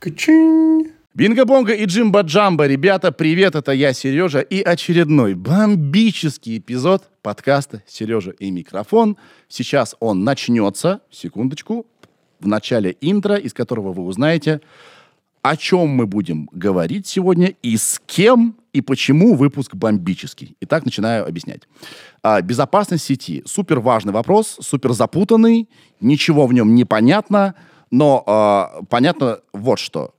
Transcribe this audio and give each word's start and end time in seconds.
Качинь. 0.00 0.92
Бинго-бонго 1.12 1.74
и 1.74 1.84
джимба-джамба. 1.84 2.66
Ребята, 2.66 3.12
привет, 3.12 3.54
это 3.54 3.72
я, 3.72 3.92
Сережа, 3.92 4.40
и 4.40 4.62
очередной 4.62 5.34
бомбический 5.34 6.56
эпизод 6.56 7.02
подкаста 7.20 7.82
«Сережа 7.86 8.30
и 8.30 8.50
микрофон». 8.50 9.18
Сейчас 9.50 9.94
он 10.00 10.24
начнется, 10.24 11.02
секундочку, 11.10 11.86
в 12.40 12.46
начале 12.46 12.96
интро, 13.02 13.36
из 13.36 13.52
которого 13.52 13.92
вы 13.92 14.04
узнаете, 14.04 14.62
о 15.42 15.54
чем 15.58 15.88
мы 15.88 16.06
будем 16.06 16.48
говорить 16.50 17.06
сегодня 17.06 17.54
и 17.62 17.76
с 17.76 18.00
кем 18.06 18.56
и 18.72 18.80
почему 18.80 19.34
выпуск 19.34 19.74
бомбический. 19.74 20.56
Итак, 20.62 20.86
начинаю 20.86 21.26
объяснять. 21.26 21.64
А, 22.22 22.40
безопасность 22.40 23.04
сети. 23.04 23.42
Супер 23.44 23.80
важный 23.80 24.14
вопрос, 24.14 24.56
супер 24.62 24.92
запутанный, 24.92 25.68
ничего 26.00 26.46
в 26.46 26.54
нем 26.54 26.74
не 26.74 26.86
понятно, 26.86 27.54
но 27.90 28.22
а, 28.26 28.82
понятно 28.88 29.40
вот 29.52 29.78
что. 29.78 30.14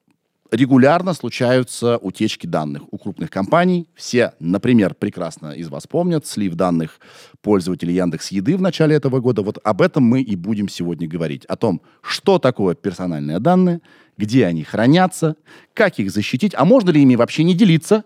Регулярно 0.51 1.13
случаются 1.13 1.97
утечки 1.97 2.45
данных 2.45 2.83
у 2.91 2.97
крупных 2.97 3.29
компаний. 3.29 3.87
Все, 3.95 4.33
например, 4.41 4.93
прекрасно 4.95 5.53
из 5.53 5.69
вас 5.69 5.87
помнят 5.87 6.27
слив 6.27 6.55
данных 6.55 6.99
пользователей 7.41 7.95
Яндекс 7.95 8.31
Еды 8.31 8.57
в 8.57 8.61
начале 8.61 8.97
этого 8.97 9.21
года. 9.21 9.43
Вот 9.43 9.59
об 9.63 9.81
этом 9.81 10.03
мы 10.03 10.21
и 10.21 10.35
будем 10.35 10.67
сегодня 10.67 11.07
говорить. 11.07 11.45
О 11.45 11.55
том, 11.55 11.81
что 12.01 12.37
такое 12.37 12.75
персональные 12.75 13.39
данные, 13.39 13.79
где 14.17 14.45
они 14.45 14.65
хранятся, 14.65 15.37
как 15.73 15.99
их 15.99 16.11
защитить, 16.11 16.53
а 16.53 16.65
можно 16.65 16.89
ли 16.89 17.01
ими 17.01 17.15
вообще 17.15 17.45
не 17.45 17.53
делиться, 17.53 18.03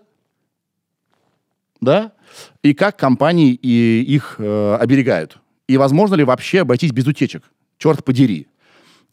да, 1.80 2.12
и 2.62 2.74
как 2.74 2.96
компании 2.96 3.58
и 3.60 4.02
их 4.02 4.36
э, 4.38 4.76
оберегают. 4.80 5.38
И 5.66 5.76
возможно 5.76 6.14
ли 6.14 6.22
вообще 6.22 6.60
обойтись 6.60 6.92
без 6.92 7.06
утечек? 7.08 7.42
Черт 7.76 8.04
подери. 8.04 8.46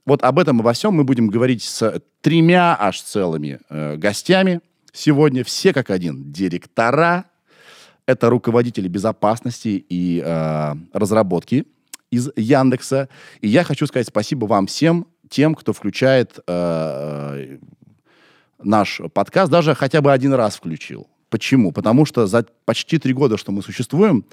Вот 0.06 0.24
об 0.24 0.38
этом 0.38 0.60
обо 0.60 0.74
всем 0.74 0.94
мы 0.94 1.04
будем 1.04 1.28
говорить 1.28 1.64
с 1.64 2.02
тремя 2.22 2.76
аж 2.78 3.02
целыми 3.02 3.60
э, 3.70 3.96
гостями 3.96 4.60
сегодня. 4.92 5.44
Все 5.44 5.74
как 5.74 5.90
один. 5.90 6.32
Директора, 6.32 7.26
это 8.06 8.30
руководители 8.30 8.90
безопасности 8.90 9.86
и 9.88 10.22
э, 10.24 10.76
разработки 10.92 11.66
из 12.12 12.30
Яндекса. 12.36 13.08
И 13.40 13.48
я 13.48 13.64
хочу 13.64 13.88
сказать 13.88 14.08
спасибо 14.08 14.46
вам 14.46 14.68
всем, 14.68 15.08
тем, 15.30 15.56
кто 15.56 15.72
включает 15.72 16.38
э, 16.48 17.58
наш 18.62 19.02
подкаст, 19.14 19.52
даже 19.52 19.74
хотя 19.74 20.02
бы 20.02 20.12
один 20.12 20.34
раз 20.34 20.58
включил. 20.58 21.08
Почему? 21.30 21.72
Потому 21.72 22.06
что 22.06 22.28
за 22.28 22.46
почти 22.66 23.00
три 23.00 23.14
года, 23.14 23.38
что 23.38 23.52
мы 23.52 23.64
существуем, 23.64 24.26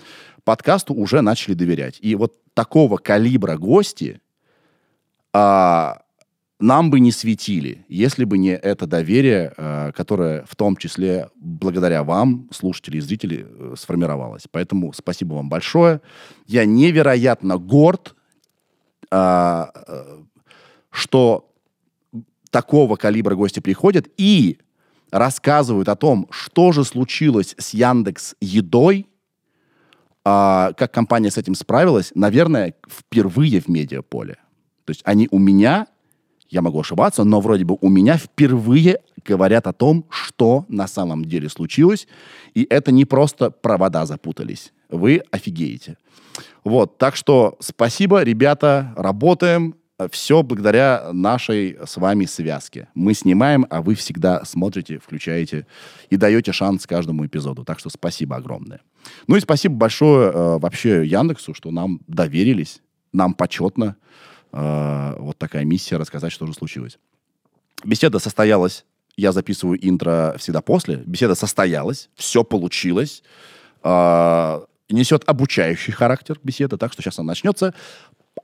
подкасту 0.45 0.95
уже 0.95 1.23
начали 1.23 1.55
доверять. 1.55 1.97
И 2.01 2.15
вот 2.17 2.35
такого 2.55 2.99
калибра 2.99 3.57
гости 3.57 4.21
а, 5.33 6.03
нам 6.59 6.91
бы 6.91 7.01
не 7.01 7.11
светили, 7.11 7.85
если 7.89 8.25
бы 8.25 8.37
не 8.37 8.51
это 8.51 8.87
доверие, 8.87 9.53
а, 9.57 9.93
которое 9.93 10.45
в 10.49 10.57
том 10.57 10.77
числе 10.77 11.29
благодаря 11.37 12.05
вам, 12.05 12.49
слушатели 12.53 12.99
и 12.99 13.01
зрители, 13.01 13.47
э, 13.49 13.75
сформировалось. 13.79 14.45
Поэтому 14.51 14.93
спасибо 14.93 15.35
вам 15.35 15.49
большое. 15.49 16.01
Я 16.47 16.65
невероятно 16.65 17.57
горд, 17.59 18.15
а, 19.11 19.73
э, 19.87 20.23
что 20.91 21.51
такого 22.51 22.97
калибра 22.97 23.35
гости 23.35 23.61
приходят 23.61 24.09
и 24.17 24.59
рассказывают 25.11 25.89
о 25.89 25.97
том, 25.97 26.27
что 26.31 26.73
же 26.73 26.85
случилось 26.85 27.55
с 27.59 27.75
Яндекс 27.75 28.35
Едой, 28.41 29.07
а, 30.25 30.73
как 30.77 30.93
компания 30.93 31.31
с 31.31 31.39
этим 31.39 31.55
справилась, 31.55 32.13
наверное, 32.15 32.75
впервые 32.89 33.61
в 33.61 33.69
медиаполе. 33.69 34.37
То 34.91 34.93
есть 34.93 35.03
они 35.05 35.29
у 35.31 35.39
меня, 35.39 35.87
я 36.49 36.63
могу 36.63 36.81
ошибаться, 36.81 37.23
но 37.23 37.41
вроде 37.41 37.65
бы 37.65 37.79
у 37.81 37.89
меня 37.89 38.17
впервые 38.17 38.99
говорят 39.25 39.69
о 39.69 39.73
том, 39.73 40.05
что 40.09 40.65
на 40.67 40.89
самом 40.89 41.25
деле 41.25 41.49
случилось. 41.49 42.09
И 42.55 42.67
это 42.69 42.91
не 42.91 43.05
просто 43.05 43.53
провода 43.53 44.05
запутались. 44.05 44.73
Вы 44.89 45.23
офигеете. 45.31 45.97
Вот, 46.65 46.99
так 46.99 47.15
что 47.15 47.57
спасибо, 47.61 48.25
ребята, 48.25 48.93
работаем. 48.97 49.77
Все 50.11 50.43
благодаря 50.43 51.11
нашей 51.13 51.79
с 51.87 51.97
вами 51.97 52.25
связке. 52.25 52.89
Мы 52.97 53.15
снимаем, 53.15 53.67
а 53.71 53.83
вы 53.83 53.95
всегда 53.95 54.45
смотрите, 54.45 54.99
включаете 54.99 55.69
и 56.09 56.17
даете 56.17 56.51
шанс 56.51 56.85
каждому 56.89 57.25
эпизоду. 57.25 57.63
Так 57.65 57.79
что 57.79 57.91
спасибо 57.91 58.35
огромное. 58.35 58.81
Ну 59.29 59.37
и 59.37 59.41
спасибо 59.41 59.77
большое 59.77 60.33
э, 60.33 60.59
вообще 60.59 61.07
Яндексу, 61.07 61.55
что 61.55 61.71
нам 61.71 62.01
доверились, 62.09 62.83
нам 63.13 63.35
почетно 63.35 63.95
э, 64.53 65.15
вот 65.19 65.39
такая 65.39 65.65
миссия 65.65 65.97
рассказать, 65.97 66.33
что 66.33 66.47
же 66.47 66.55
случилось. 66.55 66.99
Беседа 67.85 68.19
состоялась, 68.19 68.85
я 69.17 69.33
записываю 69.33 69.79
интро 69.87 70.35
всегда 70.39 70.61
после. 70.61 70.97
Беседа 70.97 71.35
состоялась, 71.35 72.09
все 72.15 72.45
получилось. 72.45 73.23
Э, 73.83 74.61
несет 74.89 75.23
обучающий 75.27 75.93
характер 75.93 76.39
беседа, 76.43 76.77
так 76.77 76.93
что 76.93 77.03
сейчас 77.03 77.19
она 77.19 77.29
начнется. 77.29 77.75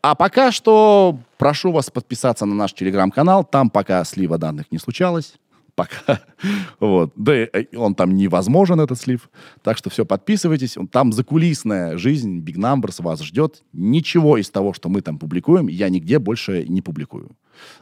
А 0.03 0.15
пока 0.15 0.53
что 0.53 1.19
прошу 1.39 1.73
вас 1.73 1.91
подписаться 1.91 2.47
на 2.47 2.55
наш 2.55 2.73
телеграм-канал. 2.73 3.45
Там 3.45 3.71
пока 3.71 4.05
слива 4.05 4.39
данных 4.39 4.71
не 4.71 4.79
случалось. 4.79 5.35
Пока. 5.77 6.21
Вот. 6.81 7.13
Да 7.17 7.45
и 7.45 7.77
он 7.77 7.95
там 7.95 8.17
невозможен, 8.17 8.81
этот 8.81 8.99
слив. 8.99 9.31
Так 9.63 9.79
что 9.79 9.89
все, 9.89 10.05
подписывайтесь. 10.05 10.77
Там 10.91 11.13
закулисная 11.13 11.97
жизнь, 11.97 12.41
Big 12.41 12.57
Numbers 12.57 13.03
вас 13.03 13.23
ждет. 13.23 13.63
Ничего 13.73 14.37
из 14.37 14.51
того, 14.51 14.73
что 14.73 14.89
мы 14.89 15.01
там 15.01 15.19
публикуем, 15.19 15.69
я 15.69 15.89
нигде 15.89 16.19
больше 16.19 16.65
не 16.69 16.83
публикую. 16.83 17.31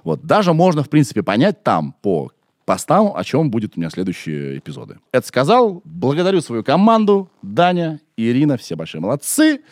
Вот. 0.04 0.22
Даже 0.22 0.52
можно, 0.52 0.82
в 0.82 0.90
принципе, 0.90 1.22
понять 1.22 1.62
там 1.62 1.94
по 2.02 2.32
постам, 2.64 3.12
о 3.14 3.24
чем 3.24 3.50
будут 3.50 3.76
у 3.76 3.80
меня 3.80 3.90
следующие 3.90 4.58
эпизоды. 4.58 4.98
Это 5.12 5.26
сказал. 5.26 5.82
Благодарю 5.84 6.40
свою 6.40 6.62
команду. 6.62 7.30
Даня 7.42 8.00
Ирина. 8.16 8.56
Все 8.56 8.76
большие 8.76 9.00
молодцы. 9.00 9.62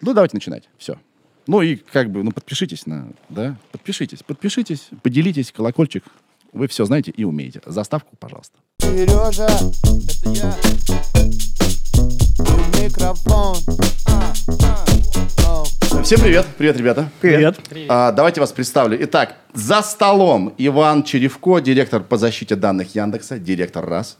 Ну, 0.00 0.14
давайте 0.14 0.36
начинать. 0.36 0.68
Все. 0.78 0.98
Ну 1.46 1.60
и 1.60 1.76
как 1.76 2.10
бы, 2.10 2.22
ну 2.22 2.30
подпишитесь 2.30 2.86
на, 2.86 3.08
да, 3.28 3.56
подпишитесь, 3.72 4.22
подпишитесь, 4.22 4.90
поделитесь, 5.02 5.50
колокольчик, 5.50 6.04
вы 6.52 6.68
все 6.68 6.84
знаете 6.84 7.10
и 7.10 7.24
умеете. 7.24 7.60
Заставку, 7.66 8.16
пожалуйста. 8.18 8.58
Сережа, 8.78 9.46
это 9.46 10.28
я. 10.30 10.54
И 12.38 12.82
Микрофон. 12.82 13.56
А, 14.06 14.32
а. 15.46 16.02
Всем 16.02 16.20
привет. 16.20 16.46
Привет, 16.58 16.76
ребята. 16.76 17.10
Привет. 17.20 17.58
А, 17.88 18.12
давайте 18.12 18.40
вас 18.40 18.52
представлю. 18.52 18.98
Итак, 19.02 19.36
за 19.54 19.82
столом 19.82 20.52
Иван 20.58 21.04
Черевко, 21.04 21.60
директор 21.60 22.02
по 22.02 22.18
защите 22.18 22.54
данных 22.54 22.94
Яндекса, 22.94 23.38
директор 23.38 23.86
раз. 23.86 24.18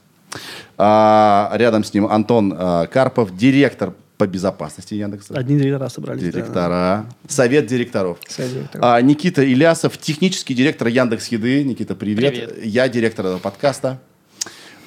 А, 0.77 1.51
рядом 1.53 1.83
с 1.83 1.93
ним 1.93 2.07
Антон 2.07 2.53
а, 2.57 2.87
Карпов, 2.87 3.35
директор 3.35 3.93
по 4.23 4.27
безопасности 4.27 4.93
Яндекса. 4.93 5.33
Одни 5.33 5.57
директора 5.57 5.89
собрались. 5.89 6.23
да. 6.23 6.31
Директора. 6.31 7.05
Совет 7.27 7.65
директоров. 7.65 8.17
Совет 8.29 8.53
директоров. 8.53 8.85
А, 8.85 9.01
Никита 9.01 9.43
Илясов, 9.43 9.97
технический 9.97 10.53
директор 10.53 10.87
Яндекс 10.87 11.27
Еды. 11.27 11.61
Никита, 11.65 11.93
привет. 11.93 12.33
Привет. 12.33 12.65
Я 12.65 12.87
директор 12.87 13.25
этого 13.25 13.39
подкаста. 13.39 13.99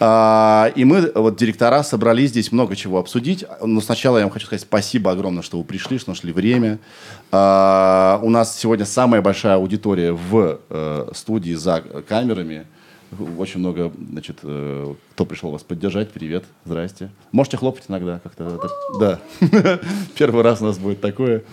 А, 0.01 0.73
и 0.75 0.87
мы, 0.87 1.13
вот 1.15 1.37
директора, 1.37 1.83
собрались 1.83 2.31
здесь 2.31 2.51
много 2.51 2.77
чего 2.77 2.99
обсудить. 2.99 3.45
Но 3.63 3.83
сначала 3.83 4.17
я 4.17 4.25
вам 4.25 4.33
хочу 4.33 4.47
сказать 4.47 4.63
спасибо 4.63 5.11
огромное, 5.11 5.43
что 5.43 5.59
вы 5.59 5.65
пришли, 5.65 5.99
что 5.99 6.13
нашли 6.13 6.33
время. 6.33 6.79
А, 7.31 8.19
у 8.23 8.31
нас 8.31 8.59
сегодня 8.59 8.87
самая 8.87 9.21
большая 9.21 9.57
аудитория 9.57 10.13
в 10.13 10.61
э, 10.71 11.09
студии 11.15 11.53
за 11.53 11.83
камерами. 12.09 12.65
Очень 13.39 13.61
много, 13.61 13.93
значит, 14.11 14.39
э, 14.43 14.95
кто 15.13 15.25
пришел 15.25 15.51
вас 15.51 15.63
поддержать. 15.63 16.11
Привет, 16.11 16.45
здрасте. 16.65 17.11
Можете 17.31 17.57
хлопать 17.57 17.85
иногда 17.89 18.19
как-то. 18.19 18.61
Да. 18.99 19.21
Первый 20.19 20.43
раз 20.43 20.61
у 20.61 20.65
нас 20.65 20.79
будет 20.79 21.01
такое. 21.01 21.45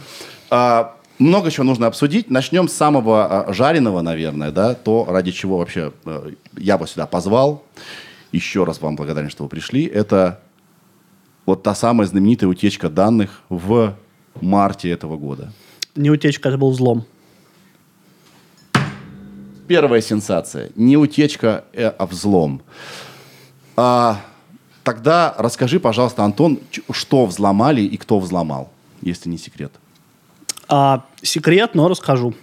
А, 0.50 0.96
много 1.20 1.52
чего 1.52 1.64
нужно 1.64 1.88
обсудить. 1.88 2.32
Начнем 2.32 2.68
с 2.68 2.74
самого 2.74 3.48
а, 3.48 3.54
жареного, 3.54 4.02
наверное, 4.02 4.52
да, 4.52 4.74
то, 4.74 5.06
ради 5.08 5.32
чего 5.32 5.60
вообще 5.60 5.94
э, 6.06 6.32
я 6.58 6.78
вас 6.78 6.92
сюда 6.92 7.06
позвал. 7.06 7.64
Еще 8.32 8.64
раз 8.64 8.82
вам 8.82 8.96
благодарен, 8.96 9.30
что 9.30 9.44
вы 9.44 9.50
пришли. 9.50 9.86
Это 9.86 10.40
вот 11.46 11.62
та 11.62 11.76
самая 11.76 12.08
знаменитая 12.08 12.50
утечка 12.50 12.90
данных 12.90 13.42
в 13.50 13.96
марте 14.42 14.90
этого 14.90 15.18
года. 15.18 15.54
Не 15.96 16.10
утечка, 16.10 16.50
это 16.50 16.58
был 16.58 16.72
взлом. 16.72 17.06
Первая 19.68 20.02
сенсация. 20.02 20.70
Не 20.76 20.98
утечка, 20.98 21.64
э, 21.74 21.88
а 21.88 22.06
взлом. 22.06 22.62
А, 23.76 24.22
тогда 24.84 25.34
расскажи, 25.38 25.80
пожалуйста, 25.80 26.24
Антон, 26.24 26.60
что 26.92 27.26
взломали 27.26 27.82
и 27.82 27.98
кто 27.98 28.20
взломал, 28.20 28.70
если 29.02 29.30
не 29.30 29.38
секрет. 29.38 29.72
А, 30.68 31.06
секрет, 31.22 31.76
но 31.76 31.88
расскажу. 31.88 32.34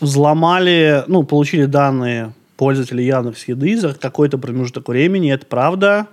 Взломали, 0.00 1.04
ну, 1.08 1.24
получили 1.24 1.66
данные 1.66 2.32
пользователей 2.56 3.06
Яндекс 3.06 3.48
Еды 3.48 3.78
за 3.78 3.94
какой-то 3.94 4.38
промежуток 4.38 4.88
времени, 4.88 5.32
это 5.32 5.46
правда. 5.46 6.08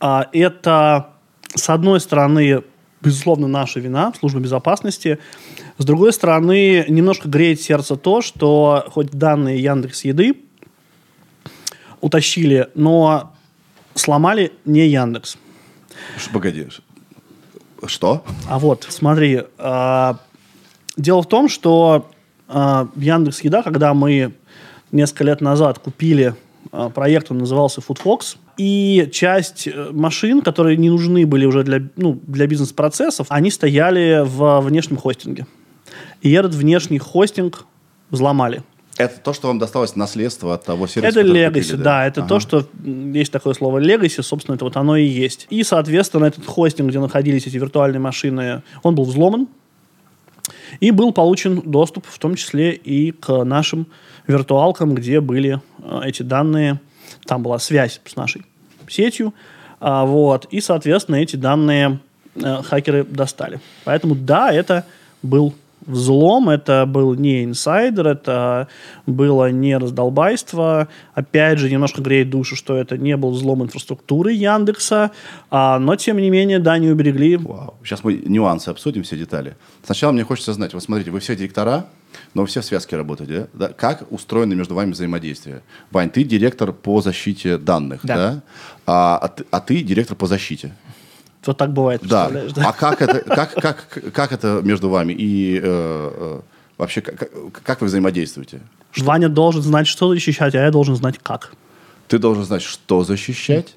А, 0.00 0.28
это, 0.32 1.10
с 1.54 1.70
одной 1.70 2.00
стороны, 2.00 2.62
безусловно, 3.02 3.48
наша 3.48 3.80
вина, 3.80 4.12
служба 4.18 4.40
безопасности. 4.40 5.18
С 5.78 5.84
другой 5.84 6.12
стороны, 6.12 6.84
немножко 6.88 7.28
греет 7.28 7.60
сердце 7.60 7.96
то, 7.96 8.22
что 8.22 8.86
хоть 8.90 9.10
данные 9.10 9.62
Яндекс 9.62 10.04
Еды 10.04 10.36
утащили, 12.00 12.68
но 12.74 13.34
сломали 13.94 14.52
не 14.64 14.86
Яндекс. 14.88 15.36
Погоди. 16.32 16.68
Что? 17.86 18.24
А 18.48 18.58
вот, 18.58 18.86
смотри, 18.88 19.42
а, 19.58 20.18
дело 20.96 21.22
в 21.22 21.28
том, 21.28 21.48
что 21.48 22.10
а, 22.48 22.88
Яндекс 22.94 23.42
Еда, 23.42 23.62
когда 23.62 23.92
мы 23.92 24.34
несколько 24.92 25.24
лет 25.24 25.40
назад 25.40 25.80
купили 25.80 26.36
а, 26.70 26.90
проект, 26.90 27.30
он 27.30 27.38
назывался 27.38 27.80
FoodFox, 27.80 28.36
и 28.56 29.08
часть 29.12 29.66
э, 29.66 29.90
машин, 29.92 30.42
которые 30.42 30.76
не 30.76 30.90
нужны 30.90 31.26
были 31.26 31.44
уже 31.44 31.62
для, 31.62 31.82
ну, 31.96 32.20
для 32.26 32.46
бизнес-процессов, 32.46 33.26
они 33.30 33.50
стояли 33.50 34.22
в 34.24 34.60
внешнем 34.60 34.96
хостинге. 34.96 35.46
И 36.20 36.32
этот 36.32 36.54
внешний 36.54 36.98
хостинг 36.98 37.66
взломали. 38.10 38.62
Это 38.98 39.18
то, 39.20 39.32
что 39.32 39.48
вам 39.48 39.58
досталось 39.58 39.96
наследство 39.96 40.54
от 40.54 40.64
того 40.64 40.86
сервиса, 40.86 41.18
Это 41.20 41.26
legacy, 41.26 41.70
купили, 41.70 41.82
да, 41.82 42.06
это 42.06 42.20
Ага. 42.20 42.28
то, 42.28 42.40
что 42.40 42.66
есть 42.84 43.32
такое 43.32 43.54
слово 43.54 43.78
legacy, 43.78 44.22
собственно, 44.22 44.54
это 44.56 44.64
вот 44.64 44.76
оно 44.76 44.96
и 44.96 45.04
есть. 45.04 45.46
И, 45.48 45.62
соответственно, 45.64 46.26
этот 46.26 46.44
хостинг, 46.46 46.90
где 46.90 47.00
находились 47.00 47.46
эти 47.46 47.56
виртуальные 47.56 48.00
машины, 48.00 48.62
он 48.82 48.94
был 48.94 49.04
взломан, 49.04 49.48
и 50.80 50.90
был 50.90 51.12
получен 51.12 51.62
доступ, 51.64 52.06
в 52.06 52.18
том 52.18 52.34
числе 52.34 52.72
и 52.72 53.12
к 53.12 53.44
нашим 53.44 53.86
виртуалкам, 54.26 54.94
где 54.94 55.20
были 55.20 55.60
э, 55.78 56.00
эти 56.04 56.22
данные, 56.22 56.80
там 57.26 57.42
была 57.42 57.58
связь 57.58 58.00
с 58.04 58.16
нашей 58.16 58.44
сетью, 58.88 59.34
а, 59.80 60.04
вот, 60.04 60.46
и, 60.50 60.60
соответственно, 60.60 61.16
эти 61.16 61.36
данные 61.36 61.98
э, 62.34 62.62
хакеры 62.62 63.04
достали. 63.04 63.60
Поэтому, 63.84 64.14
да, 64.14 64.52
это 64.52 64.84
был 65.22 65.54
взлом, 65.86 66.48
это 66.48 66.86
был 66.86 67.14
не 67.14 67.44
инсайдер, 67.44 68.08
это 68.08 68.68
было 69.06 69.50
не 69.50 69.76
раздолбайство. 69.76 70.88
Опять 71.14 71.58
же, 71.58 71.70
немножко 71.70 72.02
греет 72.02 72.30
душу, 72.30 72.56
что 72.56 72.76
это 72.76 72.96
не 72.98 73.16
был 73.16 73.30
взлом 73.30 73.62
инфраструктуры 73.62 74.32
Яндекса, 74.32 75.10
а, 75.50 75.78
но, 75.78 75.96
тем 75.96 76.18
не 76.18 76.30
менее, 76.30 76.58
да, 76.58 76.78
не 76.78 76.88
уберегли. 76.88 77.36
Вау. 77.36 77.74
Сейчас 77.84 78.04
мы 78.04 78.14
нюансы 78.14 78.68
обсудим, 78.68 79.02
все 79.02 79.16
детали. 79.16 79.56
Сначала 79.84 80.12
мне 80.12 80.24
хочется 80.24 80.52
знать, 80.52 80.74
вот 80.74 80.82
смотрите, 80.82 81.10
вы 81.10 81.20
все 81.20 81.36
директора, 81.36 81.86
но 82.34 82.46
все 82.46 82.60
в 82.60 82.64
связке 82.64 82.96
работаете, 82.96 83.48
да? 83.52 83.68
Да? 83.68 83.72
Как 83.72 84.10
устроено 84.10 84.54
между 84.54 84.74
вами 84.74 84.92
взаимодействие? 84.92 85.62
Вань, 85.90 86.10
ты 86.10 86.24
директор 86.24 86.72
по 86.72 87.00
защите 87.00 87.58
данных, 87.58 88.00
да? 88.04 88.16
Да. 88.16 88.42
А, 88.86 89.18
а 89.18 89.28
ты, 89.28 89.44
а 89.50 89.60
ты 89.60 89.82
директор 89.82 90.16
по 90.16 90.26
защите. 90.26 90.74
Вот 91.46 91.56
так 91.56 91.72
бывает, 91.72 92.00
Да. 92.02 92.26
представляешь, 92.28 92.52
да? 92.52 92.68
А 92.68 92.72
как 92.72 93.02
это, 93.02 93.20
как, 93.20 93.54
как, 93.54 94.12
как 94.12 94.32
это 94.32 94.60
между 94.62 94.88
вами? 94.88 95.12
И 95.12 95.58
э, 95.58 95.60
э, 95.64 96.40
вообще, 96.78 97.00
как, 97.00 97.30
как 97.64 97.80
вы 97.80 97.88
взаимодействуете? 97.88 98.60
Ваня 98.98 99.28
должен 99.28 99.62
знать, 99.62 99.86
что 99.86 100.08
защищать, 100.08 100.54
а 100.54 100.62
я 100.62 100.70
должен 100.70 100.94
знать, 100.96 101.18
как. 101.22 101.52
Ты 102.08 102.18
должен 102.18 102.44
знать, 102.44 102.62
что 102.62 103.04
защищать. 103.04 103.74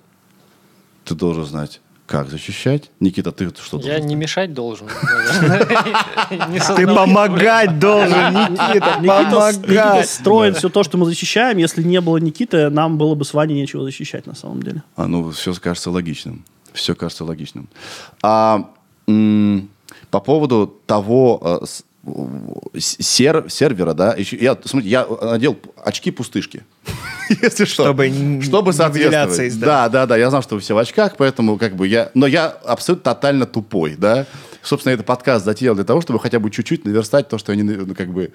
Ты 1.05 1.15
должен 1.15 1.45
знать, 1.45 1.81
как 2.05 2.29
защищать. 2.29 2.91
Никита, 2.99 3.31
ты 3.31 3.49
что 3.55 3.79
Я 3.79 3.99
не 3.99 4.15
мешать 4.15 4.53
должен. 4.53 4.87
Ты 6.75 6.87
помогать 6.87 7.79
должен, 7.79 8.33
Никита, 8.33 8.97
Никита 8.99 9.29
помогать. 9.29 10.09
строит 10.09 10.57
все 10.57 10.69
то, 10.69 10.83
что 10.83 10.97
мы 10.97 11.05
защищаем. 11.05 11.57
Если 11.57 11.83
не 11.83 12.01
было 12.01 12.17
Никиты, 12.17 12.69
нам 12.69 12.97
было 12.97 13.15
бы 13.15 13.23
с 13.23 13.33
Ваней 13.33 13.55
нечего 13.55 13.83
защищать 13.83 14.25
на 14.27 14.35
самом 14.35 14.61
деле. 14.63 14.83
А, 14.95 15.07
ну, 15.07 15.31
все 15.31 15.53
кажется 15.53 15.91
логичным. 15.91 16.43
Все 16.75 16.93
кажется 16.95 17.23
логичным. 17.25 17.67
А 18.21 18.69
по 20.11 20.19
поводу 20.19 20.67
того 20.85 21.61
э, 21.61 22.79
сер- 22.79 23.49
сервера, 23.49 23.93
да, 23.93 24.13
еще, 24.13 24.37
я, 24.37 24.57
смотрите, 24.63 24.89
я 24.91 25.07
надел 25.21 25.57
очки-пустышки. 25.83 26.63
Если 27.41 27.65
что. 27.65 27.83
Чтобы 27.83 28.41
Чтобы 28.43 28.73
соответствовать. 28.73 29.59
Да, 29.59 29.89
да, 29.89 30.05
да. 30.05 30.15
Я 30.17 30.29
знал, 30.29 30.43
что 30.43 30.55
вы 30.55 30.61
все 30.61 30.75
в 30.75 30.77
очках, 30.77 31.15
поэтому 31.17 31.57
как 31.57 31.75
бы 31.75 31.87
я... 31.87 32.11
Но 32.13 32.27
я 32.27 32.47
абсолютно 32.47 33.13
тотально 33.13 33.45
тупой, 33.45 33.95
да. 33.97 34.27
Собственно, 34.61 34.93
этот 34.93 35.05
подкаст 35.05 35.45
затеял 35.45 35.75
для 35.75 35.83
того, 35.83 36.01
чтобы 36.01 36.19
хотя 36.19 36.39
бы 36.39 36.51
чуть-чуть 36.51 36.85
наверстать 36.85 37.27
то, 37.29 37.37
что 37.37 37.51
я, 37.51 37.61
не, 37.61 37.63
ну, 37.63 37.95
как 37.95 38.09
бы, 38.09 38.31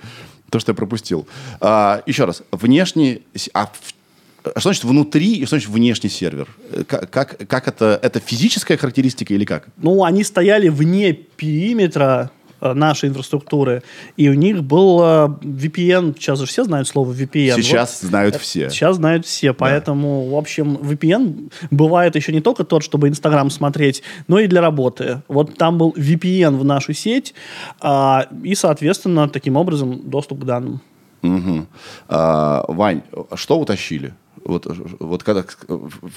то, 0.50 0.58
что 0.58 0.72
я 0.72 0.76
пропустил. 0.76 1.26
А, 1.60 2.02
еще 2.06 2.24
раз. 2.24 2.42
Внешний... 2.52 3.22
А 3.54 3.66
в- 3.66 3.94
что 4.42 4.60
значит 4.60 4.84
внутри 4.84 5.34
и 5.34 5.46
что 5.46 5.56
значит 5.56 5.68
внешний 5.68 6.10
сервер? 6.10 6.48
Как, 6.86 7.10
как, 7.10 7.48
как 7.48 7.68
это? 7.68 7.98
Это 8.02 8.20
физическая 8.20 8.76
характеристика 8.76 9.34
или 9.34 9.44
как? 9.44 9.68
Ну, 9.76 10.04
они 10.04 10.24
стояли 10.24 10.68
вне 10.68 11.12
периметра 11.12 12.30
э, 12.60 12.72
нашей 12.72 13.10
инфраструктуры, 13.10 13.82
и 14.16 14.28
у 14.28 14.34
них 14.34 14.62
был 14.62 15.00
э, 15.02 15.04
VPN, 15.42 16.14
сейчас 16.16 16.38
же 16.38 16.46
все 16.46 16.64
знают 16.64 16.88
слово 16.88 17.12
VPN. 17.12 17.56
Сейчас 17.56 18.00
Вот. 18.02 18.08
знают 18.08 18.36
все. 18.36 18.70
Сейчас 18.70 18.96
знают 18.96 19.26
все, 19.26 19.52
поэтому, 19.52 20.30
в 20.30 20.36
общем, 20.36 20.76
VPN 20.76 21.52
бывает 21.70 22.16
еще 22.16 22.32
не 22.32 22.40
только 22.40 22.64
тот, 22.64 22.82
чтобы 22.82 23.08
Инстаграм 23.08 23.50
смотреть, 23.50 24.02
но 24.26 24.38
и 24.38 24.46
для 24.46 24.60
работы. 24.60 25.22
Вот 25.28 25.56
там 25.58 25.76
был 25.78 25.92
VPN 25.96 26.56
в 26.56 26.64
нашу 26.64 26.94
сеть, 26.94 27.34
а, 27.80 28.26
и, 28.42 28.54
соответственно, 28.54 29.28
таким 29.28 29.56
образом 29.56 30.00
доступ 30.08 30.40
к 30.40 30.44
данным. 30.44 30.80
Мгм. 31.22 31.66
А, 32.08 32.64
Вань, 32.68 33.02
что 33.34 33.58
утащили? 33.58 34.14
Вот, 34.44 34.66
вот 35.00 35.22
когда 35.22 35.44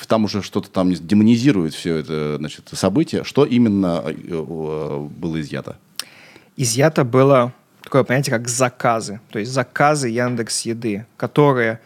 там 0.07 0.25
уже 0.25 0.41
что-то 0.41 0.69
там 0.69 0.93
демонизирует 0.93 1.73
все 1.73 1.97
это 1.97 2.37
значит, 2.37 2.69
событие, 2.71 3.23
что 3.23 3.45
именно 3.45 4.03
э, 4.05 4.13
э, 4.29 5.07
было 5.09 5.41
изъято? 5.41 5.77
изъято 6.55 7.03
было 7.03 7.53
такое 7.81 8.03
понятие, 8.03 8.37
как 8.37 8.47
заказы. 8.47 9.19
То 9.29 9.39
есть 9.39 9.51
заказы 9.51 10.09
Яндекс 10.09 10.61
Еды, 10.61 11.05
которые, 11.17 11.79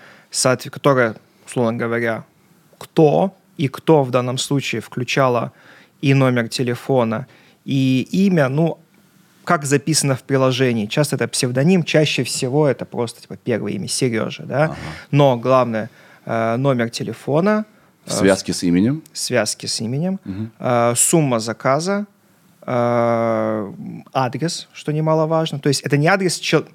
которые, 0.72 1.16
условно 1.46 1.74
говоря, 1.74 2.26
кто 2.78 3.36
и 3.58 3.68
кто 3.68 4.04
в 4.04 4.12
данном 4.12 4.38
случае 4.38 4.82
включала 4.82 5.52
и 6.02 6.14
номер 6.14 6.48
телефона, 6.48 7.28
и 7.66 8.08
имя, 8.12 8.50
ну, 8.50 8.80
как 9.44 9.66
записано 9.66 10.16
в 10.16 10.24
приложении. 10.24 10.86
Часто 10.86 11.16
это 11.16 11.28
псевдоним, 11.28 11.84
чаще 11.84 12.24
всего 12.24 12.68
это 12.68 12.86
просто 12.86 13.22
типа 13.22 13.38
первое 13.38 13.72
имя 13.74 13.88
Сережа, 13.88 14.44
да. 14.44 14.76
Но 15.10 15.38
главное 15.38 15.90
номер 16.58 16.90
телефона, 16.90 17.66
В 18.06 18.12
связке 18.12 18.54
с 18.54 18.64
именем? 18.64 19.02
связки 19.14 19.66
с 19.68 19.80
именем, 19.82 20.20
э, 20.60 20.94
сумма 20.96 21.40
заказа, 21.40 22.06
э, 22.66 23.72
адрес, 24.14 24.68
что 24.74 24.92
немаловажно. 24.92 25.60
То 25.60 25.70
есть 25.70 25.82
это 25.82 25.98
не 25.98 26.08
адрес... 26.08 26.38
чел- 26.40 26.66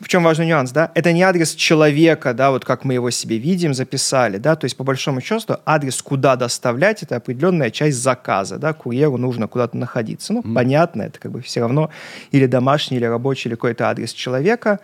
В 0.00 0.08
чем 0.08 0.22
важный 0.24 0.46
нюанс, 0.46 0.70
да? 0.72 0.90
Это 0.94 1.12
не 1.12 1.22
адрес 1.22 1.54
человека, 1.54 2.32
да, 2.32 2.50
вот 2.50 2.64
как 2.64 2.84
мы 2.84 2.94
его 2.94 3.10
себе 3.10 3.36
видим, 3.38 3.74
записали, 3.74 4.38
да, 4.38 4.56
то 4.56 4.64
есть 4.64 4.76
по 4.78 4.84
большому 4.84 5.20
счету 5.20 5.56
адрес, 5.66 6.00
куда 6.02 6.36
доставлять, 6.36 7.02
это 7.02 7.16
определенная 7.16 7.70
часть 7.70 7.98
заказа, 7.98 8.56
да, 8.56 8.72
курьеру 8.72 9.18
нужно 9.18 9.46
куда-то 9.46 9.76
находиться. 9.76 10.32
Ну, 10.32 10.42
понятно, 10.54 11.02
это 11.02 11.18
как 11.20 11.32
бы 11.32 11.40
все 11.42 11.60
равно 11.60 11.90
или 12.32 12.46
домашний, 12.46 12.96
или 12.96 13.04
рабочий, 13.04 13.48
или 13.50 13.56
какой-то 13.56 13.90
адрес 13.90 14.12
человека. 14.14 14.78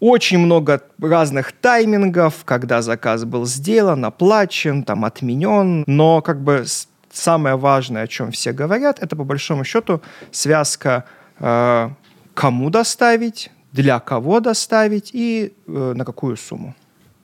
Очень 0.00 0.38
много 0.38 0.82
разных 0.98 1.52
таймингов, 1.52 2.44
когда 2.46 2.80
заказ 2.80 3.24
был 3.24 3.44
сделан, 3.44 4.04
оплачен, 4.04 4.82
там, 4.82 5.04
отменен. 5.04 5.84
Но 5.86 6.22
как 6.22 6.42
бы 6.42 6.64
самое 7.12 7.56
важное, 7.56 8.04
о 8.04 8.06
чем 8.06 8.30
все 8.32 8.52
говорят, 8.52 8.98
это 9.02 9.14
по 9.14 9.24
большому 9.24 9.64
счету 9.64 10.00
связка 10.30 11.04
э, 11.38 11.90
кому 12.34 12.70
доставить, 12.70 13.50
для 13.72 14.00
кого 14.00 14.40
доставить 14.40 15.10
и 15.12 15.52
э, 15.66 15.92
на 15.94 16.04
какую 16.04 16.36
сумму. 16.36 16.74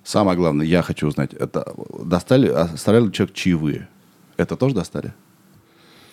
Самое 0.05 0.37
главное, 0.37 0.67
я 0.67 0.83
хочу 0.83 1.09
узнать, 1.09 1.33
это 1.33 1.75
достали, 2.05 2.49
оставляли 2.49 3.07
ли 3.07 3.13
человек 3.13 3.35
чаевые? 3.35 3.89
Это 4.37 4.57
тоже 4.57 4.75
достали? 4.75 5.13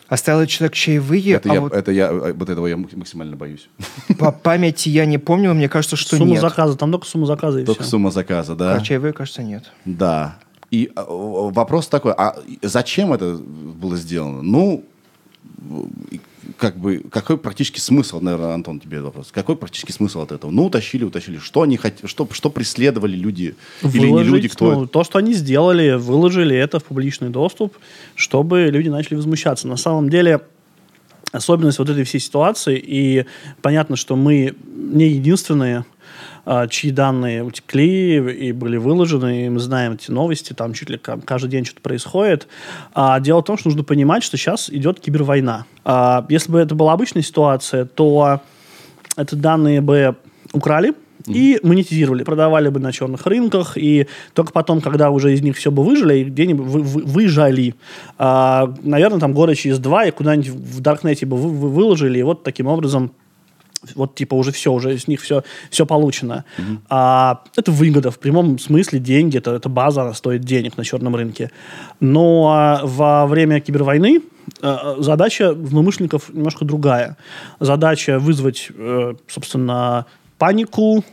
Оставил 0.10 0.42
ли 0.42 0.48
человек 0.48 0.76
чаевые, 0.76 1.34
это, 1.34 1.50
а 1.50 1.54
я, 1.54 1.62
вот 1.62 1.74
это 1.74 1.92
я, 1.92 2.10
э, 2.12 2.34
вот 2.34 2.50
этого 2.50 2.68
я 2.68 2.78
максимально 2.78 3.36
боюсь. 3.36 3.70
по 4.20 4.32
памяти 4.32 4.90
я 4.90 5.06
не 5.06 5.18
помню, 5.18 5.54
мне 5.54 5.70
кажется, 5.70 5.96
что 5.96 6.18
сумма 6.18 6.32
нет. 6.32 6.42
заказа, 6.42 6.78
там 6.78 6.92
только 6.92 7.08
сумма 7.08 7.26
заказа 7.26 7.60
и 7.62 7.66
Только 7.66 7.84
все. 7.84 7.92
сумма 7.92 8.12
заказа, 8.12 8.56
да? 8.56 8.76
А 8.76 8.82
чаевые, 8.82 9.14
кажется, 9.14 9.44
нет. 9.44 9.72
Да. 9.86 10.38
И 10.72 10.92
а, 10.96 11.06
вопрос 11.08 11.88
такой, 11.88 12.14
а 12.14 12.36
зачем 12.62 13.14
это 13.14 13.36
было 13.36 13.96
сделано? 13.96 14.42
Ну, 14.42 14.84
как 16.58 16.78
бы, 16.78 17.04
какой 17.12 17.38
практически 17.38 17.80
смысл, 17.80 18.20
наверное, 18.20 18.54
Антон, 18.54 18.80
тебе 18.80 19.02
вопрос. 19.02 19.30
Какой 19.32 19.56
практически 19.56 19.92
смысл 19.92 20.22
от 20.22 20.32
этого? 20.32 20.52
Ну, 20.52 20.66
утащили, 20.66 21.04
утащили. 21.04 21.38
Что 21.38 21.62
они 21.62 21.78
хотели, 21.78 22.08
что, 22.08 22.28
что 22.32 22.50
преследовали 22.50 23.16
люди? 23.16 23.56
Или 23.82 24.00
не 24.00 24.06
Выложить, 24.08 24.32
люди, 24.32 24.48
кто... 24.50 24.72
ну, 24.74 24.88
то, 24.88 25.04
что 25.04 25.20
они 25.20 25.34
сделали, 25.34 25.94
выложили 25.94 26.56
это 26.56 26.80
в 26.80 26.84
публичный 26.86 27.30
доступ, 27.30 27.76
чтобы 28.16 28.68
люди 28.72 28.90
начали 28.90 29.16
возмущаться. 29.16 29.68
На 29.68 29.78
самом 29.78 30.10
деле, 30.10 30.42
особенность 31.32 31.80
вот 31.80 31.90
этой 31.90 32.04
всей 32.04 32.20
ситуации, 32.20 32.82
и 32.84 33.26
понятно, 33.62 33.96
что 33.96 34.16
мы 34.16 34.56
не 34.76 35.08
единственные, 35.08 35.86
чьи 36.70 36.92
данные 36.92 37.44
утекли 37.44 38.18
и 38.18 38.52
были 38.52 38.78
выложены, 38.78 39.46
и 39.46 39.50
мы 39.50 39.60
знаем 39.60 39.94
эти 39.94 40.12
новости, 40.12 40.54
там 40.54 40.74
чуть 40.74 40.90
ли 40.90 40.98
ка- 40.98 41.20
каждый 41.24 41.50
день 41.50 41.66
что-то 41.66 41.82
происходит. 41.82 42.48
А 42.94 43.20
дело 43.20 43.40
в 43.42 43.46
том, 43.46 43.58
что 43.58 43.70
нужно 43.70 43.84
понимать, 43.84 44.24
что 44.24 44.38
сейчас 44.38 44.70
идет 44.70 45.00
кибервойна. 45.00 45.66
А 45.86 46.26
если 46.30 46.52
бы 46.52 46.60
это 46.60 46.76
была 46.76 46.94
обычная 46.94 47.22
ситуация, 47.22 47.86
то 47.86 48.42
эти 49.18 49.36
данные 49.36 49.82
бы 49.82 50.16
украли, 50.52 50.94
и 51.26 51.58
монетизировали, 51.64 52.24
продавали 52.24 52.68
бы 52.68 52.82
на 52.82 52.92
черных 52.92 53.26
рынках, 53.26 53.78
и 53.78 54.08
только 54.34 54.52
потом, 54.52 54.82
когда 54.82 55.10
уже 55.10 55.34
из 55.34 55.42
них 55.42 55.56
все 55.56 55.72
бы 55.72 55.82
выжили, 55.82 56.16
и 56.18 56.24
где-нибудь 56.26 56.66
вы- 56.68 56.82
вы- 56.82 57.02
выжали, 57.04 57.76
а, 58.18 58.74
наверное, 58.84 59.22
там 59.22 59.32
года 59.32 59.56
через 59.56 59.80
два, 59.80 60.04
и 60.06 60.12
куда-нибудь 60.12 60.50
в 60.50 60.82
Даркнете 60.82 61.26
бы 61.26 61.38
вы- 61.38 61.52
вы- 61.52 61.70
выложили, 61.70 62.20
и 62.20 62.24
вот 62.24 62.44
таким 62.44 62.68
образом 62.68 63.14
вот 63.96 64.16
типа 64.16 64.36
уже 64.36 64.52
все, 64.52 64.72
уже 64.72 64.98
с 64.98 65.08
них 65.08 65.22
все, 65.22 65.44
все 65.70 65.86
получено. 65.86 66.46
А, 66.90 67.44
это 67.56 67.72
выгода, 67.72 68.12
в 68.12 68.20
прямом 68.20 68.60
смысле 68.60 69.00
деньги, 69.00 69.38
это, 69.38 69.52
это 69.52 69.70
база, 69.70 70.02
она 70.02 70.14
стоит 70.14 70.42
денег 70.42 70.78
на 70.78 70.84
черном 70.84 71.16
рынке. 71.16 71.52
Но 72.00 72.52
а, 72.54 72.82
во 72.84 73.26
время 73.28 73.60
кибервойны 73.60 74.22
э, 74.62 74.96
задача 75.00 75.54
злоумышленников 75.54 76.34
немножко 76.34 76.66
другая. 76.66 77.18
Задача 77.60 78.20
вызвать, 78.20 78.70
э, 78.76 79.14
собственно, 79.28 80.06
панику, 80.38 81.04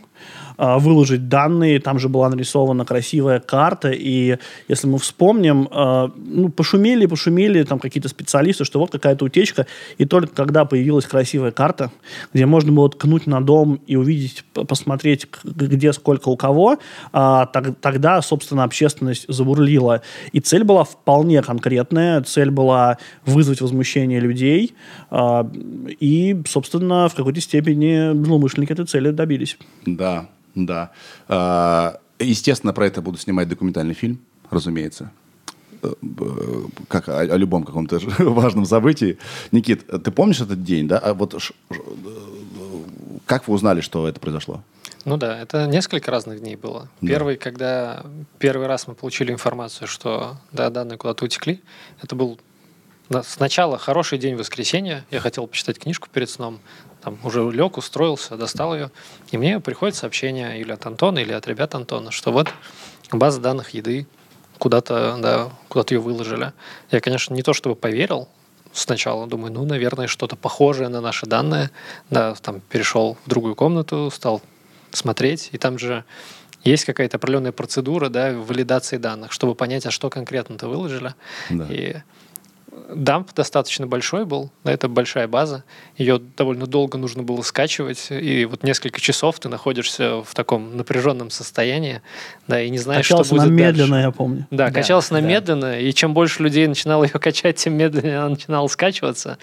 э, 0.61 0.77
выложить 0.77 1.27
данные, 1.27 1.79
там 1.79 1.97
же 1.97 2.07
была 2.07 2.29
нарисована 2.29 2.85
красивая 2.85 3.39
карта, 3.39 3.89
и 3.89 4.37
если 4.67 4.87
мы 4.87 4.99
вспомним, 4.99 5.67
э, 5.71 6.09
ну, 6.15 6.49
пошумели, 6.49 7.07
пошумели 7.07 7.63
там 7.63 7.79
какие-то 7.79 8.09
специалисты, 8.09 8.63
что 8.65 8.79
вот 8.79 8.91
какая-то 8.91 9.25
утечка, 9.25 9.65
и 9.97 10.05
только 10.05 10.35
когда 10.35 10.65
появилась 10.65 11.05
красивая 11.05 11.51
карта, 11.51 11.91
где 12.33 12.45
можно 12.45 12.71
было 12.71 12.89
ткнуть 12.89 13.27
на 13.27 13.41
дом 13.41 13.79
и 13.87 13.95
увидеть, 13.95 14.43
посмотреть, 14.53 15.27
где 15.43 15.93
сколько 15.93 16.29
у 16.29 16.37
кого, 16.37 16.77
а, 17.11 17.47
тогда, 17.47 18.21
собственно, 18.21 18.63
общественность 18.63 19.25
забурлила. 19.27 20.01
И 20.31 20.39
цель 20.39 20.63
была 20.63 20.83
вполне 20.83 21.41
конкретная, 21.41 22.21
цель 22.21 22.51
была 22.51 22.97
вызвать 23.25 23.61
возмущение 23.61 24.19
людей, 24.19 24.73
а, 25.09 25.49
и, 25.99 26.41
собственно, 26.47 27.09
в 27.09 27.15
какой-то 27.15 27.41
степени 27.41 28.13
злоумышленники 28.23 28.71
этой 28.73 28.85
цели 28.85 29.11
добились. 29.11 29.57
Да, 29.85 30.27
да. 30.55 30.91
А, 31.27 31.99
Естественно, 32.23 32.73
про 32.73 32.85
это 32.85 33.01
буду 33.01 33.17
снимать 33.17 33.47
документальный 33.47 33.93
фильм, 33.93 34.19
разумеется. 34.49 35.11
Э, 35.81 35.93
Как 36.87 37.09
о, 37.09 37.19
о 37.19 37.37
любом 37.37 37.63
каком-то 37.63 37.99
важном 38.19 38.65
событии. 38.65 39.17
Никит, 39.51 39.87
ты 39.87 40.11
помнишь 40.11 40.41
этот 40.41 40.63
день, 40.63 40.87
да? 40.87 40.99
А 40.99 41.13
вот 41.13 41.33
э, 41.33 41.37
как 43.25 43.47
вы 43.47 43.53
узнали, 43.55 43.81
что 43.81 44.07
это 44.07 44.19
произошло? 44.19 44.63
Ну 45.03 45.17
да, 45.17 45.39
это 45.39 45.65
несколько 45.65 46.11
разных 46.11 46.41
дней 46.41 46.55
было. 46.55 46.87
Да. 47.01 47.07
Первый, 47.07 47.37
когда 47.37 48.05
первый 48.37 48.67
раз 48.67 48.87
мы 48.87 48.93
получили 48.93 49.31
информацию, 49.31 49.87
что 49.87 50.37
да, 50.51 50.69
данные 50.69 50.97
куда-то 50.97 51.25
утекли, 51.25 51.61
это 52.03 52.15
был 52.15 52.39
сначала 53.23 53.77
хороший 53.77 54.17
день 54.17 54.35
воскресенья. 54.35 55.05
Я 55.11 55.19
хотел 55.19 55.47
почитать 55.47 55.79
книжку 55.79 56.07
перед 56.11 56.29
сном. 56.29 56.59
Там 57.01 57.17
уже 57.23 57.49
лег, 57.51 57.77
устроился, 57.77 58.37
достал 58.37 58.75
ее. 58.75 58.91
И 59.31 59.37
мне 59.37 59.59
приходит 59.59 59.95
сообщение 59.95 60.59
или 60.59 60.71
от 60.71 60.85
Антона, 60.85 61.19
или 61.19 61.33
от 61.33 61.47
ребят 61.47 61.73
Антона, 61.75 62.11
что 62.11 62.31
вот 62.31 62.49
база 63.11 63.41
данных 63.41 63.71
еды 63.71 64.07
куда-то, 64.59 65.17
да, 65.19 65.49
куда-то 65.67 65.95
ее 65.95 65.99
выложили. 65.99 66.53
Я, 66.91 67.01
конечно, 67.01 67.33
не 67.33 67.41
то 67.41 67.53
чтобы 67.53 67.75
поверил, 67.75 68.29
сначала 68.73 69.25
думаю, 69.25 69.51
ну, 69.51 69.65
наверное, 69.65 70.07
что-то 70.07 70.35
похожее 70.35 70.87
на 70.89 71.01
наши 71.01 71.25
данные. 71.25 71.71
Да, 72.09 72.35
там 72.35 72.61
перешел 72.61 73.17
в 73.25 73.29
другую 73.29 73.55
комнату, 73.55 74.11
стал 74.13 74.41
смотреть, 74.91 75.49
и 75.51 75.57
там 75.57 75.79
же 75.79 76.03
есть 76.63 76.85
какая-то 76.85 77.17
определенная 77.17 77.51
процедура, 77.51 78.09
да, 78.09 78.33
валидации 78.33 78.97
данных, 78.97 79.31
чтобы 79.31 79.55
понять, 79.55 79.85
а 79.87 79.91
что 79.91 80.09
конкретно-то 80.09 80.67
выложили. 80.67 81.15
Да. 81.49 81.65
И 81.69 81.95
дамп 82.93 83.33
достаточно 83.33 83.85
большой 83.87 84.25
был, 84.25 84.49
да, 84.63 84.71
это 84.71 84.87
большая 84.87 85.27
база, 85.27 85.63
ее 85.97 86.21
довольно 86.37 86.67
долго 86.67 86.97
нужно 86.97 87.23
было 87.23 87.41
скачивать, 87.41 88.07
и 88.09 88.45
вот 88.45 88.63
несколько 88.63 88.99
часов 89.01 89.39
ты 89.39 89.49
находишься 89.49 90.21
в 90.23 90.33
таком 90.33 90.77
напряженном 90.77 91.29
состоянии, 91.29 92.01
да, 92.47 92.61
и 92.61 92.69
не 92.69 92.77
знаешь, 92.77 93.05
Качалась 93.05 93.27
что 93.27 93.35
будет 93.35 93.47
она 93.47 93.53
медленно, 93.55 93.89
дальше. 93.91 94.05
я 94.07 94.11
помню. 94.11 94.47
Да, 94.51 94.67
Да, 94.67 94.71
качалась 94.71 95.11
она 95.11 95.21
да. 95.21 95.27
медленно, 95.27 95.79
и 95.79 95.93
чем 95.93 96.13
больше 96.13 96.43
людей 96.43 96.67
начинало 96.67 97.03
ее 97.03 97.11
качать, 97.19 97.57
тем 97.57 97.73
медленнее 97.73 98.19
она 98.19 98.29
начинала 98.29 98.67
скачиваться. 98.67 99.37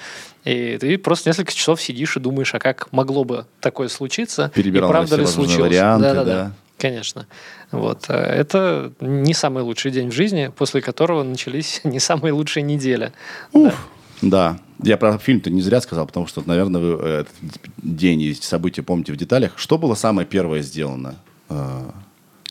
И 0.45 0.79
ты 0.79 0.97
просто 0.99 1.29
несколько 1.29 1.53
часов 1.53 1.81
сидишь 1.83 2.17
и 2.17 2.21
думаешь, 2.21 2.55
а 2.55 2.59
как 2.59 2.91
могло 2.93 3.25
бы 3.25 3.47
такое 3.61 3.89
случиться? 3.89 4.51
Перебирал 4.55 4.89
и 4.89 4.93
правда 4.93 5.17
на 5.17 5.21
ли 5.23 5.27
случилось? 5.27 5.71
варианты, 5.71 6.05
Да-да-да, 6.05 6.33
да. 6.45 6.53
Конечно. 6.79 7.27
Вот. 7.71 8.07
э, 8.09 8.15
Это 8.15 8.93
не 9.01 9.35
самый 9.35 9.63
лучший 9.63 9.91
день 9.91 10.09
в 10.11 10.13
жизни, 10.13 10.51
после 10.57 10.81
которого 10.81 11.23
начались 11.23 11.81
не 11.85 12.01
самые 12.01 12.33
лучшие 12.33 12.63
недели. 12.63 13.13
Да. 13.53 13.75
Да. 14.23 14.59
Я 14.83 14.97
про 14.97 15.19
фильм-то 15.19 15.51
не 15.51 15.61
зря 15.63 15.81
сказал, 15.81 16.07
потому 16.07 16.27
что, 16.27 16.43
наверное, 16.47 16.81
вы 16.81 16.99
э, 17.01 17.21
этот 17.21 17.35
день 17.79 18.21
и 18.21 18.35
события 18.35 18.83
помните 18.83 19.13
в 19.13 19.17
деталях. 19.17 19.53
Что 19.57 19.79
было 19.79 19.95
самое 19.95 20.27
первое 20.27 20.63
сделано, 20.63 21.17
э, 21.49 21.91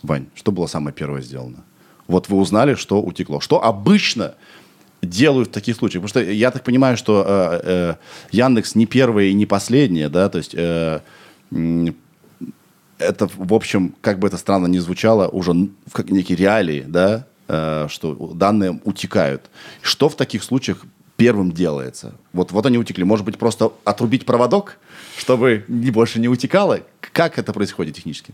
Вань? 0.03 0.27
Что 0.35 0.51
было 0.51 0.67
самое 0.67 0.93
первое 0.93 1.21
сделано? 1.21 1.63
Вот 2.07 2.29
вы 2.29 2.37
узнали, 2.37 2.75
что 2.75 3.01
утекло. 3.01 3.39
Что 3.39 3.63
обычно 3.63 4.35
делают 5.01 5.49
в 5.49 5.51
таких 5.51 5.75
случаях? 5.75 6.03
Потому 6.03 6.23
что 6.23 6.31
я 6.31 6.51
так 6.51 6.63
понимаю, 6.63 6.97
что 6.97 7.25
э, 7.27 7.61
э, 7.63 7.95
Яндекс 8.31 8.75
не 8.75 8.85
первое 8.85 9.25
и 9.25 9.33
не 9.33 9.45
последнее, 9.45 10.09
да, 10.09 10.29
то 10.29 10.37
есть 10.37 10.53
э, 10.55 11.01
это, 12.99 13.27
в 13.27 13.53
общем, 13.53 13.95
как 14.01 14.19
бы 14.19 14.27
это 14.27 14.37
странно 14.37 14.67
ни 14.67 14.79
звучало, 14.79 15.27
уже 15.27 15.69
как 15.91 16.09
некие 16.09 16.37
реалии, 16.37 16.83
да, 16.87 17.27
э, 17.47 17.87
что 17.89 18.13
данные 18.33 18.79
утекают. 18.83 19.49
Что 19.81 20.09
в 20.09 20.15
таких 20.15 20.43
случаях 20.43 20.85
первым 21.15 21.51
делается? 21.51 22.15
Вот, 22.33 22.51
вот 22.51 22.65
они 22.65 22.77
утекли. 22.77 23.03
Может 23.03 23.25
быть, 23.25 23.37
просто 23.37 23.71
отрубить 23.83 24.25
проводок, 24.25 24.77
чтобы 25.17 25.63
больше 25.67 26.19
не 26.19 26.27
утекало? 26.27 26.81
Как 26.99 27.37
это 27.39 27.53
происходит 27.53 27.95
технически? 27.95 28.33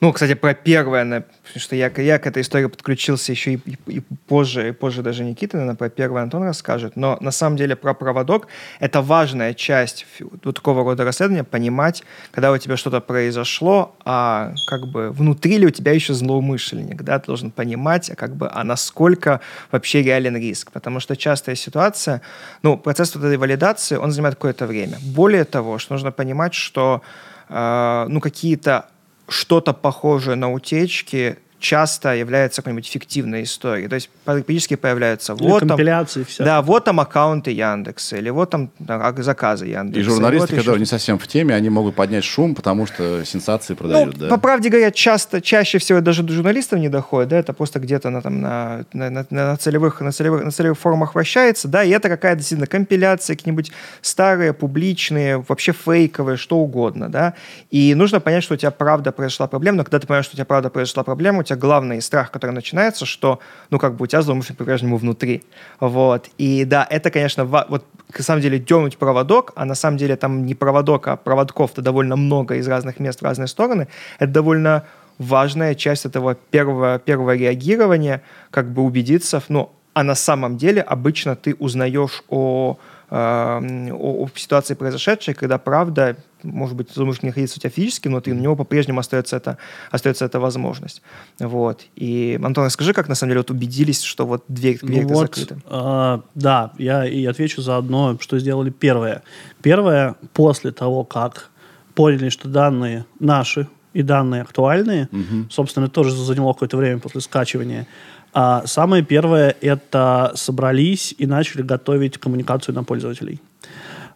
Ну, 0.00 0.12
кстати, 0.12 0.34
про 0.34 0.54
первое, 0.54 1.04
на- 1.04 1.20
потому 1.20 1.60
что 1.60 1.76
я, 1.76 1.90
я 1.96 2.18
к 2.18 2.26
этой 2.26 2.40
истории 2.42 2.66
подключился 2.66 3.32
еще 3.32 3.54
и, 3.54 3.60
и- 3.86 3.96
и 3.96 4.00
позже, 4.00 4.68
и 4.68 4.72
позже 4.72 5.02
даже 5.02 5.24
Никита, 5.24 5.56
наверное, 5.58 5.76
про 5.76 5.90
первое 5.90 6.22
Антон 6.22 6.42
расскажет. 6.44 6.96
Но 6.96 7.18
на 7.20 7.30
самом 7.30 7.56
деле 7.58 7.76
про 7.76 7.92
проводок 7.94 8.46
это 8.80 9.02
важная 9.02 9.52
часть 9.54 10.06
вот 10.44 10.54
такого 10.56 10.84
рода 10.84 11.04
расследования, 11.04 11.44
понимать, 11.44 12.02
когда 12.30 12.50
у 12.50 12.58
тебя 12.58 12.76
что-то 12.76 13.00
произошло, 13.00 13.94
а 14.04 14.54
как 14.66 14.86
бы 14.88 15.10
внутри 15.10 15.58
ли 15.58 15.66
у 15.66 15.70
тебя 15.70 15.92
еще 15.92 16.14
злоумышленник, 16.14 17.02
да, 17.02 17.18
ты 17.18 17.26
должен 17.26 17.50
понимать, 17.50 18.10
а 18.10 18.14
как 18.14 18.34
бы, 18.36 18.48
а 18.50 18.64
насколько 18.64 19.40
вообще 19.70 20.02
реален 20.02 20.36
риск. 20.36 20.70
Потому 20.72 21.00
что 21.00 21.14
частая 21.16 21.56
ситуация, 21.56 22.22
ну, 22.62 22.78
процесс 22.78 23.14
вот 23.14 23.24
этой 23.24 23.36
валидации, 23.36 23.96
он 23.96 24.12
занимает 24.12 24.36
какое-то 24.36 24.66
время. 24.66 24.96
Более 25.02 25.44
того, 25.44 25.78
что 25.78 25.92
нужно 25.94 26.10
понимать, 26.10 26.54
что 26.54 27.02
э, 27.50 28.06
ну, 28.08 28.20
какие-то 28.20 28.86
что-то 29.30 29.72
похожее 29.72 30.36
на 30.36 30.52
утечки 30.52 31.38
часто 31.60 32.14
является 32.14 32.62
какой-нибудь 32.62 32.88
фиктивной 32.88 33.42
историей. 33.44 33.88
То 33.88 33.94
есть 33.94 34.10
периодически 34.24 34.76
появляются 34.76 35.34
Или 35.34 35.42
вот 35.42 35.60
там, 35.60 35.68
компиляции 35.68 36.24
вся. 36.24 36.44
да, 36.44 36.62
вот 36.62 36.84
там 36.84 36.98
аккаунты 37.00 37.50
Яндекса, 37.52 38.16
или 38.16 38.30
вот 38.30 38.50
там 38.50 38.70
заказы 39.18 39.66
Яндекса. 39.66 40.00
И 40.00 40.02
журналисты, 40.02 40.40
вот 40.40 40.50
еще 40.50 40.60
которые 40.60 40.80
не 40.80 40.86
совсем 40.86 41.18
в 41.18 41.26
теме, 41.28 41.54
они 41.54 41.68
могут 41.70 41.94
поднять 41.94 42.24
шум, 42.24 42.54
потому 42.54 42.86
что 42.86 43.24
сенсации 43.24 43.74
продают, 43.74 44.14
ну, 44.16 44.20
да? 44.20 44.28
по 44.28 44.38
правде 44.38 44.70
говоря, 44.70 44.90
часто, 44.90 45.40
чаще 45.40 45.78
всего 45.78 46.00
даже 46.00 46.22
до 46.22 46.32
журналистов 46.32 46.78
не 46.78 46.88
доходит, 46.88 47.28
да, 47.28 47.38
это 47.38 47.52
просто 47.52 47.78
где-то 47.78 48.10
на, 48.10 48.22
там, 48.22 48.40
на, 48.40 48.84
на, 48.92 49.10
на- 49.10 49.26
на 49.30 49.56
целевых, 49.56 50.00
на, 50.00 50.12
целевых, 50.12 50.44
на 50.44 50.50
целевых 50.50 50.78
форумах 50.78 51.14
вращается, 51.14 51.68
да, 51.68 51.84
и 51.84 51.90
это 51.90 52.08
какая-то 52.08 52.38
действительно 52.38 52.66
компиляция, 52.66 53.36
какие-нибудь 53.36 53.70
старые, 54.00 54.52
публичные, 54.54 55.44
вообще 55.46 55.72
фейковые, 55.72 56.36
что 56.36 56.56
угодно, 56.58 57.08
да, 57.08 57.34
и 57.70 57.94
нужно 57.94 58.20
понять, 58.20 58.42
что 58.44 58.54
у 58.54 58.56
тебя 58.56 58.70
правда 58.70 59.12
произошла 59.12 59.46
проблема, 59.46 59.78
но 59.78 59.84
когда 59.84 59.98
ты 59.98 60.06
понимаешь, 60.06 60.24
что 60.24 60.34
у 60.34 60.36
тебя 60.36 60.46
правда 60.46 60.70
произошла 60.70 61.02
проблема, 61.04 61.40
у 61.40 61.42
тебя 61.50 61.58
главный 61.58 62.00
страх, 62.00 62.30
который 62.30 62.52
начинается, 62.52 63.06
что, 63.06 63.40
ну, 63.70 63.78
как 63.78 63.96
бы 63.96 64.04
у 64.04 64.06
тебя 64.06 64.22
злоумышленник 64.22 64.58
по-прежнему 64.58 64.96
внутри, 64.96 65.42
вот, 65.80 66.28
и 66.38 66.64
да, 66.64 66.86
это, 66.88 67.10
конечно, 67.10 67.44
вот, 67.44 67.84
на 68.16 68.24
самом 68.24 68.42
деле, 68.42 68.58
дернуть 68.58 68.96
проводок, 68.96 69.52
а 69.56 69.64
на 69.64 69.74
самом 69.74 69.98
деле 69.98 70.16
там 70.16 70.46
не 70.46 70.54
проводок, 70.54 71.08
а 71.08 71.16
проводков-то 71.16 71.82
довольно 71.82 72.16
много 72.16 72.56
из 72.56 72.68
разных 72.68 73.00
мест 73.00 73.20
в 73.20 73.24
разные 73.24 73.48
стороны, 73.48 73.88
это 74.18 74.32
довольно 74.32 74.84
важная 75.18 75.74
часть 75.74 76.06
этого 76.06 76.34
первого, 76.34 76.98
первого 76.98 77.36
реагирования, 77.36 78.22
как 78.50 78.72
бы 78.72 78.82
убедиться, 78.82 79.42
ну, 79.48 79.70
а 79.92 80.02
на 80.02 80.14
самом 80.14 80.56
деле 80.56 80.80
обычно 80.82 81.36
ты 81.36 81.54
узнаешь 81.58 82.22
о, 82.28 82.78
о, 83.10 84.24
о 84.24 84.28
ситуации 84.36 84.74
произошедшей, 84.74 85.34
когда 85.34 85.58
правда, 85.58 86.16
может 86.42 86.76
быть, 86.76 86.90
злоумышленник 86.94 87.22
не 87.22 87.28
находится 87.30 87.58
у 87.58 87.60
тебя 87.60 87.70
физически 87.70 88.08
внутри, 88.08 88.32
но 88.32 88.38
у 88.38 88.42
него 88.42 88.56
по-прежнему 88.56 89.00
остается, 89.00 89.36
это, 89.36 89.58
остается 89.90 90.24
эта 90.24 90.38
возможность. 90.38 91.02
Вот. 91.38 91.86
И, 91.96 92.38
Антон, 92.42 92.66
расскажи, 92.66 92.92
как 92.92 93.08
на 93.08 93.14
самом 93.14 93.30
деле 93.30 93.40
вот 93.40 93.50
убедились, 93.50 94.02
что 94.02 94.26
вот 94.26 94.44
дверь, 94.48 94.78
дверь 94.80 95.02
Ну 95.02 95.08
вот, 95.08 95.34
закрыта? 95.34 95.60
а, 95.66 96.22
да, 96.34 96.72
я 96.78 97.04
и 97.04 97.24
отвечу 97.26 97.62
заодно, 97.62 98.16
что 98.20 98.38
сделали 98.38 98.70
первое. 98.70 99.22
Первое, 99.62 100.14
после 100.32 100.70
того, 100.70 101.04
как 101.04 101.50
поняли, 101.94 102.28
что 102.28 102.48
данные 102.48 103.06
наши 103.18 103.66
и 103.92 104.02
данные 104.02 104.42
актуальные, 104.42 105.08
собственно, 105.50 105.88
тоже 105.88 106.12
заняло 106.12 106.52
какое-то 106.52 106.76
время 106.76 107.00
после 107.00 107.20
скачивания. 107.20 107.88
А 108.32 108.66
самое 108.66 109.02
первое, 109.02 109.56
это 109.60 110.32
собрались 110.34 111.14
и 111.18 111.26
начали 111.26 111.62
готовить 111.62 112.18
коммуникацию 112.18 112.74
на 112.74 112.84
пользователей. 112.84 113.40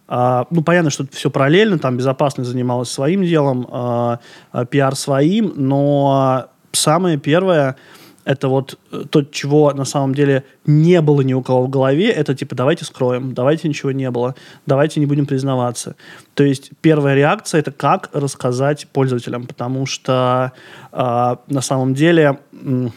А, 0.06 0.46
ну, 0.50 0.62
понятно, 0.62 0.90
что 0.90 1.04
это 1.04 1.16
все 1.16 1.30
параллельно, 1.30 1.78
там 1.78 1.96
безопасность 1.96 2.50
занималась 2.50 2.90
своим 2.90 3.24
делом, 3.24 3.66
а, 3.70 4.20
а, 4.52 4.64
пиар 4.66 4.94
своим, 4.94 5.52
но 5.56 6.48
самое 6.72 7.18
первое, 7.18 7.76
это 8.24 8.48
вот 8.48 8.78
э, 8.90 9.04
то, 9.10 9.22
чего 9.22 9.72
на 9.72 9.84
самом 9.84 10.14
деле 10.14 10.44
не 10.66 11.00
было 11.00 11.20
ни 11.20 11.34
у 11.34 11.42
кого 11.42 11.64
в 11.64 11.70
голове, 11.70 12.10
это 12.10 12.34
типа 12.34 12.54
давайте 12.54 12.84
скроем, 12.84 13.34
давайте 13.34 13.68
ничего 13.68 13.92
не 13.92 14.10
было, 14.10 14.34
давайте 14.66 15.00
не 15.00 15.06
будем 15.06 15.26
признаваться. 15.26 15.96
То 16.34 16.44
есть 16.44 16.70
первая 16.80 17.14
реакция 17.14 17.60
это 17.60 17.70
как 17.70 18.10
рассказать 18.12 18.86
пользователям, 18.92 19.46
потому 19.46 19.86
что 19.86 20.52
а, 20.92 21.38
на 21.48 21.60
самом 21.60 21.94
деле 21.94 22.38
м, 22.52 22.92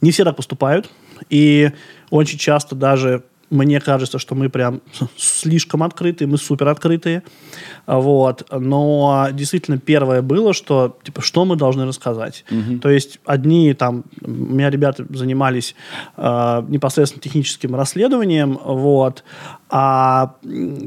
не 0.00 0.10
все 0.10 0.24
так 0.24 0.36
поступают, 0.36 0.90
и 1.28 1.72
очень 2.10 2.38
часто 2.38 2.74
даже 2.74 3.24
мне 3.50 3.80
кажется, 3.80 4.18
что 4.18 4.34
мы 4.34 4.48
прям 4.48 4.80
слишком 5.16 5.82
открытые, 5.82 6.28
мы 6.28 6.38
супер 6.38 6.68
открытые, 6.68 7.22
вот. 7.86 8.46
Но 8.52 9.28
действительно 9.32 9.78
первое 9.78 10.22
было, 10.22 10.54
что 10.54 10.96
типа 11.02 11.20
что 11.20 11.44
мы 11.44 11.56
должны 11.56 11.84
рассказать. 11.84 12.44
То 12.80 12.88
есть 12.88 13.18
одни 13.24 13.74
там 13.74 14.04
у 14.22 14.30
меня 14.30 14.70
ребята 14.70 15.04
занимались 15.10 15.74
э, 16.16 16.64
непосредственно 16.68 17.22
техническим 17.22 17.74
расследованием, 17.74 18.58
вот, 18.64 19.24
а 19.68 20.36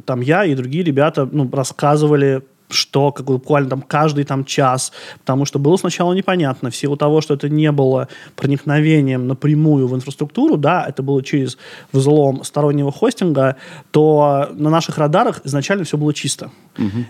там 0.06 0.22
я 0.22 0.46
и 0.46 0.56
другие 0.56 0.84
ребята 0.84 1.28
ну, 1.30 1.50
рассказывали 1.52 2.44
что 2.70 3.12
как 3.12 3.26
бы 3.26 3.34
буквально 3.34 3.70
там 3.70 3.82
каждый 3.82 4.24
там 4.24 4.46
час, 4.46 4.92
потому 5.20 5.46
что 5.46 5.60
было 5.60 5.78
сначала 5.78 6.14
непонятно, 6.14 6.70
в 6.70 6.76
силу 6.76 6.98
того, 6.98 7.22
что 7.22 7.34
это 7.34 7.50
не 7.50 7.72
было 7.72 8.08
проникновением 8.36 9.28
напрямую 9.28 9.88
в 9.88 9.96
инфраструктуру, 9.96 10.58
да, 10.58 10.86
это 10.88 11.04
было 11.04 11.24
через 11.24 11.58
взлом 11.92 12.44
стороннего 12.44 12.92
хостинга, 12.92 13.56
то 13.92 14.50
на 14.54 14.70
наших 14.70 14.98
радарах 14.98 15.42
изначально 15.44 15.84
все 15.84 15.98
было 15.98 16.14
чисто. 16.14 16.52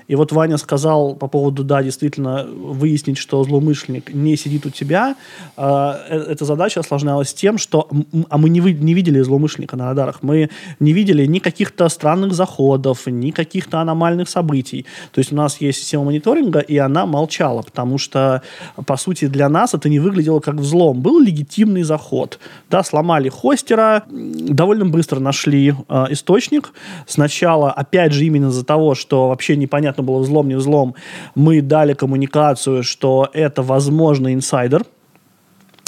И 0.07 0.15
вот 0.15 0.31
Ваня 0.31 0.57
сказал 0.57 1.15
по 1.15 1.27
поводу, 1.27 1.63
да, 1.63 1.81
действительно, 1.83 2.45
выяснить, 2.45 3.17
что 3.17 3.43
злоумышленник 3.43 4.13
не 4.13 4.35
сидит 4.35 4.65
у 4.65 4.69
тебя. 4.69 5.15
Э, 5.57 5.93
э, 6.09 6.17
Эта 6.31 6.45
задача 6.45 6.79
осложнялась 6.79 7.33
тем, 7.33 7.57
что... 7.57 7.87
А 8.29 8.37
мы 8.37 8.49
не, 8.49 8.61
вы- 8.61 8.73
не 8.73 8.93
видели 8.93 9.21
злоумышленника 9.21 9.77
на 9.77 9.85
радарах. 9.85 10.19
Мы 10.21 10.49
не 10.79 10.93
видели 10.93 11.25
ни 11.25 11.39
каких-то 11.39 11.87
странных 11.89 12.33
заходов, 12.33 13.07
ни 13.07 13.31
каких-то 13.31 13.79
аномальных 13.79 14.29
событий. 14.29 14.85
То 15.11 15.19
есть 15.19 15.31
у 15.31 15.35
нас 15.35 15.61
есть 15.61 15.79
система 15.79 16.05
мониторинга, 16.05 16.59
и 16.59 16.77
она 16.77 17.05
молчала, 17.05 17.61
потому 17.61 17.97
что, 17.97 18.41
по 18.85 18.97
сути, 18.97 19.27
для 19.27 19.49
нас 19.49 19.73
это 19.73 19.89
не 19.89 19.99
выглядело 19.99 20.39
как 20.39 20.55
взлом. 20.55 21.01
Был 21.01 21.19
легитимный 21.19 21.83
заход. 21.83 22.39
Да, 22.69 22.83
сломали 22.83 23.29
хостера, 23.29 24.03
довольно 24.09 24.85
быстро 24.85 25.19
нашли 25.19 25.73
э, 25.87 26.05
источник. 26.09 26.73
Сначала, 27.07 27.71
опять 27.71 28.13
же, 28.13 28.25
именно 28.25 28.47
из-за 28.49 28.65
того, 28.65 28.95
что 28.95 29.29
вообще 29.29 29.52
непонятно 29.55 30.03
было, 30.03 30.19
взлом, 30.19 30.47
не 30.47 30.55
взлом, 30.55 30.95
мы 31.35 31.61
дали 31.61 31.93
коммуникацию, 31.93 32.83
что 32.83 33.29
это, 33.33 33.61
возможно, 33.61 34.33
инсайдер. 34.33 34.83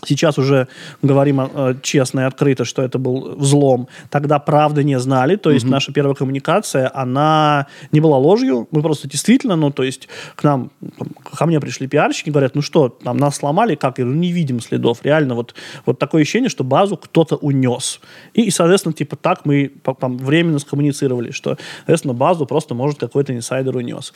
Сейчас 0.05 0.37
уже 0.37 0.67
говорим 1.01 1.41
э, 1.41 1.75
честно 1.81 2.21
и 2.21 2.23
открыто, 2.23 2.65
что 2.65 2.81
это 2.81 2.97
был 2.97 3.35
взлом. 3.35 3.87
Тогда 4.09 4.39
правда 4.39 4.83
не 4.83 4.99
знали. 4.99 5.35
То 5.35 5.51
есть 5.51 5.65
наша 5.65 5.91
первая 5.91 6.15
коммуникация, 6.15 6.89
она 6.93 7.67
не 7.91 7.99
была 7.99 8.17
ложью. 8.17 8.67
Мы 8.71 8.81
просто 8.81 9.09
действительно, 9.09 9.55
ну, 9.55 9.71
то 9.71 9.83
есть 9.83 10.07
к 10.35 10.43
нам, 10.43 10.71
там, 10.97 11.07
ко 11.37 11.45
мне 11.45 11.59
пришли 11.59 11.87
пиарщики, 11.87 12.29
говорят, 12.29 12.55
ну 12.55 12.61
что, 12.61 12.89
там 12.89 13.17
нас 13.17 13.35
сломали, 13.37 13.75
как? 13.75 13.97
Я 13.97 14.05
говорю, 14.05 14.19
не 14.19 14.31
видим 14.31 14.61
следов. 14.61 14.99
Реально 15.03 15.35
вот, 15.35 15.55
вот 15.85 15.99
такое 15.99 16.21
ощущение, 16.21 16.49
что 16.49 16.63
базу 16.63 16.97
кто-то 16.97 17.35
унес. 17.35 17.99
И, 18.33 18.43
и, 18.43 18.51
соответственно, 18.51 18.93
типа 18.93 19.15
так 19.15 19.45
мы 19.45 19.73
там, 19.99 20.17
временно 20.17 20.59
скоммуницировали, 20.59 21.31
что, 21.31 21.57
соответственно, 21.79 22.13
базу 22.13 22.45
просто, 22.45 22.75
может, 22.75 22.99
какой-то 22.99 23.35
инсайдер 23.35 23.75
унес. 23.75 24.13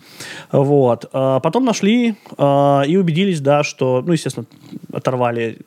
Вот. 0.52 1.06
А 1.12 1.40
Потом 1.50 1.66
нашли 1.66 2.16
а, 2.38 2.84
и 2.86 2.96
убедились, 2.96 3.42
да, 3.42 3.64
что, 3.64 4.04
ну, 4.06 4.14
естественно, 4.14 4.46
оторвали 4.94 5.58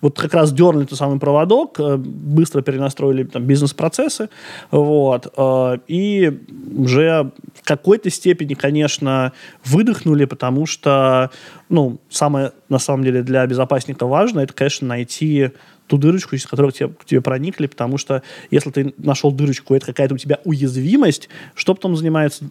вот 0.00 0.18
как 0.18 0.34
раз 0.34 0.52
дернули 0.52 0.84
тот 0.84 0.98
самый 0.98 1.18
проводок, 1.18 1.78
э, 1.80 1.96
быстро 1.96 2.62
перенастроили 2.62 3.24
там 3.24 3.44
бизнес-процессы, 3.44 4.28
вот, 4.70 5.32
э, 5.36 5.78
и 5.88 6.40
уже 6.76 7.32
в 7.54 7.64
какой-то 7.64 8.10
степени, 8.10 8.54
конечно, 8.54 9.32
выдохнули, 9.64 10.24
потому 10.24 10.66
что, 10.66 11.30
ну, 11.68 11.98
самое, 12.10 12.52
на 12.68 12.78
самом 12.78 13.04
деле, 13.04 13.22
для 13.22 13.46
безопасника 13.46 14.06
важно, 14.06 14.40
это, 14.40 14.52
конечно, 14.52 14.88
найти 14.88 15.50
ту 15.88 15.98
дырочку, 15.98 16.36
из 16.36 16.46
которой 16.46 16.70
к 16.70 16.74
тебе, 16.74 16.88
к 16.88 17.04
тебе 17.04 17.20
проникли, 17.20 17.66
потому 17.66 17.98
что 17.98 18.22
если 18.50 18.70
ты 18.70 18.94
нашел 18.98 19.32
дырочку, 19.32 19.74
это 19.74 19.86
какая-то 19.86 20.14
у 20.14 20.18
тебя 20.18 20.38
уязвимость, 20.44 21.28
что 21.54 21.74
потом 21.74 21.96
занимается, 21.96 22.44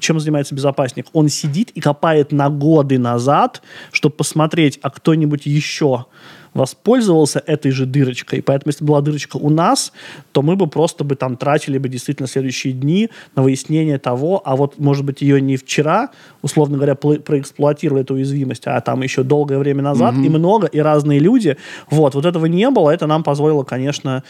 чем 0.00 0.20
занимается 0.20 0.54
безопасник? 0.54 1.06
Он 1.12 1.28
сидит 1.28 1.70
и 1.70 1.80
копает 1.80 2.32
на 2.32 2.50
годы 2.50 2.98
назад, 2.98 3.62
чтобы 3.92 4.16
посмотреть, 4.16 4.78
а 4.82 4.90
кто-нибудь 4.90 5.46
еще 5.46 6.06
воспользовался 6.54 7.42
этой 7.44 7.72
же 7.72 7.84
дырочкой. 7.84 8.40
Поэтому, 8.40 8.70
если 8.70 8.84
была 8.84 9.00
дырочка 9.00 9.36
у 9.36 9.50
нас, 9.50 9.92
то 10.32 10.40
мы 10.40 10.54
бы 10.54 10.68
просто 10.68 11.02
бы 11.02 11.16
там 11.16 11.36
тратили 11.36 11.78
бы 11.78 11.88
действительно 11.88 12.28
следующие 12.28 12.72
дни 12.72 13.10
на 13.34 13.42
выяснение 13.42 13.98
того, 13.98 14.40
а 14.44 14.54
вот, 14.54 14.78
может 14.78 15.04
быть, 15.04 15.20
ее 15.20 15.40
не 15.40 15.56
вчера, 15.56 16.10
условно 16.42 16.76
говоря, 16.76 16.92
пл- 16.94 17.20
проэксплуатировали 17.20 18.02
эту 18.02 18.14
уязвимость, 18.14 18.66
а 18.66 18.80
там 18.80 19.02
еще 19.02 19.24
долгое 19.24 19.58
время 19.58 19.82
назад, 19.82 20.14
и 20.14 20.28
много, 20.28 20.68
и 20.68 20.78
разные 20.78 21.18
люди. 21.18 21.56
Вот, 21.90 22.14
вот 22.14 22.24
этого 22.24 22.46
не 22.46 22.63
было. 22.70 22.90
Это 22.90 23.06
нам 23.06 23.22
позволило, 23.22 23.64
конечно, 23.64 24.22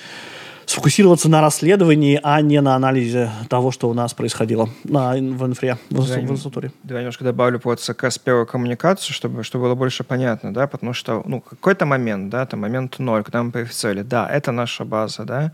сфокусироваться 0.67 1.29
на 1.29 1.41
расследовании, 1.43 2.19
а 2.23 2.41
не 2.41 2.61
на 2.63 2.75
анализе 2.75 3.31
того, 3.51 3.71
что 3.71 3.89
у 3.91 3.95
нас 3.95 4.15
происходило 4.15 4.69
на, 4.85 5.13
в 5.13 5.47
инфре, 5.47 5.77
в, 5.91 5.95
Да, 5.97 6.01
в 6.03 6.17
не- 6.17 6.23
инфраструктуре. 6.25 6.73
Давай 6.83 7.03
немножко 7.03 7.23
добавлю 7.25 7.61
по 7.61 7.75
ЦК 7.77 8.05
с 8.05 8.19
первой 8.19 8.47
коммуникацию, 8.47 9.13
чтобы, 9.15 9.45
чтобы 9.45 9.65
было 9.67 9.75
больше 9.75 10.05
понятно, 10.05 10.55
да, 10.55 10.67
потому 10.67 10.95
что, 10.95 11.23
ну, 11.27 11.41
какой-то 11.43 11.85
момент, 11.85 12.31
да, 12.31 12.47
там 12.47 12.61
момент 12.61 12.99
ноль, 12.99 13.23
когда 13.23 13.43
мы 13.43 13.51
профицировали, 13.53 14.03
да, 14.03 14.27
это 14.27 14.53
наша 14.53 14.85
база, 14.87 15.25
да, 15.25 15.53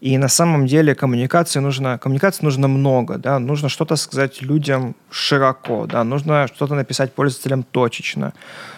и 0.00 0.18
на 0.18 0.28
самом 0.28 0.66
деле 0.66 0.94
коммуникации 0.94 1.60
нужно, 1.60 1.98
коммуникации 1.98 2.44
нужно 2.44 2.68
много, 2.68 3.18
да, 3.18 3.38
нужно 3.38 3.68
что-то 3.68 3.96
сказать 3.96 4.42
людям 4.42 4.94
широко, 5.10 5.86
да, 5.86 6.04
нужно 6.04 6.46
что-то 6.48 6.74
написать 6.74 7.14
пользователям 7.14 7.62
точечно, 7.62 8.32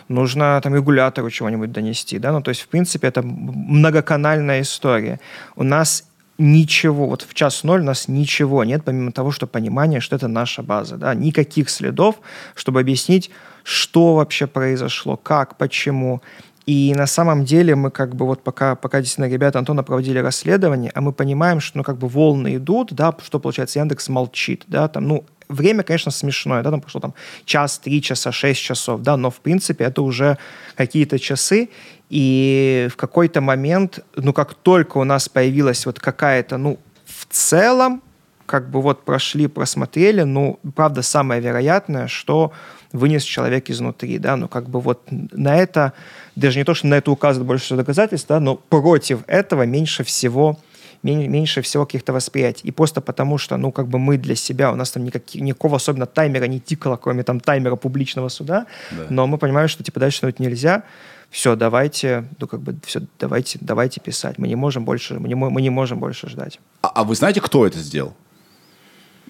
нужно 0.09 0.61
там 0.63 0.75
регулятору 0.75 1.31
чего-нибудь 1.31 1.73
донести, 1.73 2.19
да, 2.19 2.33
ну, 2.33 2.41
то 2.41 2.51
есть, 2.51 2.63
в 2.63 2.69
принципе, 2.69 3.09
это 3.09 3.23
многоканальная 3.23 4.61
история. 4.61 5.19
У 5.57 5.65
нас 5.65 6.05
ничего, 6.39 7.09
вот 7.09 7.23
в 7.23 7.35
час 7.35 7.65
ноль 7.65 7.81
у 7.81 7.85
нас 7.85 8.07
ничего 8.07 8.63
нет, 8.63 8.85
помимо 8.85 9.11
того, 9.11 9.33
что 9.33 9.47
понимание, 9.49 10.01
что 10.01 10.15
это 10.15 10.29
наша 10.29 10.63
база, 10.63 10.97
да, 10.97 11.15
никаких 11.15 11.69
следов, 11.69 12.21
чтобы 12.55 12.81
объяснить, 12.81 13.31
что 13.65 14.15
вообще 14.15 14.47
произошло, 14.47 15.17
как, 15.17 15.59
почему. 15.59 16.23
И 16.69 16.93
на 16.95 17.07
самом 17.07 17.47
деле 17.47 17.75
мы 17.77 17.91
как 17.91 18.15
бы 18.15 18.27
вот 18.27 18.43
пока, 18.43 18.75
пока 18.75 19.01
действительно 19.01 19.33
ребята 19.33 19.59
Антона 19.59 19.83
проводили 19.83 20.19
расследование, 20.19 20.93
а 20.95 21.01
мы 21.01 21.15
понимаем, 21.15 21.61
что 21.61 21.79
ну 21.79 21.83
как 21.83 21.97
бы 21.97 22.09
волны 22.09 22.57
идут, 22.57 22.93
да, 22.93 23.17
что 23.25 23.41
получается 23.41 23.79
Яндекс 23.79 24.11
молчит, 24.11 24.65
да, 24.67 24.87
там, 24.89 25.09
ну, 25.09 25.25
время, 25.49 25.83
конечно, 25.83 26.11
смешное, 26.11 26.63
да, 26.63 26.71
там 26.71 26.83
прошло 26.83 27.01
там 27.01 27.15
час, 27.47 27.79
три 27.79 28.03
часа, 28.03 28.33
шесть 28.33 28.61
часов, 28.61 29.01
да, 29.01 29.17
но 29.17 29.31
в 29.31 29.41
принципе 29.41 29.85
это 29.85 30.03
уже 30.03 30.37
какие-то 30.77 31.19
часы, 31.19 31.71
и 32.11 32.89
в 32.93 32.97
какой-то 32.97 33.41
момент, 33.41 34.01
ну, 34.17 34.35
как 34.35 34.53
только 34.53 34.99
у 34.99 35.05
нас 35.05 35.27
появилась 35.31 35.87
вот 35.87 35.99
какая-то, 35.99 36.59
ну, 36.59 36.79
в 37.07 37.25
целом, 37.31 38.03
как 38.45 38.71
бы 38.71 38.83
вот 38.83 39.07
прошли, 39.07 39.47
просмотрели, 39.47 40.21
ну, 40.21 40.61
правда, 40.77 41.01
самое 41.01 41.41
вероятное, 41.41 42.09
что 42.09 42.53
вынес 42.92 43.22
человек 43.22 43.68
изнутри, 43.70 44.18
да, 44.18 44.37
ну, 44.37 44.48
как 44.48 44.68
бы 44.68 44.81
вот 44.81 45.03
на 45.11 45.57
это, 45.57 45.92
даже 46.37 46.59
не 46.59 46.64
то, 46.64 46.74
что 46.74 46.87
на 46.87 46.94
это 46.94 47.11
указывает 47.11 47.46
больше 47.46 47.64
всего 47.66 47.77
доказательств, 47.79 48.29
да, 48.29 48.40
но 48.40 48.57
против 48.57 49.20
этого 49.27 49.64
меньше 49.64 50.05
всего 50.05 50.59
мен- 51.03 51.31
меньше 51.31 51.61
всего 51.62 51.87
каких-то 51.87 52.12
восприятий. 52.12 52.66
И 52.66 52.72
просто 52.72 53.01
потому, 53.01 53.38
что, 53.38 53.57
ну, 53.57 53.70
как 53.72 53.87
бы 53.88 53.98
мы 53.98 54.16
для 54.16 54.35
себя, 54.35 54.72
у 54.72 54.74
нас 54.74 54.90
там 54.90 55.05
никак- 55.05 55.35
никакого 55.35 55.77
особенно 55.77 56.07
таймера 56.07 56.44
не 56.46 56.61
тикало, 56.61 56.96
кроме 56.96 57.22
там 57.22 57.40
таймера 57.40 57.77
публичного 57.77 58.29
суда, 58.31 58.66
Да. 58.90 59.07
но 59.11 59.27
мы 59.27 59.38
понимаем, 59.38 59.68
что, 59.68 59.85
типа, 59.85 60.01
дальше 60.01 60.20
тянуть 60.20 60.40
нельзя, 60.40 60.83
все, 61.31 61.55
давайте, 61.57 62.24
ну, 62.40 62.46
как 62.48 62.61
бы, 62.62 62.74
все, 62.87 63.03
давайте, 63.20 63.59
давайте 63.61 64.01
писать. 64.01 64.38
Мы 64.38 64.48
не 64.48 64.57
можем 64.57 64.85
больше, 64.85 65.14
мы 65.20 65.29
не, 65.29 65.35
мы 65.35 65.61
не 65.62 65.70
можем 65.70 65.98
больше 66.01 66.29
ждать. 66.29 66.59
А, 66.83 66.88
а 66.88 67.05
вы 67.05 67.14
знаете, 67.14 67.40
кто 67.42 67.66
это 67.66 67.79
сделал? 67.79 68.14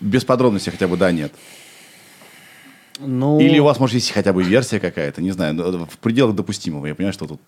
Без 0.00 0.24
подробностей 0.24 0.70
хотя 0.70 0.86
бы, 0.86 0.96
да, 0.96 1.10
нет. 1.10 1.32
Ну, 3.00 3.38
Или 3.40 3.58
у 3.61 3.64
вас, 3.64 3.78
может, 3.78 3.94
есть 3.94 4.11
хотя 4.11 4.32
бы 4.32 4.42
версия 4.42 4.80
какая-то, 4.80 5.22
не 5.22 5.30
знаю, 5.30 5.54
ну, 5.54 5.87
в 5.87 5.98
пределах 5.98 6.34
допустимого. 6.34 6.87
Я 6.87 6.94
понимаю, 6.94 7.12
что 7.12 7.26
тут 7.26 7.40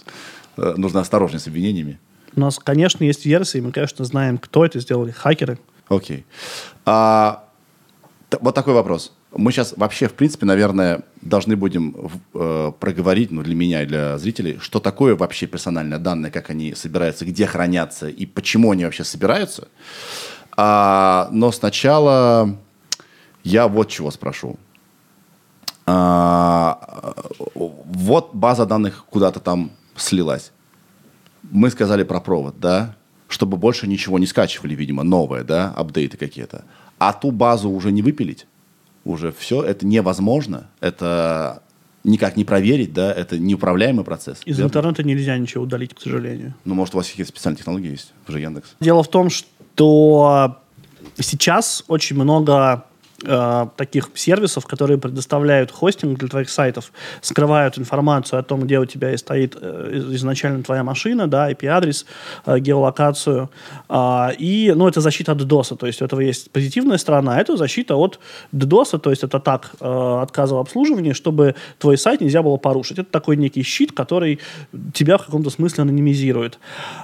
э, 0.57 0.75
нужно 0.77 1.01
осторожнее 1.01 1.41
с 1.41 1.47
обвинениями. 1.49 1.99
у 2.37 2.41
нас, 2.41 2.59
конечно, 2.59 3.03
есть 3.05 3.27
версии, 3.27 3.59
мы, 3.61 3.73
конечно, 3.73 4.05
знаем, 4.05 4.39
кто 4.39 4.65
это 4.65 4.79
сделали, 4.81 5.11
хакеры. 5.11 5.59
Окей. 5.89 6.25
А, 6.87 7.45
т- 8.29 8.39
вот 8.41 8.55
такой 8.55 8.75
вопрос. 8.75 9.13
Мы 9.33 9.53
сейчас 9.53 9.75
вообще, 9.77 10.09
в 10.09 10.15
принципе, 10.15 10.47
наверное, 10.47 11.03
должны 11.21 11.57
будем 11.57 12.11
э, 12.35 12.73
проговорить, 12.79 13.31
ну, 13.33 13.43
для 13.43 13.55
меня 13.55 13.83
и 13.83 13.87
для 13.87 14.19
зрителей, 14.19 14.59
что 14.61 14.79
такое 14.81 15.15
вообще 15.17 15.47
персональные 15.47 15.99
данные, 15.99 16.31
как 16.33 16.51
они 16.51 16.75
собираются, 16.75 17.25
где 17.25 17.47
хранятся 17.47 18.09
и 18.09 18.27
почему 18.27 18.71
они 18.73 18.85
вообще 18.85 19.05
собираются. 19.05 19.69
А, 20.57 21.29
но 21.33 21.53
сначала 21.53 22.57
я 23.45 23.69
вот 23.69 23.89
чего 23.89 24.11
спрошу. 24.11 24.57
А, 25.93 27.15
вот 27.55 28.31
база 28.33 28.65
данных 28.67 29.05
куда-то 29.11 29.41
там 29.41 29.71
слилась. 29.97 30.53
Мы 31.51 31.71
сказали 31.71 32.05
про 32.05 32.21
провод, 32.21 32.61
да, 32.61 32.95
чтобы 33.29 33.57
больше 33.57 33.89
ничего 33.89 34.19
не 34.19 34.27
скачивали, 34.27 34.75
видимо, 34.75 35.03
новое, 35.03 35.43
да, 35.43 35.73
апдейты 35.77 36.17
какие-то. 36.17 36.65
А 36.99 37.13
ту 37.13 37.33
базу 37.33 37.71
уже 37.71 37.91
не 37.91 38.03
выпилить, 38.03 38.47
уже 39.05 39.33
все, 39.33 39.63
это 39.63 39.85
невозможно, 39.85 40.69
это 40.81 41.63
никак 42.05 42.37
не 42.37 42.45
проверить, 42.45 42.93
да, 42.93 43.13
это 43.13 43.39
неуправляемый 43.39 44.05
процесс. 44.05 44.41
Из 44.45 44.59
верно? 44.59 44.69
интернета 44.69 45.03
нельзя 45.03 45.37
ничего 45.39 45.65
удалить, 45.65 45.95
к 45.95 46.01
сожалению. 46.01 46.55
Ну, 46.65 46.75
может, 46.75 46.95
у 46.95 46.99
вас 46.99 47.09
какие-то 47.09 47.33
специальные 47.33 47.59
технологии 47.59 47.91
есть, 47.91 48.13
вы 48.27 48.33
же 48.35 48.41
Яндекс. 48.41 48.77
Дело 48.81 49.03
в 49.03 49.09
том, 49.09 49.29
что 49.29 50.59
сейчас 51.19 51.83
очень 51.89 52.17
много 52.17 52.85
э, 53.25 53.67
таких 53.77 54.11
сервисов, 54.15 54.67
которые 54.67 54.99
предоставляют 54.99 55.71
хостинг 55.71 56.19
для 56.19 56.29
твоих 56.29 56.51
сайтов, 56.51 56.93
скрывают 57.21 57.79
информацию 57.79 58.39
о 58.41 58.43
том, 58.43 58.61
где 58.61 58.79
у 58.79 58.85
тебя 58.85 59.17
стоит 59.19 59.57
э, 59.61 59.91
из- 59.95 60.15
изначально 60.17 60.63
твоя 60.63 60.83
машина, 60.85 61.27
да, 61.27 61.51
IP-адрес, 61.51 62.07
э, 62.47 62.59
геолокацию. 62.59 63.51
А, 63.89 64.33
и, 64.39 64.73
ну, 64.77 64.89
это 64.89 65.01
защита 65.01 65.33
от 65.33 65.39
DDoS, 65.43 65.77
то 65.77 65.87
есть 65.87 66.03
у 66.03 66.05
этого 66.05 66.21
есть 66.21 66.51
позитивная 66.51 66.99
сторона, 66.99 67.37
а 67.37 67.41
это 67.41 67.57
защита 67.57 67.97
от 67.97 68.19
DDoS, 68.53 68.99
то 68.99 69.11
есть 69.11 69.25
это 69.25 69.41
так, 69.41 69.73
э, 69.81 70.19
отказа 70.23 70.55
в 70.55 70.59
обслуживании, 70.59 71.13
чтобы 71.13 71.55
твой 71.79 71.97
сайт 71.99 72.21
нельзя 72.21 72.43
было 72.43 72.57
порушить. 72.57 72.99
Это 72.99 73.11
такой 73.11 73.37
некий 73.37 73.63
щит, 73.63 73.93
который 73.93 74.39
тебя 74.93 75.17
в 75.19 75.25
каком-то 75.27 75.51
смысле 75.51 75.83
анонимизирует. 75.83 76.59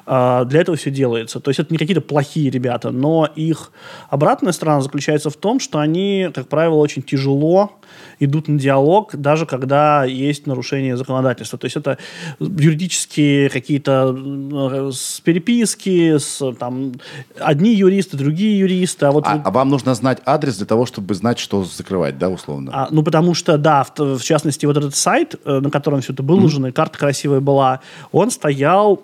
А, 0.06 0.44
Для 0.44 0.60
этого 0.60 0.76
все 0.76 0.90
делается. 0.90 1.40
То 1.40 1.50
есть 1.50 1.60
это 1.60 1.72
не 1.72 1.78
какие-то 1.78 2.00
плохие 2.00 2.50
ребята, 2.50 2.90
но 2.90 3.28
их 3.36 3.70
обратная 4.10 4.52
сторона 4.52 4.80
заключается 4.80 5.30
в 5.30 5.36
том, 5.36 5.60
что 5.60 5.78
они, 5.78 6.05
как 6.34 6.48
правило, 6.48 6.74
очень 6.74 7.02
тяжело 7.02 7.72
идут 8.18 8.48
на 8.48 8.58
диалог, 8.58 9.14
даже 9.14 9.46
когда 9.46 10.04
есть 10.04 10.46
нарушение 10.46 10.96
законодательства. 10.96 11.58
То 11.58 11.66
есть 11.66 11.76
это 11.76 11.98
юридические 12.38 13.50
какие-то 13.50 14.16
э, 14.16 14.90
с 14.92 15.20
переписки, 15.20 16.18
с, 16.18 16.52
там, 16.58 16.92
одни 17.38 17.74
юристы, 17.74 18.16
другие 18.16 18.58
юристы. 18.58 19.06
А 19.06 19.12
вот 19.12 19.24
А, 19.26 19.42
а 19.44 19.50
вам 19.50 19.68
нужно 19.68 19.94
знать 19.94 20.18
адрес 20.24 20.56
для 20.56 20.66
того, 20.66 20.86
чтобы 20.86 21.14
знать, 21.14 21.38
что 21.38 21.64
закрывать, 21.64 22.18
да, 22.18 22.28
условно? 22.28 22.70
а, 22.74 22.88
ну, 22.90 23.02
потому 23.02 23.34
что, 23.34 23.58
да, 23.58 23.84
в, 23.84 24.18
в 24.18 24.22
частности, 24.22 24.66
вот 24.66 24.76
этот 24.76 24.94
сайт, 24.94 25.34
э, 25.44 25.60
на 25.60 25.70
котором 25.70 26.00
все 26.00 26.12
это 26.12 26.22
выложено, 26.22 26.68
и 26.68 26.72
карта 26.72 26.98
красивая 26.98 27.40
была, 27.40 27.80
он 28.12 28.30
стоял 28.30 29.02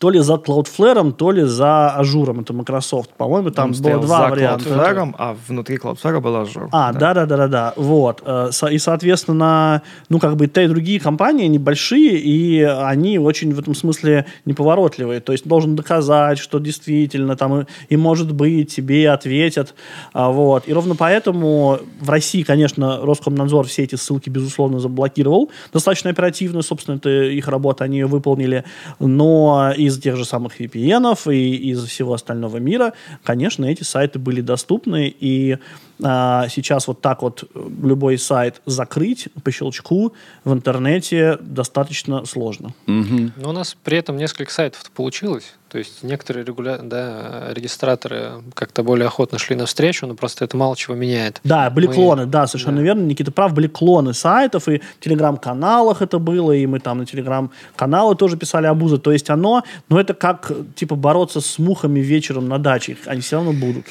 то 0.00 0.08
ли 0.08 0.18
за 0.20 0.34
Cloudflare, 0.36 1.12
то 1.12 1.30
ли 1.30 1.44
за 1.44 1.90
Azure-ом, 1.90 2.40
это 2.40 2.54
Microsoft. 2.54 3.10
По-моему, 3.18 3.50
там 3.50 3.72
Он 3.72 3.82
было 3.82 3.98
два 4.00 4.24
за 4.24 4.30
варианта. 4.30 4.64
Cloudflare, 4.70 5.14
а 5.18 5.36
внутри 5.46 5.76
Cloudflare 5.76 6.20
был 6.20 6.36
Azure. 6.36 6.68
А, 6.72 6.94
да, 6.94 7.12
да, 7.12 7.26
да, 7.26 7.36
да, 7.36 7.48
да. 7.48 7.74
Вот. 7.76 8.22
Э, 8.24 8.48
И, 8.70 8.78
соответственно, 8.78 9.82
ну, 10.08 10.18
как 10.18 10.36
бы 10.36 10.46
те 10.46 10.64
и 10.64 10.68
другие 10.68 11.00
компании, 11.00 11.44
они 11.44 11.58
большие, 11.58 12.16
и 12.16 12.62
они 12.62 13.18
очень 13.18 13.52
в 13.52 13.58
этом 13.58 13.74
смысле 13.74 14.24
неповоротливые. 14.46 15.20
То 15.20 15.32
есть 15.32 15.46
должен 15.46 15.76
доказать, 15.76 16.38
что 16.38 16.60
действительно 16.60 17.36
там 17.36 17.60
и, 17.60 17.64
и 17.90 17.96
может 17.98 18.32
быть, 18.32 18.74
тебе 18.74 19.10
ответят. 19.10 19.74
А, 20.14 20.30
Вот. 20.30 20.66
И 20.66 20.72
ровно 20.72 20.96
поэтому 20.96 21.78
в 22.00 22.08
России, 22.08 22.42
конечно, 22.42 23.00
Роскомнадзор 23.02 23.66
все 23.66 23.82
эти 23.82 23.96
ссылки, 23.96 24.30
безусловно, 24.30 24.80
заблокировал. 24.80 25.50
Достаточно 25.74 26.08
оперативно, 26.08 26.62
собственно, 26.62 26.96
это 26.96 27.10
их 27.10 27.48
работа, 27.48 27.84
они 27.84 27.98
ее 27.98 28.06
выполнили. 28.06 28.64
Но 28.98 29.74
из 29.90 30.00
тех 30.00 30.16
же 30.16 30.24
самых 30.24 30.60
VPN 30.60 31.34
и 31.34 31.70
из 31.70 31.84
всего 31.84 32.14
остального 32.14 32.56
мира, 32.58 32.92
конечно, 33.22 33.64
эти 33.64 33.82
сайты 33.82 34.18
были 34.18 34.40
доступны, 34.40 35.14
и 35.20 35.58
а, 36.02 36.48
сейчас 36.48 36.88
вот 36.88 37.00
так 37.00 37.22
вот 37.22 37.44
э, 37.54 37.68
любой 37.82 38.18
сайт 38.18 38.62
закрыть 38.66 39.28
по 39.44 39.50
щелчку 39.50 40.14
в 40.44 40.52
интернете 40.52 41.36
достаточно 41.40 42.24
сложно. 42.24 42.74
Но 42.86 43.50
у 43.50 43.52
нас 43.52 43.76
при 43.84 43.98
этом 43.98 44.16
несколько 44.16 44.52
сайтов 44.52 44.90
получилось. 44.92 45.54
То 45.70 45.78
есть 45.78 46.02
некоторые 46.02 46.44
регуля... 46.44 46.78
да, 46.78 47.52
регистраторы 47.52 48.42
как-то 48.54 48.82
более 48.82 49.06
охотно 49.06 49.38
шли 49.38 49.54
навстречу, 49.54 50.04
но 50.06 50.14
просто 50.14 50.44
это 50.44 50.56
мало 50.56 50.76
чего 50.76 50.96
меняет. 50.96 51.40
Да, 51.44 51.70
были 51.70 51.86
Мы- 51.86 51.94
клоны, 51.94 52.26
да, 52.26 52.48
совершенно 52.48 52.78
да. 52.78 52.82
верно. 52.82 53.02
Никита 53.02 53.30
прав, 53.30 53.54
были 53.54 53.68
клоны 53.68 54.12
сайтов, 54.12 54.68
и 54.68 54.78
в 54.78 55.00
телеграм-каналах 55.04 56.02
это 56.02 56.18
было, 56.18 56.50
и 56.50 56.66
мы 56.66 56.80
там 56.80 56.98
на 56.98 57.06
телеграм-каналы 57.06 58.16
тоже 58.16 58.36
писали 58.36 58.66
обузы. 58.66 58.98
То 58.98 59.12
есть 59.12 59.30
оно, 59.30 59.62
ну 59.88 59.98
это 59.98 60.12
как, 60.12 60.50
типа, 60.74 60.96
бороться 60.96 61.40
с 61.40 61.58
мухами 61.60 62.00
вечером 62.00 62.48
на 62.48 62.58
даче. 62.58 62.96
Они 63.06 63.20
все 63.20 63.36
равно 63.36 63.52
будут. 63.52 63.86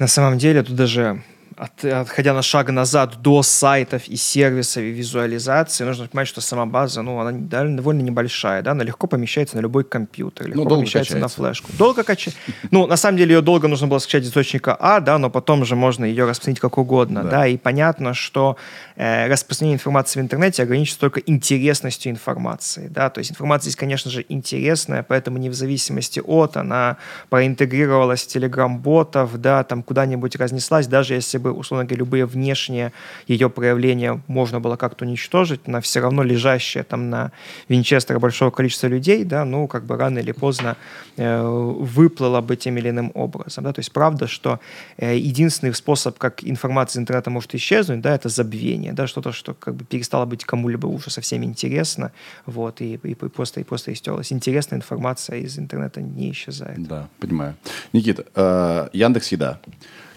На 0.00 0.08
самом 0.08 0.38
деле, 0.38 0.64
тут 0.64 0.74
даже 0.74 1.22
от- 1.56 1.84
отходя 1.84 2.34
на 2.34 2.42
шаг 2.42 2.70
назад 2.70 3.22
до 3.22 3.42
сайтов 3.42 4.08
и 4.08 4.16
сервисов 4.16 4.82
и 4.82 4.90
визуализации, 4.90 5.84
нужно 5.84 6.06
понимать, 6.08 6.28
что 6.28 6.40
сама 6.40 6.66
база, 6.66 7.02
ну, 7.02 7.18
она 7.20 7.32
довольно, 7.32 8.02
небольшая, 8.02 8.62
да, 8.62 8.72
она 8.72 8.84
легко 8.84 9.06
помещается 9.06 9.56
на 9.56 9.60
любой 9.60 9.84
компьютер, 9.84 10.46
легко 10.46 10.62
Ну, 10.62 10.68
долго 10.68 10.80
помещается 10.82 11.14
на 11.14 11.20
качается. 11.28 11.36
флешку. 11.42 11.70
Долго 11.78 12.02
качать. 12.02 12.36
Ну, 12.70 12.86
на 12.86 12.96
самом 12.96 13.18
деле, 13.18 13.34
ее 13.36 13.40
долго 13.42 13.68
нужно 13.68 13.86
было 13.86 13.98
скачать 13.98 14.24
из 14.24 14.28
источника 14.28 14.76
А, 14.78 15.00
да, 15.00 15.18
но 15.18 15.30
потом 15.30 15.64
же 15.64 15.76
можно 15.76 16.04
ее 16.04 16.24
распространить 16.24 16.60
как 16.60 16.78
угодно, 16.78 17.22
Да. 17.24 17.30
да, 17.30 17.46
и 17.46 17.56
понятно, 17.56 18.14
что 18.14 18.56
э, 18.96 19.28
распространение 19.28 19.76
информации 19.76 20.20
в 20.20 20.22
интернете 20.22 20.62
ограничится 20.62 21.00
только 21.00 21.20
интересностью 21.20 22.10
информации, 22.12 22.88
да, 22.88 23.10
то 23.10 23.18
есть 23.20 23.30
информация 23.30 23.64
здесь, 23.70 23.76
конечно 23.76 24.10
же, 24.10 24.24
интересная, 24.28 25.02
поэтому 25.02 25.38
не 25.38 25.48
в 25.50 25.54
зависимости 25.54 26.20
от, 26.24 26.56
она 26.56 26.96
проинтегрировалась 27.28 28.22
в 28.24 28.26
телеграм-ботов, 28.28 29.40
да, 29.40 29.64
там 29.64 29.82
куда-нибудь 29.82 30.36
разнеслась, 30.36 30.86
даже 30.86 31.14
если 31.14 31.38
бы, 31.44 31.52
условно 31.52 31.84
говоря, 31.84 31.98
любые 31.98 32.26
внешние 32.26 32.92
ее 33.28 33.48
проявления 33.48 34.20
можно 34.26 34.60
было 34.60 34.76
как-то 34.76 35.04
уничтожить, 35.04 35.60
она 35.66 35.80
все 35.80 36.00
равно 36.00 36.22
лежащая 36.22 36.82
там 36.82 37.10
на 37.10 37.30
винчестере 37.68 38.18
большого 38.18 38.50
количества 38.50 38.88
людей, 38.88 39.24
да, 39.24 39.44
ну, 39.44 39.68
как 39.68 39.84
бы 39.84 39.96
рано 39.96 40.20
или 40.20 40.32
поздно 40.32 40.76
э, 41.16 41.42
выплыла 41.42 42.40
бы 42.40 42.56
тем 42.56 42.78
или 42.78 42.88
иным 42.88 43.12
образом, 43.14 43.64
да, 43.64 43.72
то 43.72 43.80
есть 43.80 43.92
правда, 43.92 44.26
что 44.26 44.58
э, 44.96 45.16
единственный 45.16 45.74
способ, 45.74 46.18
как 46.18 46.42
информация 46.44 47.00
из 47.00 47.02
интернета 47.02 47.30
может 47.30 47.54
исчезнуть, 47.54 48.00
да, 48.00 48.14
это 48.14 48.28
забвение, 48.28 48.92
да, 48.92 49.06
что-то, 49.06 49.32
что 49.32 49.54
как 49.54 49.74
бы 49.74 49.84
перестало 49.84 50.24
быть 50.24 50.44
кому-либо 50.44 50.86
уже 50.86 51.10
совсем 51.10 51.44
интересно, 51.44 52.10
вот, 52.46 52.80
и, 52.80 52.94
и 52.94 53.14
просто, 53.14 53.60
и 53.60 53.64
просто 53.64 53.92
истерлась. 53.92 54.32
Интересная 54.32 54.78
информация 54.78 55.38
из 55.38 55.58
интернета 55.58 56.00
не 56.00 56.30
исчезает. 56.30 56.82
Да, 56.82 57.08
понимаю. 57.20 57.54
Никита, 57.92 58.24
э, 58.34 58.88
Яндекс 58.92 59.32
Еда. 59.32 59.60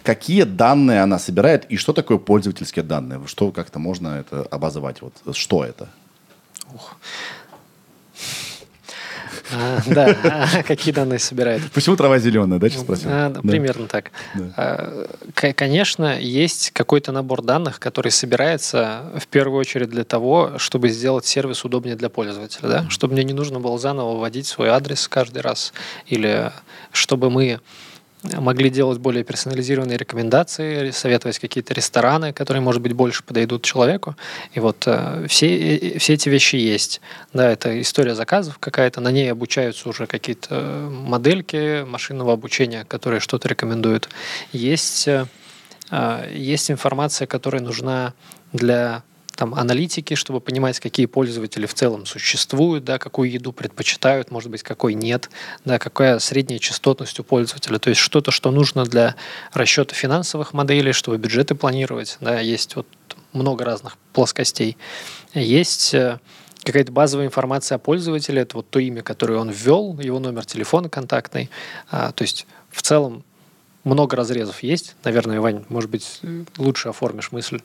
Какие 0.08 0.44
данные 0.44 1.02
она 1.02 1.20
собирает 1.20 1.66
и 1.66 1.76
что 1.76 1.92
такое 1.92 2.18
пользовательские 2.18 2.84
данные? 2.84 3.20
Что 3.26 3.52
как-то 3.52 3.78
можно 3.78 4.20
это 4.22 4.44
обозвать? 4.44 5.02
Вот 5.02 5.14
что 5.36 5.66
это? 5.66 5.90
А, 9.52 9.82
Да, 9.86 10.16
а 10.24 10.64
какие 10.64 10.94
данные 10.94 11.20
собирает? 11.20 11.70
Почему 11.74 11.98
трава 11.98 12.20
зеленая, 12.20 12.58
да, 12.58 12.70
сейчас 12.70 12.84
спросил? 12.84 13.10
А, 13.12 13.30
да, 13.30 13.42
Да. 13.42 13.50
Примерно 13.50 13.88
так. 13.88 14.12
Да. 14.34 14.54
А, 14.56 15.08
Конечно, 15.54 16.18
есть 16.18 16.72
какой-то 16.72 17.12
набор 17.12 17.42
данных, 17.42 17.78
который 17.82 18.14
собирается 18.14 19.12
в 19.18 19.28
первую 19.28 19.60
очередь 19.60 19.90
для 19.90 20.06
того, 20.06 20.54
чтобы 20.58 20.88
сделать 20.88 21.26
сервис 21.26 21.66
удобнее 21.66 21.98
для 21.98 22.08
пользователя, 22.08 22.70
да? 22.70 22.86
чтобы 22.90 23.16
мне 23.16 23.26
не 23.26 23.34
нужно 23.34 23.60
было 23.60 23.78
заново 23.78 24.18
вводить 24.18 24.48
свой 24.48 24.70
адрес 24.70 25.06
каждый 25.10 25.42
раз, 25.42 25.74
или 26.06 26.54
чтобы 26.94 27.30
мы 27.30 27.60
могли 28.24 28.70
делать 28.70 29.00
более 29.00 29.24
персонализированные 29.24 29.98
рекомендации, 29.98 30.92
советовать 30.92 31.40
какие-то 31.40 31.74
рестораны, 31.74 32.34
которые, 32.34 32.62
может 32.62 32.82
быть, 32.82 32.94
больше 32.94 33.24
подойдут 33.24 33.64
человеку. 33.64 34.16
И 34.54 34.60
вот 34.60 34.84
э, 34.88 35.26
все, 35.28 35.78
э, 35.78 36.00
все 36.00 36.14
эти 36.14 36.30
вещи 36.30 36.56
есть. 36.56 37.02
Да, 37.34 37.50
это 37.50 37.80
история 37.82 38.16
заказов 38.16 38.58
какая-то, 38.60 39.02
на 39.02 39.12
ней 39.12 39.32
обучаются 39.32 39.88
уже 39.90 40.08
какие-то 40.08 40.48
э, 40.52 40.90
модельки 40.90 41.84
машинного 41.84 42.34
обучения, 42.34 42.86
которые 42.86 43.20
что-то 43.20 43.48
рекомендуют. 43.48 44.10
Есть, 44.52 45.08
э, 45.08 45.28
э, 45.92 46.32
есть 46.34 46.72
информация, 46.72 47.28
которая 47.28 47.62
нужна 47.62 48.14
для 48.52 49.04
там, 49.38 49.54
аналитики, 49.54 50.16
чтобы 50.16 50.42
понимать, 50.42 50.80
какие 50.80 51.06
пользователи 51.06 51.68
в 51.68 51.74
целом 51.76 52.08
существуют, 52.08 52.84
да, 52.84 52.98
какую 52.98 53.32
еду 53.32 53.54
предпочитают, 53.54 54.32
может 54.32 54.50
быть, 54.50 54.64
какой 54.64 54.96
нет, 54.96 55.30
да, 55.64 55.78
какая 55.78 56.18
средняя 56.18 56.60
частотность 56.60 57.20
у 57.20 57.24
пользователя. 57.24 57.78
То 57.78 57.90
есть 57.90 58.02
что-то, 58.02 58.32
что 58.32 58.50
нужно 58.50 58.84
для 58.84 59.16
расчета 59.54 59.94
финансовых 59.94 60.54
моделей, 60.54 60.92
чтобы 60.92 61.18
бюджеты 61.18 61.54
планировать. 61.54 62.18
Да, 62.20 62.40
есть 62.40 62.76
вот 62.76 62.88
много 63.32 63.64
разных 63.64 63.98
плоскостей. 64.12 64.76
Есть 65.36 65.94
э, 65.94 66.20
какая-то 66.64 66.92
базовая 66.92 67.28
информация 67.28 67.76
о 67.76 67.80
пользователе, 67.80 68.42
это 68.42 68.58
вот 68.58 68.70
то 68.72 68.80
имя, 68.80 69.04
которое 69.04 69.38
он 69.38 69.52
ввел, 69.52 70.00
его 70.00 70.18
номер 70.18 70.46
телефона 70.46 70.90
контактный. 70.90 71.52
А, 71.92 72.12
то 72.12 72.24
есть 72.24 72.48
в 72.72 72.82
целом 72.82 73.24
много 73.84 74.18
разрезов 74.18 74.64
есть. 74.64 74.96
Наверное, 75.04 75.40
Вань, 75.40 75.64
может 75.70 75.92
быть, 75.92 76.22
лучше 76.58 76.90
оформишь 76.90 77.32
мысль. 77.32 77.62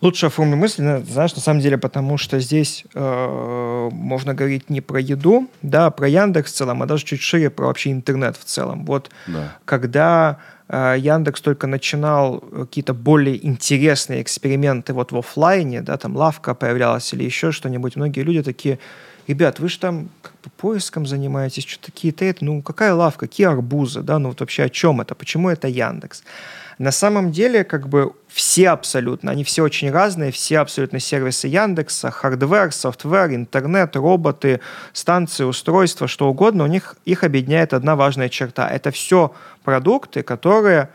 Лучше 0.00 0.26
оформлю 0.26 0.56
мысль, 0.56 0.82
знаешь, 1.06 1.34
на 1.34 1.42
самом 1.42 1.60
деле, 1.60 1.76
потому 1.76 2.16
что 2.16 2.40
здесь 2.40 2.84
э, 2.94 3.88
можно 3.92 4.32
говорить 4.32 4.70
не 4.70 4.80
про 4.80 4.98
еду, 4.98 5.46
да, 5.60 5.86
а 5.86 5.90
про 5.90 6.08
Яндекс 6.08 6.52
в 6.52 6.56
целом, 6.56 6.82
а 6.82 6.86
даже 6.86 7.04
чуть 7.04 7.20
шире 7.20 7.50
про 7.50 7.66
вообще 7.66 7.92
интернет 7.92 8.36
в 8.36 8.44
целом. 8.44 8.86
Вот 8.86 9.10
Да. 9.26 9.52
когда 9.66 10.38
э, 10.68 10.96
Яндекс 10.98 11.42
только 11.42 11.66
начинал 11.66 12.40
какие-то 12.40 12.94
более 12.94 13.46
интересные 13.46 14.22
эксперименты 14.22 14.94
вот 14.94 15.12
в 15.12 15.18
оффлайне, 15.18 15.82
да, 15.82 15.98
там 15.98 16.16
лавка 16.16 16.54
появлялась 16.54 17.12
или 17.12 17.24
еще 17.24 17.52
что-нибудь, 17.52 17.96
многие 17.96 18.20
люди 18.20 18.42
такие, 18.42 18.78
ребят, 19.28 19.60
вы 19.60 19.68
же 19.68 19.78
там 19.78 20.08
как 20.22 20.32
бы 20.42 20.50
поиском 20.56 21.04
занимаетесь, 21.06 21.66
что-то 21.66 21.92
какие-то 21.92 22.24
это, 22.24 22.42
ну 22.42 22.62
какая 22.62 22.94
лавка, 22.94 23.26
какие 23.26 23.48
арбузы, 23.48 24.00
да, 24.00 24.18
ну 24.18 24.30
вот 24.30 24.40
вообще 24.40 24.62
о 24.62 24.68
чем 24.70 25.02
это, 25.02 25.14
почему 25.14 25.50
это 25.50 25.68
Яндекс? 25.68 26.22
На 26.80 26.92
самом 26.92 27.30
деле, 27.30 27.62
как 27.62 27.90
бы 27.90 28.14
все 28.26 28.70
абсолютно, 28.70 29.32
они 29.32 29.44
все 29.44 29.62
очень 29.62 29.90
разные, 29.90 30.32
все 30.32 30.60
абсолютно 30.60 30.98
сервисы 30.98 31.46
Яндекса, 31.46 32.10
hardware, 32.10 32.72
software, 32.72 33.34
интернет, 33.34 33.96
роботы, 33.96 34.60
станции, 34.94 35.44
устройства, 35.44 36.08
что 36.08 36.30
угодно, 36.30 36.64
у 36.64 36.66
них 36.66 36.96
их 37.04 37.22
объединяет 37.22 37.74
одна 37.74 37.96
важная 37.96 38.30
черта. 38.30 38.66
Это 38.66 38.92
все 38.92 39.34
продукты, 39.62 40.22
которые 40.22 40.88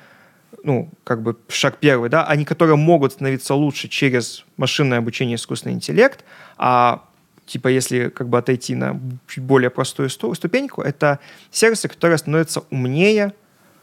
ну, 0.63 0.89
как 1.04 1.21
бы 1.21 1.38
шаг 1.50 1.78
первый, 1.80 2.10
да, 2.10 2.26
они, 2.26 2.45
которые 2.45 2.78
могут 2.78 3.12
становиться 3.12 3.54
лучше 3.54 3.88
через 3.88 4.43
машинное 4.58 4.98
обучение 4.98 5.36
искусственный 5.36 5.76
интеллект, 5.76 6.26
а 6.58 7.04
типа 7.45 7.67
если 7.67 8.10
как 8.10 8.28
бы 8.28 8.39
отойти 8.39 8.74
на 8.74 9.00
чуть 9.28 9.43
более 9.43 9.69
простую 9.69 10.10
сту- 10.10 10.34
ступеньку, 10.34 10.82
это 10.82 11.19
сервисы, 11.52 11.88
которые 11.88 12.17
становятся 12.17 12.63
умнее 12.71 13.36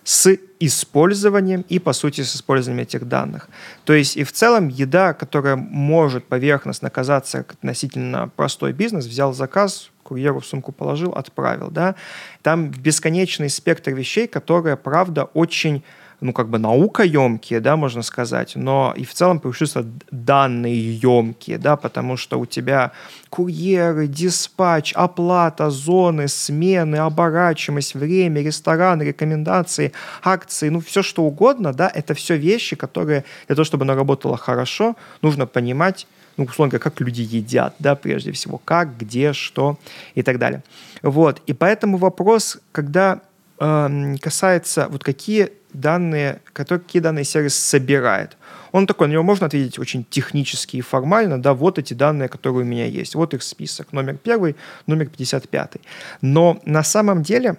с 0.04 0.36
использованием 0.58 1.64
и, 1.68 1.78
по 1.78 1.92
сути, 1.92 2.22
с 2.22 2.36
использованием 2.36 2.82
этих 2.82 3.08
данных. 3.08 3.48
То 3.84 3.92
есть 3.92 4.16
и 4.16 4.24
в 4.24 4.32
целом 4.32 4.68
еда, 4.68 5.12
которая 5.12 5.56
может 5.56 6.24
поверхностно 6.24 6.90
казаться 6.90 7.40
относительно 7.40 8.30
простой 8.36 8.72
бизнес, 8.72 9.06
взял 9.06 9.32
заказ, 9.32 9.90
курьеру 10.02 10.40
в 10.40 10.46
сумку 10.46 10.72
положил, 10.72 11.12
отправил, 11.12 11.70
да, 11.70 11.94
там 12.42 12.70
бесконечный 12.70 13.48
спектр 13.48 13.92
вещей, 13.92 14.26
которые, 14.26 14.76
правда, 14.76 15.24
очень 15.24 15.82
ну, 16.22 16.32
как 16.32 16.48
бы 16.48 16.58
наукоемкие, 16.58 17.60
да, 17.60 17.76
можно 17.76 18.02
сказать, 18.02 18.52
но 18.54 18.94
и 18.96 19.04
в 19.04 19.12
целом 19.12 19.40
преимущество 19.40 19.84
данные 20.10 20.94
емкие, 20.94 21.58
да, 21.58 21.76
потому 21.76 22.16
что 22.16 22.38
у 22.38 22.46
тебя 22.46 22.92
курьеры, 23.28 24.06
диспатч, 24.06 24.92
оплата, 24.94 25.70
зоны, 25.70 26.28
смены, 26.28 26.96
оборачиваемость, 26.96 27.94
время, 27.94 28.42
рестораны, 28.42 29.02
рекомендации, 29.02 29.92
акции, 30.22 30.68
ну, 30.68 30.80
все 30.80 31.02
что 31.02 31.24
угодно, 31.24 31.72
да, 31.72 31.90
это 31.92 32.14
все 32.14 32.36
вещи, 32.36 32.76
которые 32.76 33.24
для 33.48 33.56
того, 33.56 33.64
чтобы 33.64 33.84
она 33.84 33.94
работала 33.94 34.36
хорошо, 34.36 34.96
нужно 35.22 35.46
понимать, 35.46 36.06
ну, 36.36 36.44
условно 36.44 36.70
говоря, 36.70 36.84
как 36.84 37.00
люди 37.00 37.22
едят, 37.22 37.74
да, 37.80 37.96
прежде 37.96 38.30
всего, 38.30 38.58
как, 38.64 38.96
где, 38.96 39.32
что 39.32 39.76
и 40.14 40.22
так 40.22 40.38
далее. 40.38 40.62
Вот, 41.02 41.42
и 41.48 41.52
поэтому 41.52 41.96
вопрос, 41.98 42.58
когда 42.70 43.20
эм, 43.62 44.18
касается 44.18 44.88
вот 44.88 45.04
какие 45.04 45.52
данные, 45.72 46.40
которые, 46.52 46.82
какие 46.82 47.00
данные 47.00 47.24
сервис 47.24 47.54
собирает. 47.54 48.36
Он 48.72 48.86
такой, 48.86 49.06
на 49.06 49.12
него 49.12 49.22
можно 49.22 49.46
ответить 49.46 49.78
очень 49.78 50.04
технически 50.08 50.78
и 50.78 50.80
формально, 50.80 51.40
да, 51.40 51.54
вот 51.54 51.78
эти 51.78 51.94
данные, 51.94 52.28
которые 52.28 52.62
у 52.62 52.66
меня 52.66 52.86
есть, 52.86 53.14
вот 53.14 53.34
их 53.34 53.42
список, 53.42 53.92
номер 53.92 54.16
первый, 54.16 54.56
номер 54.86 55.06
55. 55.06 55.76
Но 56.22 56.60
на 56.64 56.82
самом 56.82 57.22
деле 57.22 57.56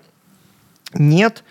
нет 0.94 1.44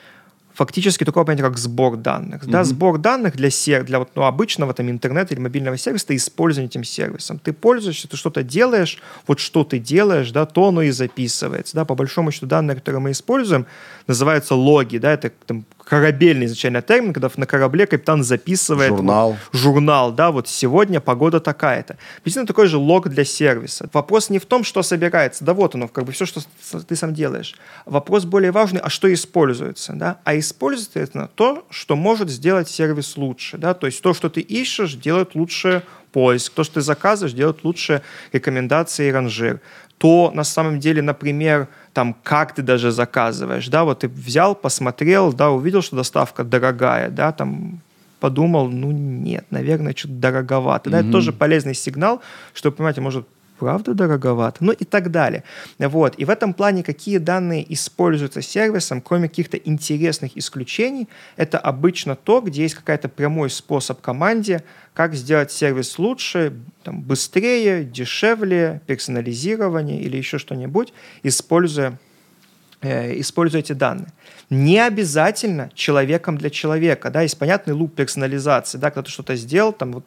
фактически 0.55 1.05
такого 1.05 1.25
понятия, 1.25 1.45
как 1.45 1.59
сбор 1.59 1.97
данных. 1.97 2.47
Да, 2.47 2.65
сбор 2.65 2.99
данных 2.99 3.37
для, 3.37 3.51
сер... 3.51 3.85
для 3.85 3.99
вот, 3.99 4.11
ну, 4.15 4.23
обычного 4.23 4.75
там, 4.75 4.91
интернета 4.91 5.35
или 5.35 5.41
мобильного 5.41 5.77
сервиса, 5.77 6.07
это 6.07 6.17
использование 6.17 6.69
этим 6.69 6.85
сервисом. 6.85 7.38
Ты 7.38 7.53
пользуешься, 7.53 8.09
ты 8.09 8.17
что-то 8.17 8.43
делаешь, 8.43 8.99
вот 9.27 9.41
что 9.41 9.65
ты 9.65 9.79
делаешь, 9.79 10.31
да, 10.31 10.47
то 10.47 10.69
оно 10.69 10.83
и 10.83 10.91
записывается. 10.91 11.75
Да, 11.75 11.85
по 11.85 11.95
большому 11.95 12.31
счету 12.31 12.47
данные, 12.47 12.77
которые 12.77 13.01
мы 13.01 13.11
используем, 13.11 13.67
называются 14.07 14.55
логи, 14.55 14.99
да, 14.99 15.12
это 15.12 15.33
там, 15.47 15.65
корабельный 15.85 16.47
изначально 16.47 16.83
термин, 16.83 17.12
когда 17.12 17.31
на 17.37 17.47
корабле 17.47 17.87
капитан 17.87 18.23
записывает 18.23 18.90
Журнал. 18.90 19.37
вот, 19.53 19.61
журнал, 19.61 20.12
да, 20.12 20.31
вот 20.31 20.49
сегодня 20.49 21.01
погода 21.01 21.40
такая-то. 21.40 21.99
Приблизительно 22.16 22.47
такой 22.47 22.66
же 22.66 22.79
лог 22.79 23.09
для 23.09 23.25
сервиса. 23.25 23.88
Вопрос 23.92 24.31
не 24.31 24.38
в 24.38 24.47
том, 24.47 24.64
что 24.64 24.83
собирается, 24.83 25.45
да 25.45 25.55
вот 25.55 25.75
оно, 25.75 25.88
как 25.88 26.05
бы 26.05 26.12
все, 26.12 26.27
что 26.27 26.40
ты 26.87 26.97
сам 26.97 27.14
делаешь. 27.14 27.55
Вопрос 27.87 28.25
более 28.25 28.53
важный, 28.53 28.81
а 28.81 28.88
что 28.88 29.12
используется, 29.12 29.92
да? 29.95 30.18
А 30.25 30.38
используется 30.38 31.01
это 31.01 31.29
то, 31.35 31.66
что 31.71 31.97
может 31.97 32.31
сделать 32.31 32.68
сервис 32.68 33.16
лучше, 33.16 33.59
да, 33.59 33.75
то 33.75 33.87
есть 33.87 34.03
то, 34.03 34.14
что 34.14 34.29
ты 34.29 34.40
ищешь, 34.40 34.95
делает 34.95 35.35
лучше 35.35 35.83
поиск, 36.12 36.53
то, 36.53 36.64
что 36.64 36.75
ты 36.75 36.81
заказываешь, 36.83 37.35
делает 37.35 37.64
лучше 37.64 38.03
рекомендации 38.33 39.09
и 39.09 39.12
ранжир. 39.12 39.61
То, 40.03 40.33
на 40.35 40.43
самом 40.43 40.81
деле, 40.81 41.01
например, 41.01 41.69
там, 41.93 42.17
как 42.25 42.57
ты 42.57 42.62
даже 42.62 42.91
заказываешь, 42.91 43.69
да, 43.69 43.85
вот 43.85 44.01
ты 44.01 44.09
взял, 44.09 44.57
посмотрел, 44.57 45.33
да, 45.33 45.51
увидел, 45.51 45.81
что 45.81 45.95
доставка 45.95 46.43
дорогая, 46.43 47.09
да, 47.09 47.31
там, 47.31 47.81
подумал, 48.19 48.69
ну 48.69 48.91
нет, 48.91 49.45
наверное, 49.51 49.95
что-то 49.97 50.15
дороговато. 50.15 50.91
Да, 50.91 50.99
это 50.99 51.12
тоже 51.12 51.33
полезный 51.33 51.75
сигнал, 51.75 52.21
что, 52.53 52.73
понимаете, 52.73 53.01
может, 53.01 53.29
правда 53.62 53.94
дороговато, 53.94 54.64
ну 54.64 54.72
и 54.72 54.85
так 54.85 55.12
далее. 55.12 55.44
Вот. 55.79 56.14
И 56.18 56.25
в 56.25 56.31
этом 56.31 56.53
плане 56.53 56.83
какие 56.83 57.18
данные 57.18 57.62
используются 57.72 58.42
сервисом, 58.42 59.01
кроме 59.01 59.29
каких-то 59.29 59.57
интересных 59.57 60.37
исключений, 60.37 61.09
это 61.37 61.61
обычно 61.61 62.16
то, 62.16 62.40
где 62.40 62.62
есть 62.62 62.75
какой-то 62.75 63.09
прямой 63.09 63.51
способ 63.51 64.01
команде, 64.01 64.64
как 64.94 65.14
сделать 65.14 65.53
сервис 65.53 65.96
лучше, 66.01 66.55
там, 66.83 67.03
быстрее, 67.03 67.85
дешевле, 67.85 68.81
персонализирование 68.87 70.01
или 70.01 70.16
еще 70.16 70.38
что-нибудь, 70.38 70.92
используя 71.22 72.01
э, 72.81 73.20
используя 73.20 73.61
эти 73.61 73.75
данные. 73.75 74.09
Не 74.53 74.87
обязательно 74.87 75.71
человеком 75.75 76.37
для 76.37 76.51
человека, 76.51 77.11
да, 77.11 77.23
есть 77.23 77.38
понятный 77.38 77.73
луп 77.73 77.95
персонализации, 77.95 78.77
да, 78.77 78.91
когда 78.91 79.07
ты 79.07 79.11
что-то 79.11 79.35
сделал, 79.35 79.73
там 79.73 79.93
вот 79.93 80.05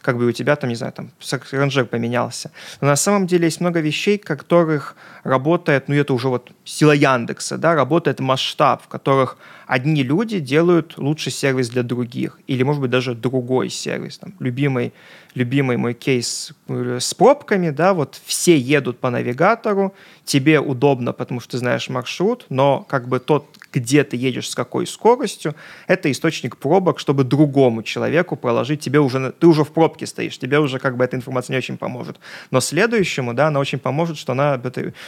как 0.00 0.16
бы 0.16 0.26
у 0.26 0.32
тебя 0.32 0.56
там, 0.56 0.70
не 0.70 0.76
знаю, 0.76 0.94
там 0.94 1.10
ранжир 1.50 1.84
поменялся. 1.84 2.50
Но 2.80 2.88
на 2.88 2.96
самом 2.96 3.26
деле 3.26 3.44
есть 3.44 3.60
много 3.60 3.80
вещей, 3.80 4.16
которых 4.16 4.96
работает, 5.24 5.88
ну 5.88 5.94
это 5.94 6.14
уже 6.14 6.28
вот 6.28 6.52
сила 6.64 6.92
Яндекса, 6.92 7.58
да, 7.58 7.74
работает 7.74 8.20
масштаб, 8.20 8.82
в 8.82 8.88
которых 8.88 9.36
одни 9.66 10.02
люди 10.02 10.38
делают 10.38 10.98
лучший 10.98 11.32
сервис 11.32 11.70
для 11.70 11.82
других, 11.82 12.38
или, 12.46 12.62
может 12.62 12.82
быть, 12.82 12.90
даже 12.90 13.14
другой 13.14 13.70
сервис. 13.70 14.18
Там, 14.18 14.34
любимый, 14.38 14.92
любимый 15.34 15.76
мой 15.76 15.94
кейс 15.94 16.52
э, 16.68 16.98
с 17.00 17.14
пробками, 17.14 17.70
да, 17.70 17.94
вот 17.94 18.20
все 18.24 18.56
едут 18.56 18.98
по 18.98 19.10
навигатору, 19.10 19.94
тебе 20.24 20.60
удобно, 20.60 21.12
потому 21.12 21.40
что 21.40 21.52
ты 21.52 21.58
знаешь 21.58 21.88
маршрут, 21.88 22.46
но 22.48 22.84
как 22.88 23.08
бы 23.08 23.20
тот, 23.20 23.46
где 23.82 24.04
ты 24.04 24.16
едешь, 24.16 24.48
с 24.48 24.54
какой 24.54 24.86
скоростью, 24.86 25.54
это 25.86 26.10
источник 26.10 26.56
пробок, 26.56 26.98
чтобы 26.98 27.24
другому 27.24 27.82
человеку 27.82 28.36
проложить, 28.36 28.80
тебе 28.80 29.00
уже, 29.00 29.32
ты 29.32 29.46
уже 29.46 29.64
в 29.64 29.72
пробке 29.72 30.06
стоишь, 30.06 30.38
тебе 30.38 30.58
уже 30.58 30.78
как 30.78 30.96
бы 30.96 31.04
эта 31.04 31.16
информация 31.16 31.54
не 31.54 31.58
очень 31.58 31.76
поможет. 31.76 32.18
Но 32.50 32.60
следующему, 32.60 33.34
да, 33.34 33.48
она 33.48 33.60
очень 33.60 33.78
поможет, 33.78 34.16
что 34.16 34.32
она, 34.32 34.60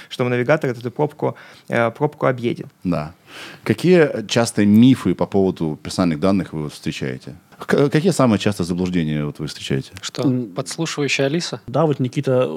что 0.09 0.25
навигатор 0.25 0.71
эту 0.71 0.91
пробку, 0.91 1.37
э, 1.69 1.91
пробку 1.91 2.27
объедет. 2.27 2.67
Да. 2.85 3.15
Какие 3.63 4.27
частые 4.27 4.67
мифы 4.67 5.15
по 5.15 5.27
поводу 5.27 5.79
персональных 5.83 6.21
данных 6.21 6.53
вы 6.53 6.69
встречаете? 6.69 7.35
К- 7.67 7.89
какие 7.89 8.13
самые 8.13 8.39
частые 8.39 8.67
заблуждения 8.67 9.25
вот 9.25 9.39
вы 9.39 9.47
встречаете? 9.47 9.93
Что, 10.01 10.23
подслушивающая 10.55 11.27
Алиса? 11.27 11.61
Да, 11.67 11.87
вот 11.87 11.99
Никита 12.01 12.49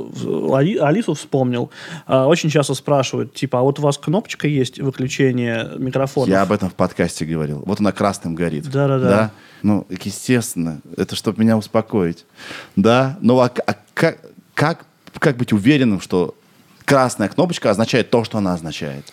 Али- 0.54 0.78
Алису 0.78 1.14
вспомнил. 1.14 1.72
А, 2.06 2.28
Очень 2.28 2.50
часто 2.50 2.74
спрашивают, 2.74 3.34
типа, 3.34 3.60
а 3.60 3.62
вот 3.64 3.80
у 3.80 3.82
вас 3.82 3.98
кнопочка 3.98 4.48
есть 4.48 4.80
выключение 4.80 5.72
микрофона? 5.78 6.30
Я 6.30 6.42
об 6.42 6.52
этом 6.52 6.70
в 6.70 6.74
подкасте 6.74 7.26
говорил. 7.26 7.64
Вот 7.66 7.80
она 7.80 7.92
красным 7.92 8.36
горит. 8.36 8.70
Да-да-да. 8.70 9.10
Да? 9.10 9.32
Ну, 9.64 9.88
естественно, 9.90 10.82
это 10.96 11.16
чтобы 11.16 11.42
меня 11.42 11.58
успокоить. 11.58 12.26
Да? 12.76 13.18
Ну, 13.22 13.40
а, 13.40 13.52
а 13.66 13.76
как, 13.94 14.20
как, 14.54 14.86
как 15.20 15.38
быть 15.38 15.54
уверенным, 15.54 16.00
что 16.02 16.36
красная 16.86 17.28
кнопочка 17.30 17.70
означает 17.70 18.10
то, 18.10 18.24
что 18.24 18.38
она 18.38 18.54
означает? 18.54 19.06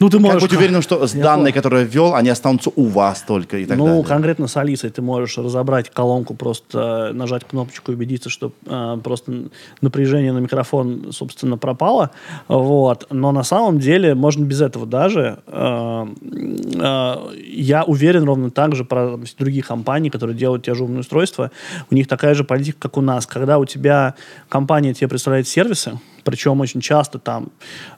Ну, 0.00 0.08
ты 0.08 0.18
Как 0.18 0.26
можешь... 0.26 0.42
быть 0.42 0.52
уверенным, 0.52 0.82
что 0.82 1.04
Я 1.12 1.22
данные, 1.22 1.52
понял. 1.52 1.54
которые 1.54 1.84
ввел, 1.84 2.14
они 2.14 2.28
останутся 2.28 2.70
у 2.76 2.84
вас 2.86 3.22
только 3.22 3.58
и 3.58 3.66
так 3.66 3.76
ну, 3.76 3.86
далее? 3.86 4.04
конкретно 4.04 4.46
с 4.46 4.56
Алисой 4.56 4.90
ты 4.90 5.02
можешь 5.02 5.36
разобрать 5.38 5.90
колонку, 5.90 6.34
просто 6.34 7.10
э, 7.10 7.12
нажать 7.12 7.44
кнопочку 7.44 7.90
и 7.90 7.94
убедиться, 7.94 8.30
что 8.30 8.52
э, 8.66 8.98
просто 9.02 9.48
напряжение 9.80 10.32
на 10.32 10.38
микрофон, 10.38 11.08
собственно, 11.10 11.58
пропало. 11.58 12.10
Вот. 12.46 13.06
Но 13.10 13.32
на 13.32 13.42
самом 13.42 13.80
деле 13.80 14.14
можно 14.14 14.44
без 14.44 14.60
этого 14.60 14.86
даже. 14.86 15.40
Э, 15.46 16.06
э, 16.22 17.16
я 17.46 17.84
уверен 17.84 18.24
ровно 18.24 18.50
так 18.50 18.76
же 18.76 18.84
про 18.84 19.10
там, 19.10 19.24
другие 19.38 19.62
компании, 19.62 20.10
которые 20.10 20.36
делают 20.36 20.64
те 20.64 20.74
же 20.74 20.84
умные 20.84 21.00
устройства. 21.00 21.50
У 21.90 21.94
них 21.94 22.06
такая 22.06 22.34
же 22.34 22.44
политика, 22.44 22.78
как 22.78 22.96
у 22.96 23.00
нас. 23.00 23.26
Когда 23.26 23.58
у 23.58 23.64
тебя 23.64 24.14
компания 24.48 24.94
тебе 24.94 25.08
представляет 25.08 25.48
сервисы, 25.48 25.98
причем 26.28 26.60
очень 26.60 26.82
часто 26.82 27.18
там 27.18 27.48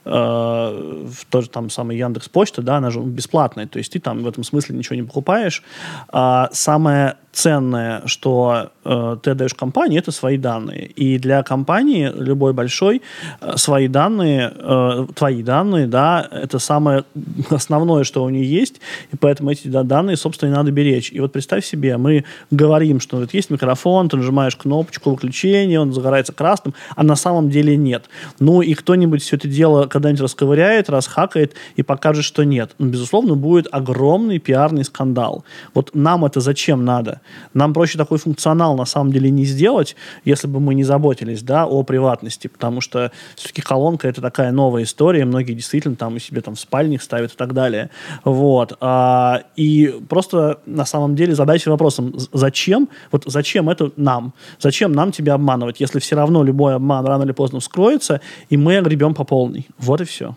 э, 0.05 0.09
в 0.09 1.25
тот 1.29 1.43
же 1.43 1.49
там 1.49 1.69
самый 1.69 1.97
Яндекс 1.97 2.29
Почта, 2.29 2.61
да, 2.61 2.77
она 2.77 2.89
же 2.89 3.01
бесплатная, 3.01 3.67
то 3.67 3.77
есть 3.77 3.91
ты 3.91 3.99
там 3.99 4.23
в 4.23 4.27
этом 4.27 4.45
смысле 4.45 4.77
ничего 4.77 4.95
не 4.95 5.03
покупаешь. 5.03 5.63
А 6.07 6.49
самое 6.53 7.17
ценное, 7.31 8.01
что 8.05 8.71
э, 8.83 9.17
ты 9.21 9.31
отдаешь 9.31 9.53
компании, 9.53 9.97
это 9.97 10.11
свои 10.11 10.37
данные. 10.37 10.87
И 10.87 11.17
для 11.17 11.43
компании 11.43 12.11
любой 12.13 12.53
большой 12.53 13.01
э, 13.39 13.57
свои 13.57 13.87
данные, 13.87 14.51
э, 14.53 15.07
твои 15.15 15.41
данные, 15.43 15.87
да, 15.87 16.27
это 16.29 16.59
самое 16.59 17.03
основное, 17.49 18.03
что 18.03 18.23
у 18.23 18.29
нее 18.29 18.45
есть, 18.45 18.81
и 19.11 19.17
поэтому 19.17 19.51
эти 19.51 19.67
да, 19.67 19.83
данные, 19.83 20.17
собственно, 20.17 20.51
и 20.51 20.55
надо 20.55 20.71
беречь. 20.71 21.11
И 21.11 21.19
вот 21.19 21.31
представь 21.31 21.65
себе, 21.65 21.97
мы 21.97 22.25
говорим, 22.51 22.99
что 22.99 23.17
вот 23.17 23.33
есть 23.33 23.49
микрофон, 23.49 24.09
ты 24.09 24.17
нажимаешь 24.17 24.55
кнопочку 24.55 25.11
выключения, 25.11 25.79
он 25.79 25.93
загорается 25.93 26.33
красным, 26.33 26.73
а 26.95 27.03
на 27.03 27.15
самом 27.15 27.49
деле 27.49 27.77
нет. 27.77 28.09
Ну 28.39 28.61
и 28.61 28.73
кто-нибудь 28.73 29.21
все 29.21 29.35
это 29.35 29.47
дело 29.47 29.87
когда-нибудь 29.87 30.21
расковыряет, 30.21 30.89
расхакает 30.89 31.53
и 31.75 31.83
покажет, 31.83 32.25
что 32.25 32.43
нет. 32.43 32.75
Ну, 32.77 32.87
безусловно, 32.87 33.35
будет 33.35 33.67
огромный 33.71 34.39
пиарный 34.39 34.83
скандал. 34.83 35.43
Вот 35.73 35.91
нам 35.93 36.25
это 36.25 36.39
зачем 36.39 36.85
надо? 36.85 37.21
Нам 37.53 37.73
проще 37.73 37.97
такой 37.97 38.17
функционал 38.17 38.75
на 38.75 38.85
самом 38.85 39.11
деле 39.11 39.29
не 39.29 39.45
сделать, 39.45 39.95
если 40.25 40.47
бы 40.47 40.59
мы 40.59 40.75
не 40.75 40.83
заботились 40.83 41.41
да, 41.43 41.65
о 41.65 41.83
приватности, 41.83 42.47
потому 42.47 42.81
что 42.81 43.11
все-таки 43.35 43.61
колонка 43.61 44.07
это 44.07 44.21
такая 44.21 44.51
новая 44.51 44.83
история, 44.83 45.25
многие 45.25 45.53
действительно 45.53 45.95
там 45.95 46.15
у 46.15 46.19
себя 46.19 46.41
там 46.41 46.55
в 46.55 46.59
спальнях 46.59 47.01
ставят 47.01 47.33
и 47.33 47.35
так 47.35 47.53
далее. 47.53 47.89
Вот. 48.23 48.77
А, 48.79 49.43
и 49.55 49.99
просто 50.09 50.59
на 50.65 50.85
самом 50.85 51.15
деле 51.15 51.35
задайся 51.35 51.69
вопросом, 51.69 52.13
зачем, 52.33 52.89
вот 53.11 53.23
зачем 53.25 53.69
это 53.69 53.91
нам? 53.95 54.33
Зачем 54.59 54.91
нам 54.91 55.11
тебя 55.11 55.33
обманывать, 55.33 55.79
если 55.79 55.99
все 55.99 56.15
равно 56.15 56.43
любой 56.43 56.75
обман 56.75 57.05
рано 57.05 57.23
или 57.23 57.31
поздно 57.31 57.59
вскроется, 58.01 58.21
и 58.49 58.57
мы 58.57 58.77
огребем 58.77 59.13
по 59.13 59.23
полной. 59.23 59.67
Вот 59.77 60.01
и 60.01 60.03
все. 60.03 60.35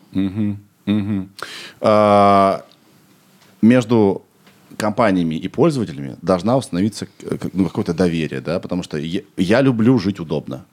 А, 1.81 2.65
между 3.63 4.23
компаниями 4.77 5.37
и 5.37 5.49
пользователями 5.49 6.17
должна 6.23 6.57
установиться 6.57 7.07
э, 7.23 7.37
ну, 7.53 7.67
какое-то 7.67 7.95
доверие, 7.95 8.41
да, 8.41 8.59
потому 8.59 8.83
что 8.83 8.99
я, 8.99 9.21
я 9.37 9.63
люблю 9.63 9.99
жить 9.99 10.21
удобно. 10.21 10.65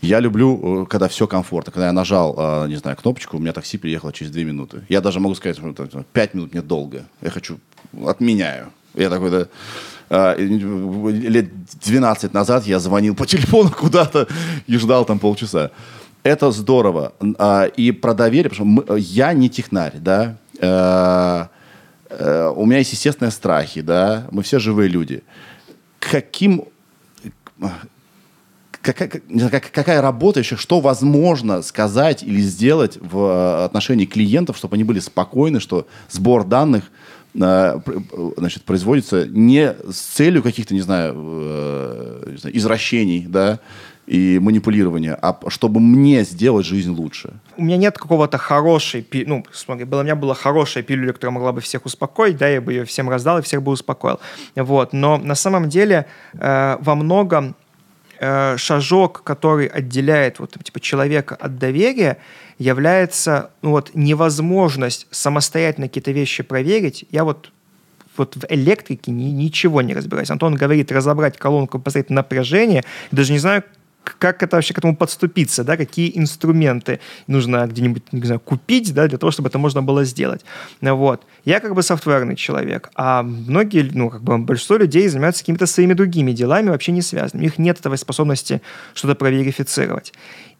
Я 0.00 0.20
люблю, 0.20 0.82
э, 0.82 0.86
когда 0.86 1.08
все 1.08 1.26
комфортно. 1.26 1.70
Когда 1.70 1.86
я 1.86 1.92
нажал, 1.92 2.34
э, 2.38 2.68
не 2.68 2.76
знаю, 2.76 2.96
кнопочку, 2.96 3.36
у 3.36 3.40
меня 3.40 3.52
такси 3.52 3.76
приехало 3.78 4.12
через 4.12 4.32
две 4.32 4.44
минуты. 4.44 4.80
Я 4.88 5.00
даже 5.00 5.20
могу 5.20 5.34
сказать, 5.34 5.58
что 5.58 5.72
там, 5.72 6.04
пять 6.12 6.34
минут 6.34 6.52
мне 6.52 6.62
долго. 6.62 7.04
Я 7.20 7.30
хочу, 7.30 7.58
отменяю. 8.06 8.72
Я 8.94 9.10
такой, 9.10 9.30
да, 9.30 9.48
э, 10.08 10.42
лет 10.42 11.50
12 11.84 12.32
назад 12.32 12.66
я 12.66 12.78
звонил 12.78 13.14
по 13.14 13.26
телефону 13.26 13.70
куда-то 13.78 14.26
и 14.66 14.78
ждал 14.78 15.04
там 15.04 15.18
полчаса. 15.18 15.70
Это 16.22 16.50
здорово. 16.50 17.12
А, 17.38 17.64
И 17.64 17.92
про 17.92 18.14
доверие, 18.14 18.50
потому 18.50 18.82
что 18.82 18.96
я 18.96 19.32
не 19.32 19.48
технарь, 19.48 19.94
да. 19.98 20.36
Э, 20.60 21.46
э, 22.10 22.52
У 22.54 22.66
меня 22.66 22.78
есть 22.78 22.92
естественные 22.92 23.30
страхи, 23.32 23.80
да. 23.80 24.26
Мы 24.30 24.42
все 24.42 24.58
живые 24.58 24.88
люди. 24.88 25.22
Каким 26.00 26.64
какая, 28.82 29.08
как- 29.08 29.70
какая 29.72 30.00
работа 30.00 30.40
еще, 30.40 30.56
что 30.56 30.80
возможно 30.80 31.62
сказать 31.62 32.22
или 32.22 32.40
сделать 32.40 32.96
в 33.00 33.18
э, 33.18 33.64
отношении 33.64 34.06
клиентов, 34.06 34.56
чтобы 34.56 34.74
они 34.76 34.84
были 34.84 35.00
спокойны, 35.00 35.60
что 35.60 35.86
сбор 36.10 36.44
данных 36.44 36.84
значит, 37.34 38.64
производится 38.64 39.26
не 39.28 39.72
с 39.90 39.96
целью 39.98 40.42
каких-то, 40.42 40.74
не 40.74 40.80
знаю, 40.80 41.14
извращений, 42.52 43.26
да, 43.28 43.60
и 44.08 44.38
манипулирования, 44.38 45.18
а 45.20 45.38
чтобы 45.48 45.80
мне 45.80 46.24
сделать 46.24 46.64
жизнь 46.64 46.90
лучше. 46.90 47.34
у 47.58 47.62
меня 47.62 47.76
нет 47.76 47.98
какого-то 47.98 48.38
хорошей, 48.38 49.06
ну, 49.26 49.44
смотри, 49.52 49.84
у 49.84 50.02
меня 50.02 50.16
была 50.16 50.34
хорошая 50.34 50.82
пилюля, 50.82 51.12
которая 51.12 51.34
могла 51.34 51.52
бы 51.52 51.60
всех 51.60 51.84
успокоить, 51.84 52.38
да, 52.38 52.48
я 52.48 52.62
бы 52.62 52.72
ее 52.72 52.84
всем 52.84 53.10
раздал 53.10 53.38
и 53.38 53.42
всех 53.42 53.62
бы 53.62 53.70
успокоил. 53.70 54.18
Вот, 54.56 54.94
но 54.94 55.18
на 55.18 55.34
самом 55.34 55.68
деле 55.68 56.06
э, 56.32 56.78
во 56.80 56.94
многом 56.94 57.54
э, 58.18 58.56
шажок, 58.56 59.22
который 59.24 59.66
отделяет 59.66 60.38
вот, 60.38 60.56
типа, 60.62 60.80
человека 60.80 61.34
от 61.34 61.58
доверия, 61.58 62.16
является 62.58 63.50
ну, 63.60 63.70
вот, 63.70 63.90
невозможность 63.92 65.06
самостоятельно 65.10 65.88
какие-то 65.88 66.12
вещи 66.12 66.42
проверить. 66.42 67.04
Я 67.10 67.24
вот 67.24 67.52
вот 68.16 68.36
в 68.36 68.46
электрике 68.48 69.12
ни- 69.12 69.30
ничего 69.30 69.80
не 69.80 69.94
разбираюсь. 69.94 70.30
Антон 70.30 70.56
говорит 70.56 70.90
разобрать 70.90 71.36
колонку, 71.38 71.78
посмотреть 71.78 72.10
напряжение. 72.10 72.82
Даже 73.12 73.32
не 73.32 73.38
знаю, 73.38 73.62
как 74.18 74.42
это 74.42 74.56
вообще 74.56 74.74
к 74.74 74.78
этому 74.78 74.96
подступиться, 74.96 75.64
да, 75.64 75.76
какие 75.76 76.16
инструменты 76.18 77.00
нужно 77.26 77.66
где-нибудь, 77.66 78.12
не 78.12 78.24
знаю, 78.24 78.40
купить, 78.40 78.94
да, 78.94 79.08
для 79.08 79.18
того, 79.18 79.30
чтобы 79.30 79.48
это 79.48 79.58
можно 79.58 79.82
было 79.82 80.04
сделать. 80.04 80.44
Вот. 80.80 81.22
Я 81.44 81.60
как 81.60 81.74
бы 81.74 81.82
софтверный 81.82 82.36
человек, 82.36 82.90
а 82.94 83.22
многие, 83.22 83.90
ну, 83.92 84.10
как 84.10 84.22
бы 84.22 84.38
большинство 84.38 84.76
людей 84.76 85.08
занимаются 85.08 85.42
какими-то 85.42 85.66
своими 85.66 85.94
другими 85.94 86.32
делами, 86.32 86.70
вообще 86.70 86.92
не 86.92 87.02
связанными. 87.02 87.42
У 87.42 87.44
них 87.44 87.58
нет 87.58 87.80
этой 87.80 87.98
способности 87.98 88.62
что-то 88.94 89.14
проверифицировать. 89.14 90.12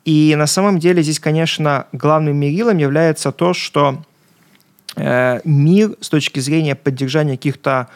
И 0.04 0.34
на 0.36 0.46
самом 0.46 0.78
деле 0.78 1.02
здесь, 1.02 1.20
конечно, 1.20 1.86
главным 1.92 2.36
мерилом 2.36 2.78
является 2.78 3.30
то, 3.32 3.52
что 3.52 4.02
э, 4.96 5.40
мир 5.44 5.96
с 6.00 6.08
точки 6.08 6.40
зрения 6.40 6.74
поддержания 6.74 7.36
каких-то 7.36 7.88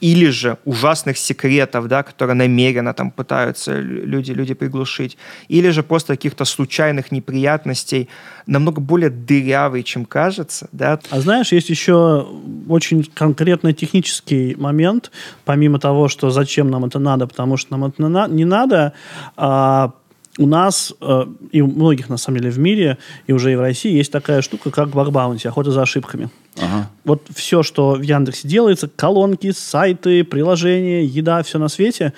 или 0.00 0.30
же 0.30 0.58
ужасных 0.64 1.18
секретов, 1.18 1.88
да, 1.88 2.02
которые 2.02 2.34
намеренно 2.34 2.94
там 2.94 3.10
пытаются 3.10 3.78
лю- 3.78 4.06
люди, 4.06 4.32
люди 4.32 4.54
приглушить, 4.54 5.16
или 5.48 5.70
же 5.70 5.82
просто 5.82 6.14
каких-то 6.14 6.44
случайных 6.44 7.12
неприятностей, 7.12 8.08
намного 8.46 8.80
более 8.80 9.10
дырявый, 9.10 9.82
чем 9.82 10.04
кажется, 10.04 10.68
да. 10.72 11.00
А 11.10 11.20
знаешь, 11.20 11.52
есть 11.52 11.70
еще 11.70 12.26
очень 12.68 13.04
конкретный 13.14 13.72
технический 13.72 14.54
момент, 14.58 15.10
помимо 15.44 15.78
того, 15.78 16.08
что 16.08 16.30
зачем 16.30 16.70
нам 16.70 16.84
это 16.84 16.98
надо, 16.98 17.26
потому 17.26 17.56
что 17.56 17.76
нам 17.76 17.84
это 17.84 18.28
не 18.30 18.44
надо, 18.44 18.92
а 19.36 19.92
у 20.38 20.46
нас 20.46 20.94
э, 21.00 21.26
и 21.50 21.60
у 21.60 21.66
многих, 21.66 22.08
на 22.08 22.16
самом 22.16 22.38
деле, 22.38 22.50
в 22.50 22.58
мире, 22.58 22.98
и 23.26 23.32
уже 23.32 23.52
и 23.52 23.56
в 23.56 23.60
России, 23.60 23.92
есть 23.92 24.12
такая 24.12 24.40
штука, 24.40 24.70
как 24.70 24.90
баг-баунти, 24.90 25.48
охота 25.48 25.72
за 25.72 25.82
ошибками. 25.82 26.30
Ага. 26.60 26.90
Вот 27.04 27.22
все, 27.34 27.62
что 27.62 27.92
в 27.92 28.02
Яндексе 28.02 28.48
делается, 28.48 28.88
колонки, 28.88 29.50
сайты, 29.52 30.24
приложения, 30.24 31.04
еда, 31.04 31.42
все 31.42 31.58
на 31.58 31.68
свете, 31.68 32.12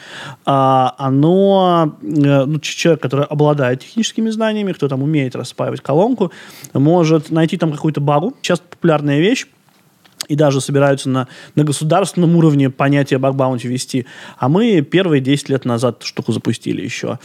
а, 0.44 0.94
оно, 0.98 1.96
э, 2.02 2.44
ну, 2.44 2.58
человек, 2.60 3.00
который 3.02 3.24
обладает 3.26 3.80
техническими 3.80 4.30
знаниями, 4.30 4.72
кто 4.72 4.88
там 4.88 5.02
умеет 5.02 5.36
распаивать 5.36 5.80
колонку, 5.80 6.32
может 6.72 7.30
найти 7.30 7.56
там 7.56 7.72
какую-то 7.72 8.00
багу. 8.00 8.34
Сейчас 8.42 8.60
популярная 8.60 9.20
вещь, 9.20 9.46
и 10.28 10.36
даже 10.36 10.60
собираются 10.60 11.08
на, 11.08 11.28
на 11.54 11.64
государственном 11.64 12.36
уровне 12.36 12.70
понятие 12.70 13.18
баг-баунти 13.18 13.68
вести. 13.68 14.06
А 14.38 14.48
мы 14.48 14.80
первые 14.82 15.20
10 15.20 15.48
лет 15.48 15.64
назад 15.64 16.02
штуку 16.02 16.32
запустили 16.32 16.82
еще. 16.82 17.18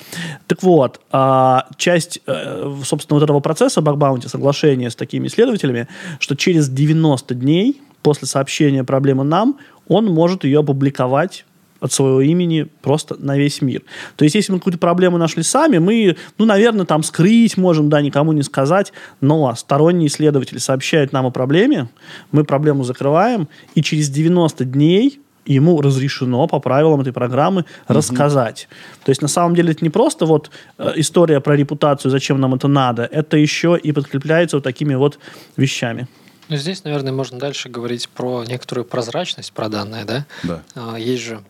Так 0.47 0.63
вот, 0.63 1.01
а, 1.11 1.67
часть, 1.77 2.19
э, 2.25 2.73
собственно, 2.83 3.19
вот 3.19 3.23
этого 3.23 3.39
процесса 3.39 3.81
баг-баунти, 3.81 4.27
соглашения 4.27 4.89
с 4.89 4.95
такими 4.95 5.27
исследователями, 5.27 5.87
что 6.19 6.35
через 6.35 6.69
90 6.69 7.35
дней 7.35 7.81
после 8.01 8.27
сообщения 8.27 8.83
проблемы 8.83 9.23
нам, 9.23 9.57
он 9.87 10.05
может 10.05 10.43
ее 10.43 10.59
опубликовать 10.59 11.45
от 11.85 11.93
своего 11.93 12.21
имени 12.21 12.67
просто 12.81 13.15
на 13.19 13.37
весь 13.37 13.61
мир. 13.61 13.83
То 14.15 14.23
есть, 14.23 14.35
если 14.35 14.51
мы 14.51 14.59
какую-то 14.59 14.79
проблему 14.79 15.17
нашли 15.17 15.43
сами, 15.43 15.77
мы, 15.77 16.17
ну, 16.37 16.45
наверное, 16.45 16.85
там 16.85 17.03
скрыть 17.03 17.57
можем, 17.57 17.89
да, 17.89 18.01
никому 18.01 18.33
не 18.33 18.43
сказать, 18.43 18.91
но 19.21 19.53
сторонний 19.55 20.07
исследователь 20.07 20.59
сообщает 20.59 21.13
нам 21.13 21.25
о 21.25 21.31
проблеме, 21.31 21.89
мы 22.31 22.43
проблему 22.43 22.83
закрываем, 22.83 23.47
и 23.75 23.81
через 23.81 24.09
90 24.09 24.65
дней 24.65 25.19
ему 25.45 25.79
разрешено 25.81 26.47
по 26.47 26.59
правилам 26.59 27.01
этой 27.01 27.13
программы 27.13 27.65
рассказать. 27.87 28.67
То 29.03 29.11
есть 29.11 29.21
на 29.21 29.27
самом 29.27 29.55
деле 29.55 29.71
это 29.71 29.83
не 29.83 29.89
просто 29.89 30.25
вот 30.25 30.49
э, 30.77 30.93
история 30.95 31.39
про 31.39 31.55
репутацию, 31.55 32.11
зачем 32.11 32.39
нам 32.41 32.55
это 32.55 32.67
надо, 32.67 33.03
это 33.03 33.37
еще 33.37 33.79
и 33.81 33.91
подкрепляется 33.91 34.57
вот 34.57 34.63
такими 34.63 34.95
вот 34.95 35.19
вещами. 35.55 36.07
Ну, 36.47 36.57
здесь, 36.57 36.83
наверное, 36.83 37.11
можно 37.11 37.39
дальше 37.39 37.69
говорить 37.69 38.07
про 38.09 38.43
некоторую 38.43 38.85
прозрачность 38.85 39.51
про 39.51 39.67
данные, 39.67 40.05
да? 40.05 40.25
Да. 40.43 40.63
А, 40.75 40.95
Есть 40.95 41.23
же 41.23 41.41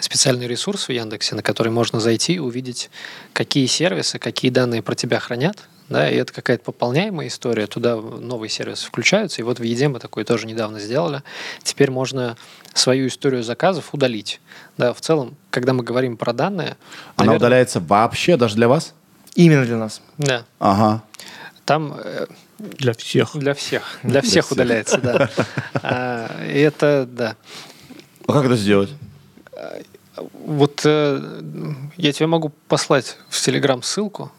специальный 0.00 0.46
ресурс 0.46 0.88
в 0.88 0.92
Яндексе, 0.92 1.34
на 1.34 1.42
который 1.42 1.70
можно 1.72 2.00
зайти 2.00 2.34
и 2.34 2.38
увидеть, 2.38 2.90
какие 3.32 3.66
сервисы, 3.66 4.18
какие 4.18 4.50
данные 4.50 4.82
про 4.82 4.94
тебя 4.94 5.18
хранят, 5.20 5.56
да, 5.88 6.08
и 6.10 6.16
это 6.16 6.32
какая-то 6.34 6.64
пополняемая 6.64 7.28
история, 7.28 7.66
туда 7.66 7.96
новые 7.96 8.50
сервисы 8.50 8.86
включаются, 8.86 9.40
и 9.40 9.44
вот 9.44 9.58
в 9.58 9.62
Еде 9.62 9.88
мы 9.88 9.98
такое 10.00 10.24
тоже 10.24 10.46
недавно 10.46 10.80
сделали. 10.80 11.22
Теперь 11.62 11.90
можно 11.90 12.36
свою 12.74 13.08
историю 13.08 13.42
заказов 13.42 13.94
удалить. 13.94 14.40
Да, 14.76 14.92
в 14.92 15.00
целом, 15.00 15.34
когда 15.50 15.72
мы 15.72 15.82
говорим 15.82 16.16
про 16.18 16.32
данные, 16.34 16.76
Она 17.16 17.26
наверное, 17.26 17.36
удаляется 17.38 17.80
вообще 17.80 18.36
даже 18.36 18.54
для 18.56 18.68
вас? 18.68 18.92
Именно 19.34 19.64
для 19.64 19.76
нас. 19.78 20.02
да, 20.18 20.44
Ага. 20.58 21.02
там 21.64 21.94
э, 22.04 22.26
Для 22.58 22.92
всех. 22.92 23.30
для 23.34 23.54
всех, 23.54 23.98
для 24.02 24.20
всех 24.20 24.44
всех. 24.44 24.52
удаляется, 24.52 24.98
да. 24.98 25.30
А, 25.82 26.44
и 26.44 26.58
это, 26.58 27.08
да. 27.10 27.36
А 28.26 28.32
как 28.34 28.44
это 28.44 28.56
сделать? 28.56 28.90
Вот 30.32 30.82
э, 30.84 31.20
я 31.96 32.12
тебе 32.12 32.26
могу 32.26 32.50
послать 32.68 33.16
в 33.28 33.40
Телеграм 33.40 33.82
ссылку. 33.82 34.32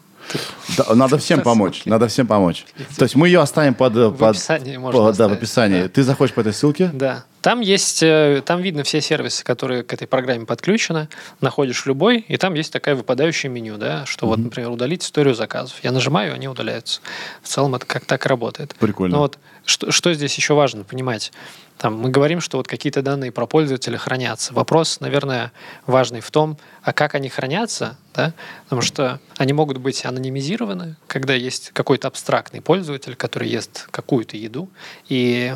Да, 0.76 0.94
надо 0.94 1.18
всем 1.18 1.40
помочь. 1.40 1.82
Надо 1.86 2.06
всем 2.06 2.26
помочь. 2.26 2.64
То 2.96 3.02
есть 3.04 3.16
мы 3.16 3.26
ее 3.26 3.40
оставим 3.40 3.74
под... 3.74 3.96
э, 3.96 4.08
В 4.08 4.16
под- 4.18 4.36
описании 4.36 4.76
можно 4.76 5.00
по- 5.00 5.12
Да, 5.12 5.28
в 5.28 5.32
описании. 5.32 5.82
да. 5.82 5.88
Ты 5.88 6.02
заходишь 6.04 6.34
по 6.34 6.40
этой 6.40 6.52
ссылке? 6.52 6.90
Да. 6.92 7.24
Там 7.40 7.60
есть, 7.60 8.02
э, 8.02 8.42
там 8.44 8.60
видно 8.60 8.82
все 8.84 9.00
сервисы, 9.00 9.42
которые 9.42 9.82
к 9.82 9.92
этой 9.94 10.06
программе 10.06 10.44
подключены. 10.46 11.08
Находишь 11.40 11.84
любой, 11.86 12.18
и 12.28 12.36
там 12.36 12.54
есть 12.54 12.72
такая 12.72 12.94
выпадающее 12.94 13.50
меню, 13.50 13.76
да, 13.78 14.04
что 14.06 14.26
вот, 14.26 14.38
например, 14.38 14.70
удалить 14.70 15.02
историю 15.02 15.34
заказов. 15.34 15.76
Я 15.82 15.90
нажимаю, 15.90 16.34
они 16.34 16.46
удаляются. 16.46 17.00
В 17.42 17.48
целом 17.48 17.74
это 17.74 17.86
как 17.86 18.04
так 18.04 18.26
работает. 18.26 18.74
Прикольно. 18.78 19.16
Но 19.16 19.22
вот 19.22 19.38
что, 19.64 19.90
что 19.90 20.12
здесь 20.12 20.34
еще 20.36 20.54
важно 20.54 20.84
понимать? 20.84 21.32
Там 21.80 21.96
мы 21.98 22.10
говорим, 22.10 22.42
что 22.42 22.58
вот 22.58 22.68
какие-то 22.68 23.00
данные 23.00 23.32
про 23.32 23.46
пользователя 23.46 23.96
хранятся. 23.96 24.52
Вопрос, 24.52 25.00
наверное, 25.00 25.50
важный 25.86 26.20
в 26.20 26.30
том, 26.30 26.58
а 26.82 26.92
как 26.92 27.14
они 27.14 27.30
хранятся, 27.30 27.96
да? 28.14 28.34
Потому 28.64 28.82
что 28.82 29.18
они 29.38 29.54
могут 29.54 29.78
быть 29.78 30.04
анонимизированы, 30.04 30.96
когда 31.06 31.32
есть 31.32 31.70
какой-то 31.72 32.08
абстрактный 32.08 32.60
пользователь, 32.60 33.14
который 33.16 33.48
ест 33.48 33.88
какую-то 33.90 34.36
еду, 34.36 34.68
и 35.08 35.54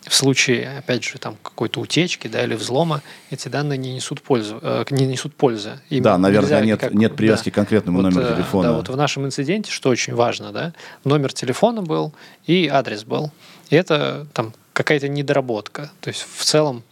в 0.00 0.14
случае, 0.14 0.78
опять 0.78 1.04
же, 1.04 1.18
там 1.18 1.36
какой-то 1.42 1.80
утечки, 1.80 2.26
да, 2.26 2.42
или 2.42 2.54
взлома, 2.54 3.02
эти 3.30 3.48
данные 3.48 3.76
не 3.76 3.92
несут 3.92 4.22
пользу, 4.22 4.58
э, 4.62 4.84
не 4.88 5.06
несут 5.06 5.34
пользы. 5.34 5.78
Им 5.90 6.02
Да, 6.02 6.16
нельзя 6.16 6.60
нет, 6.62 6.80
никак- 6.80 6.94
нет 6.94 7.16
привязки 7.16 7.50
да. 7.50 7.50
к 7.50 7.54
конкретному 7.54 7.98
Вот, 8.00 8.04
номеру 8.14 8.22
э, 8.32 8.34
телефона. 8.34 8.68
Да, 8.70 8.76
вот 8.76 8.88
в 8.88 8.96
нашем 8.96 9.26
инциденте, 9.26 9.70
что 9.70 9.90
очень 9.90 10.14
важно, 10.14 10.52
да, 10.52 10.72
номер 11.04 11.34
телефона 11.34 11.82
был 11.82 12.14
и 12.46 12.66
адрес 12.66 13.04
был. 13.04 13.30
И 13.68 13.76
это 13.76 14.26
там 14.32 14.54
какая-то 14.76 15.08
недоработка. 15.08 15.90
То 16.02 16.08
есть 16.08 16.26
в 16.36 16.44
целом 16.44 16.82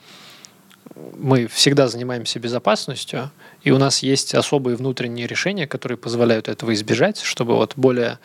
мы 1.19 1.49
всегда 1.49 1.87
занимаемся 1.87 2.39
безопасностью, 2.39 3.31
и 3.63 3.73
у 3.73 3.79
нас 3.79 4.03
есть 4.03 4.35
особые 4.35 4.77
внутренние 4.77 5.27
решения, 5.27 5.67
которые 5.67 5.99
позволяют 5.99 6.49
этого 6.49 6.73
избежать, 6.73 7.21
чтобы 7.21 7.57
вот 7.57 7.75
более, 7.77 8.19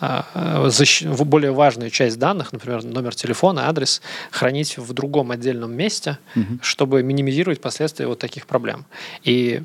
а, 0.00 0.26
а, 0.34 0.66
защ- 0.66 1.24
более 1.24 1.52
важную 1.52 1.90
часть 1.90 2.18
данных, 2.18 2.52
например, 2.52 2.82
номер 2.82 3.14
телефона, 3.14 3.68
адрес, 3.68 4.02
хранить 4.32 4.78
в 4.78 4.92
другом 4.92 5.30
отдельном 5.30 5.72
месте, 5.72 6.18
чтобы 6.60 7.04
минимизировать 7.04 7.60
последствия 7.60 8.08
вот 8.08 8.18
таких 8.18 8.48
проблем. 8.48 8.84
И 9.22 9.62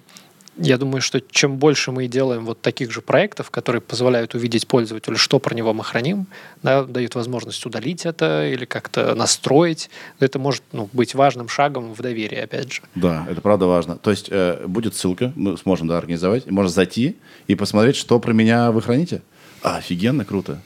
я 0.61 0.77
думаю, 0.77 1.01
что 1.01 1.21
чем 1.21 1.57
больше 1.57 1.91
мы 1.91 2.07
делаем 2.07 2.45
вот 2.45 2.61
таких 2.61 2.91
же 2.91 3.01
проектов, 3.01 3.49
которые 3.49 3.81
позволяют 3.81 4.35
увидеть 4.35 4.67
пользователю, 4.67 5.17
что 5.17 5.39
про 5.39 5.55
него 5.55 5.73
мы 5.73 5.83
храним, 5.83 6.27
да, 6.61 6.83
дают 6.83 7.15
возможность 7.15 7.65
удалить 7.65 8.05
это 8.05 8.47
или 8.47 8.65
как-то 8.65 9.15
настроить, 9.15 9.89
это 10.19 10.39
может 10.39 10.63
ну, 10.71 10.89
быть 10.93 11.15
важным 11.15 11.47
шагом 11.47 11.93
в 11.93 12.01
доверии, 12.01 12.39
опять 12.39 12.71
же. 12.73 12.81
Да, 12.95 13.25
это 13.29 13.41
правда 13.41 13.65
важно. 13.65 13.97
То 13.97 14.11
есть 14.11 14.27
э, 14.29 14.65
будет 14.67 14.95
ссылка, 14.95 15.31
мы 15.35 15.57
сможем 15.57 15.87
да, 15.87 15.97
организовать, 15.97 16.49
можно 16.49 16.71
зайти 16.71 17.17
и 17.47 17.55
посмотреть, 17.55 17.95
что 17.95 18.19
про 18.19 18.33
меня 18.33 18.71
вы 18.71 18.81
храните. 18.81 19.21
А, 19.63 19.77
офигенно, 19.77 20.25
круто. 20.25 20.61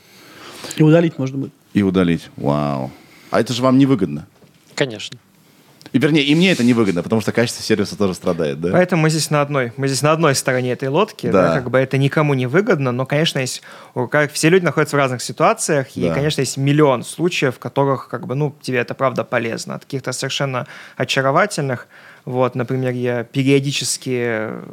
И 0.76 0.84
удалить 0.84 1.18
можно 1.18 1.38
будет. 1.38 1.54
И 1.74 1.84
удалить. 1.84 2.30
Вау. 2.36 2.92
А 3.32 3.40
это 3.40 3.54
же 3.54 3.62
вам 3.62 3.78
невыгодно. 3.78 4.28
Конечно. 4.76 5.18
И, 5.94 6.00
вернее, 6.00 6.24
и 6.24 6.34
мне 6.34 6.52
это 6.52 6.64
невыгодно, 6.64 7.04
потому 7.04 7.22
что 7.22 7.32
качество 7.32 7.64
сервиса 7.64 7.96
тоже 7.96 8.16
страдает, 8.16 8.60
да? 8.60 8.72
Поэтому 8.72 9.04
мы 9.04 9.10
здесь 9.12 9.30
на 9.30 9.42
одной, 9.42 9.74
мы 9.78 9.88
здесь 9.88 10.02
на 10.02 10.12
одной 10.12 10.34
стороне 10.34 10.72
этой 10.72 10.90
лодки, 10.90 11.30
да. 11.30 11.50
Да. 11.50 11.54
как 11.54 11.70
бы 11.70 11.78
это 11.78 12.00
никому 12.00 12.34
не 12.34 12.48
выгодно, 12.48 12.92
но, 12.92 13.06
конечно, 13.06 13.38
есть, 13.38 13.62
как 14.10 14.32
все 14.32 14.50
люди 14.50 14.66
находятся 14.66 14.96
в 14.96 15.00
разных 15.00 15.22
ситуациях, 15.22 15.96
и, 15.96 16.08
Да. 16.08 16.16
конечно, 16.16 16.42
есть 16.42 16.58
миллион 16.58 17.04
случаев, 17.04 17.56
в 17.56 17.60
которых, 17.60 18.08
как 18.10 18.26
бы, 18.26 18.34
ну, 18.34 18.56
тебе 18.62 18.80
это 18.80 18.96
правда 18.96 19.24
полезно, 19.24 19.76
от 19.76 19.86
каких-то 19.86 20.14
совершенно 20.14 20.66
очаровательных, 20.98 21.88
вот, 22.26 22.56
например, 22.56 22.94
я 22.94 23.24
периодически 23.24 24.18
э, 24.20 24.64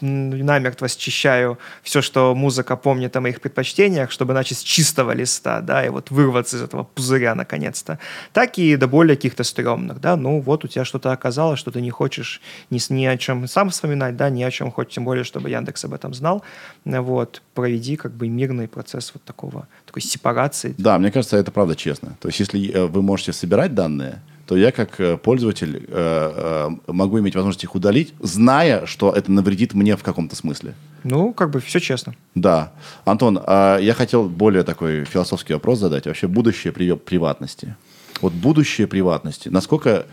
намертво 0.00 0.88
счищаю 0.88 1.58
все, 1.82 2.02
что 2.02 2.34
музыка 2.34 2.76
помнит 2.76 3.16
о 3.16 3.20
моих 3.20 3.40
предпочтениях, 3.40 4.10
чтобы 4.10 4.34
начать 4.34 4.58
с 4.58 4.62
чистого 4.62 5.12
листа, 5.12 5.60
да, 5.60 5.84
и 5.84 5.88
вот 5.88 6.10
вырваться 6.10 6.56
из 6.56 6.62
этого 6.62 6.84
пузыря 6.84 7.34
наконец-то. 7.34 7.98
Так 8.32 8.58
и 8.58 8.76
до 8.76 8.86
более 8.86 9.16
каких-то 9.16 9.44
стрёмных, 9.44 10.00
да, 10.00 10.16
ну 10.16 10.40
вот 10.40 10.64
у 10.64 10.68
тебя 10.68 10.84
что-то 10.84 11.12
оказалось, 11.12 11.58
что 11.58 11.70
ты 11.70 11.80
не 11.80 11.90
хочешь 11.90 12.42
ни, 12.70 12.80
ни 12.92 13.06
о 13.06 13.16
чем 13.16 13.48
сам 13.48 13.70
вспоминать, 13.70 14.16
да, 14.16 14.28
ни 14.28 14.42
о 14.42 14.50
чем 14.50 14.70
хочешь, 14.70 14.94
тем 14.94 15.04
более, 15.04 15.24
чтобы 15.24 15.48
Яндекс 15.48 15.84
об 15.84 15.94
этом 15.94 16.12
знал, 16.12 16.42
вот, 16.84 17.42
проведи 17.54 17.96
как 17.96 18.12
бы 18.12 18.28
мирный 18.28 18.68
процесс 18.68 19.10
вот 19.14 19.22
такого, 19.24 19.66
такой 19.86 20.02
сепарации. 20.02 20.74
Да, 20.76 20.98
мне 20.98 21.10
кажется, 21.10 21.38
это 21.38 21.50
правда 21.50 21.74
честно. 21.74 22.16
То 22.20 22.28
есть, 22.28 22.40
если 22.40 22.70
э, 22.70 22.86
вы 22.86 23.02
можете 23.02 23.32
собирать 23.32 23.74
данные, 23.74 24.20
то 24.48 24.56
я 24.56 24.72
как 24.72 24.98
э, 24.98 25.18
пользователь 25.18 25.84
э, 25.86 26.68
э, 26.86 26.90
могу 26.90 27.20
иметь 27.20 27.34
возможность 27.34 27.64
их 27.64 27.74
удалить, 27.74 28.14
зная, 28.18 28.86
что 28.86 29.12
это 29.12 29.30
навредит 29.30 29.74
мне 29.74 29.94
в 29.94 30.02
каком-то 30.02 30.36
смысле. 30.36 30.74
Ну, 31.04 31.34
как 31.34 31.50
бы 31.50 31.60
все 31.60 31.80
честно. 31.80 32.14
Да. 32.34 32.72
Антон, 33.04 33.38
а 33.46 33.76
я 33.76 33.92
хотел 33.92 34.26
более 34.26 34.62
такой 34.62 35.04
философский 35.04 35.52
вопрос 35.52 35.80
задать. 35.80 36.06
Вообще 36.06 36.28
будущее 36.28 36.72
при- 36.72 36.96
приватности. 36.96 37.76
Вот 38.22 38.32
будущее 38.32 38.86
приватности. 38.86 39.50
Насколько... 39.50 40.06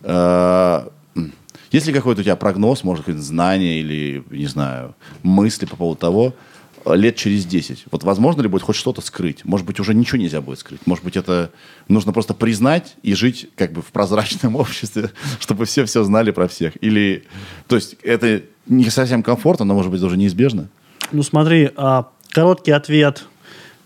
э, 0.00 0.88
есть 1.70 1.86
ли 1.86 1.92
какой-то 1.92 2.22
у 2.22 2.24
тебя 2.24 2.36
прогноз, 2.36 2.84
может 2.84 3.04
быть, 3.04 3.16
знание 3.16 3.80
или, 3.80 4.24
не 4.30 4.46
знаю, 4.46 4.94
мысли 5.22 5.66
по 5.66 5.76
поводу 5.76 6.00
того, 6.00 6.34
лет 6.86 7.16
через 7.16 7.44
10? 7.44 7.86
Вот 7.90 8.04
возможно 8.04 8.42
ли 8.42 8.48
будет 8.48 8.62
хоть 8.62 8.76
что-то 8.76 9.00
скрыть? 9.00 9.44
Может 9.44 9.66
быть, 9.66 9.80
уже 9.80 9.94
ничего 9.94 10.18
нельзя 10.18 10.40
будет 10.40 10.58
скрыть? 10.58 10.86
Может 10.86 11.04
быть, 11.04 11.16
это 11.16 11.50
нужно 11.88 12.12
просто 12.12 12.34
признать 12.34 12.96
и 13.02 13.14
жить 13.14 13.48
как 13.56 13.72
бы 13.72 13.82
в 13.82 13.86
прозрачном 13.86 14.56
обществе, 14.56 15.10
чтобы 15.40 15.64
все 15.64 15.84
все 15.84 16.04
знали 16.04 16.30
про 16.30 16.48
всех? 16.48 16.74
Или... 16.82 17.24
То 17.68 17.76
есть 17.76 17.96
это 18.02 18.42
не 18.66 18.90
совсем 18.90 19.22
комфортно, 19.22 19.64
но, 19.64 19.74
может 19.74 19.90
быть, 19.90 20.02
уже 20.02 20.16
неизбежно? 20.16 20.68
Ну 21.10 21.22
смотри, 21.22 21.70
а, 21.76 22.08
короткий 22.30 22.72
ответ. 22.72 23.24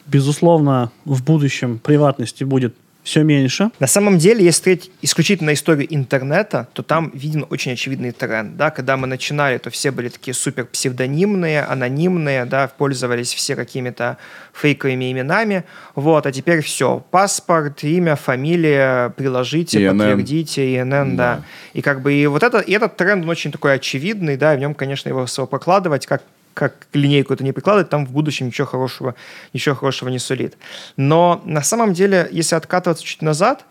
Безусловно, 0.06 0.92
в 1.04 1.24
будущем 1.24 1.78
приватности 1.78 2.44
будет 2.44 2.76
все 3.06 3.22
меньше. 3.22 3.70
На 3.80 3.86
самом 3.86 4.18
деле, 4.18 4.44
если 4.44 4.76
смотреть 4.76 4.90
исключительно 5.02 5.52
историю 5.52 5.86
интернета, 5.94 6.66
то 6.72 6.82
там 6.82 7.10
виден 7.14 7.46
очень 7.50 7.72
очевидный 7.72 8.12
тренд. 8.12 8.56
Да? 8.56 8.70
Когда 8.70 8.96
мы 8.96 9.06
начинали, 9.06 9.58
то 9.58 9.70
все 9.70 9.90
были 9.90 10.08
такие 10.08 10.34
супер 10.34 10.66
псевдонимные, 10.66 11.62
анонимные, 11.62 12.44
да, 12.44 12.68
пользовались 12.68 13.34
все 13.34 13.56
какими-то 13.56 14.16
фейковыми 14.52 15.12
именами. 15.12 15.64
Вот, 15.94 16.26
а 16.26 16.32
теперь 16.32 16.60
все. 16.62 17.04
Паспорт, 17.10 17.84
имя, 17.84 18.16
фамилия, 18.16 19.10
приложите, 19.10 19.82
ИНН. 19.82 19.98
подтвердите, 19.98 20.80
ИНН, 20.80 21.16
да. 21.16 21.36
Да. 21.36 21.42
И 21.74 21.82
как 21.82 22.02
бы 22.02 22.12
и 22.12 22.26
вот 22.26 22.42
это, 22.42 22.58
и 22.58 22.72
этот 22.72 22.96
тренд, 22.96 23.24
он 23.24 23.30
очень 23.30 23.52
такой 23.52 23.74
очевидный, 23.74 24.36
да, 24.36 24.54
и 24.54 24.56
в 24.56 24.60
нем, 24.60 24.74
конечно, 24.74 25.08
его 25.08 25.26
прокладывать 25.46 26.06
как 26.06 26.22
как 26.56 26.86
линейку 26.94 27.34
это 27.34 27.44
не 27.44 27.52
прикладывать, 27.52 27.90
там 27.90 28.06
в 28.06 28.12
будущем 28.12 28.46
ничего 28.46 28.66
хорошего, 28.66 29.14
ничего 29.52 29.74
хорошего 29.74 30.08
не 30.08 30.18
сулит. 30.18 30.56
Но 30.96 31.42
на 31.44 31.62
самом 31.62 31.92
деле, 31.92 32.28
если 32.32 32.56
откатываться 32.56 33.04
чуть 33.04 33.20
назад, 33.20 33.66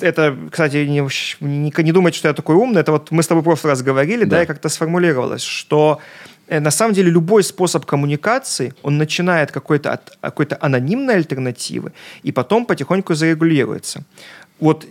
это, 0.00 0.34
кстати, 0.50 0.86
не, 0.86 1.06
не, 1.40 1.72
не 1.76 1.92
думайте, 1.92 2.18
что 2.18 2.28
я 2.28 2.34
такой 2.34 2.56
умный, 2.56 2.80
это 2.80 2.92
вот 2.92 3.10
мы 3.10 3.22
с 3.22 3.26
тобой 3.26 3.42
в 3.42 3.44
прошлый 3.44 3.72
раз 3.72 3.82
говорили, 3.82 4.24
да, 4.24 4.36
Да. 4.36 4.42
и 4.42 4.46
как-то 4.46 4.70
сформулировалось, 4.70 5.42
что 5.42 6.00
э, 6.48 6.58
на 6.58 6.70
самом 6.70 6.94
деле 6.94 7.10
любой 7.10 7.42
способ 7.42 7.84
коммуникации, 7.84 8.72
он 8.82 8.96
начинает 8.96 9.52
какой-то 9.52 9.92
от 9.92 10.16
какой-то 10.22 10.56
анонимной 10.60 11.16
альтернативы 11.16 11.92
и 12.22 12.32
потом 12.32 12.64
потихоньку 12.64 13.14
зарегулируется. 13.14 14.04
Вот 14.58 14.86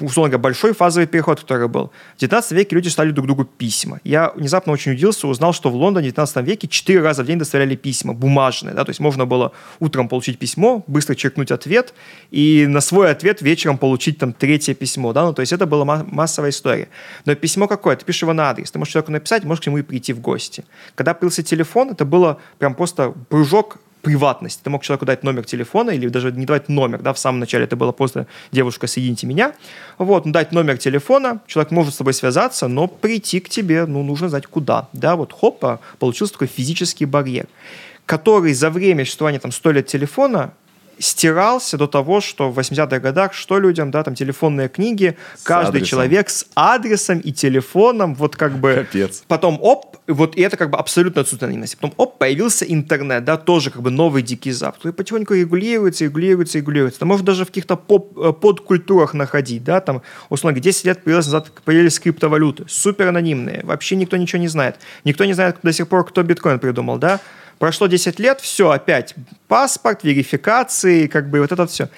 условно 0.00 0.30
говоря, 0.30 0.42
большой 0.42 0.74
фазовый 0.74 1.06
переход, 1.06 1.40
который 1.40 1.68
был. 1.68 1.90
В 2.16 2.20
19 2.20 2.52
веке 2.52 2.76
люди 2.76 2.88
стали 2.88 3.10
друг 3.10 3.26
другу 3.26 3.44
письма. 3.44 4.00
Я 4.04 4.30
внезапно 4.34 4.72
очень 4.72 4.92
удивился, 4.92 5.26
узнал, 5.26 5.52
что 5.52 5.70
в 5.70 5.74
Лондоне 5.74 6.08
в 6.08 6.12
19 6.12 6.46
веке 6.46 6.68
4 6.68 7.00
раза 7.00 7.22
в 7.22 7.26
день 7.26 7.38
доставляли 7.38 7.74
письма, 7.76 8.14
бумажные. 8.14 8.74
Да? 8.74 8.84
То 8.84 8.90
есть 8.90 9.00
можно 9.00 9.26
было 9.26 9.52
утром 9.80 10.08
получить 10.08 10.38
письмо, 10.38 10.84
быстро 10.86 11.14
черкнуть 11.14 11.50
ответ, 11.50 11.94
и 12.30 12.66
на 12.68 12.80
свой 12.80 13.10
ответ 13.10 13.42
вечером 13.42 13.78
получить 13.78 14.18
там 14.18 14.32
третье 14.32 14.74
письмо. 14.74 15.12
Да? 15.12 15.24
Ну, 15.24 15.32
то 15.32 15.40
есть 15.40 15.52
это 15.52 15.66
была 15.66 15.84
ма- 15.84 16.06
массовая 16.08 16.50
история. 16.50 16.88
Но 17.24 17.34
письмо 17.34 17.66
какое? 17.66 17.96
Ты 17.96 18.04
пишешь 18.04 18.22
его 18.22 18.32
на 18.32 18.50
адрес. 18.50 18.70
Ты 18.70 18.78
можешь 18.78 18.92
человеку 18.92 19.12
написать, 19.12 19.44
можешь 19.44 19.62
к 19.62 19.66
нему 19.66 19.78
и 19.78 19.82
прийти 19.82 20.12
в 20.12 20.20
гости. 20.20 20.64
Когда 20.94 21.14
появился 21.14 21.42
телефон, 21.42 21.90
это 21.90 22.04
было 22.04 22.40
прям 22.58 22.74
просто 22.74 23.14
прыжок 23.28 23.78
приватность. 24.02 24.62
Ты 24.62 24.70
мог 24.70 24.82
человеку 24.82 25.06
дать 25.06 25.22
номер 25.22 25.44
телефона 25.44 25.90
или 25.90 26.08
даже 26.08 26.32
не 26.32 26.46
давать 26.46 26.68
номер, 26.68 27.00
да, 27.02 27.12
в 27.12 27.18
самом 27.18 27.40
начале 27.40 27.64
это 27.64 27.76
было 27.76 27.92
просто 27.92 28.26
«девушка, 28.52 28.86
соедините 28.86 29.26
меня». 29.26 29.52
Вот, 29.98 30.26
ну, 30.26 30.32
дать 30.32 30.52
номер 30.52 30.78
телефона, 30.78 31.40
человек 31.46 31.70
может 31.72 31.94
с 31.94 31.96
тобой 31.96 32.14
связаться, 32.14 32.68
но 32.68 32.86
прийти 32.86 33.40
к 33.40 33.48
тебе, 33.48 33.86
ну, 33.86 34.02
нужно 34.02 34.28
знать 34.28 34.46
куда, 34.46 34.88
да, 34.92 35.16
вот 35.16 35.32
хопа, 35.32 35.80
получился 35.98 36.34
такой 36.34 36.48
физический 36.48 37.04
барьер, 37.04 37.46
который 38.06 38.54
за 38.54 38.70
время 38.70 39.04
существования 39.04 39.38
там 39.38 39.52
100 39.52 39.72
лет 39.72 39.86
телефона 39.86 40.52
стирался 40.98 41.76
до 41.76 41.86
того, 41.86 42.20
что 42.20 42.50
в 42.50 42.58
80-х 42.58 42.98
годах, 43.00 43.34
что 43.34 43.58
людям, 43.58 43.90
да, 43.90 44.02
там 44.02 44.14
телефонные 44.14 44.68
книги, 44.68 45.16
каждый 45.42 45.78
адресом. 45.78 45.86
человек 45.86 46.30
с 46.30 46.46
адресом 46.54 47.18
и 47.18 47.32
телефоном, 47.32 48.14
вот 48.14 48.36
как 48.36 48.58
бы... 48.58 48.74
Капец. 48.74 49.22
Потом, 49.28 49.58
оп, 49.60 49.96
вот 50.06 50.36
и 50.36 50.40
это 50.40 50.56
как 50.56 50.70
бы 50.70 50.78
абсолютно 50.78 51.22
отсутствие 51.22 51.48
анонимности. 51.48 51.76
Потом, 51.76 51.94
оп, 51.96 52.18
появился 52.18 52.64
интернет, 52.64 53.24
да, 53.24 53.36
тоже 53.36 53.70
как 53.70 53.82
бы 53.82 53.90
новый 53.90 54.22
дикий 54.22 54.52
запад, 54.52 54.78
который 54.78 54.92
потихоньку 54.92 55.34
регулируется, 55.34 56.04
регулируется, 56.04 56.58
регулируется. 56.58 57.00
Там 57.00 57.08
может 57.08 57.24
даже 57.24 57.44
в 57.44 57.48
каких-то 57.48 57.76
поп, 57.76 58.18
э, 58.18 58.32
подкультурах 58.32 59.14
находить, 59.14 59.64
да, 59.64 59.80
там, 59.80 60.02
условно, 60.28 60.54
говоря, 60.54 60.70
10 60.70 60.84
лет 60.84 61.04
появилось 61.04 61.26
назад, 61.26 61.50
появились 61.64 61.98
криптовалюты, 62.00 62.64
супер 62.68 63.08
анонимные, 63.08 63.60
вообще 63.64 63.96
никто 63.96 64.16
ничего 64.16 64.40
не 64.40 64.48
знает. 64.48 64.76
Никто 65.04 65.24
не 65.24 65.32
знает 65.32 65.56
до 65.62 65.72
сих 65.72 65.88
пор, 65.88 66.04
кто 66.04 66.22
биткоин 66.22 66.58
придумал, 66.58 66.98
да. 66.98 67.20
Прошло 67.58 67.86
10 67.86 68.20
лет, 68.20 68.40
все, 68.40 68.70
опять 68.70 69.14
паспорт, 69.48 70.04
верификации, 70.04 71.06
как 71.06 71.28
бы 71.28 71.40
вот 71.40 71.52
это 71.52 71.66
все 71.66 71.88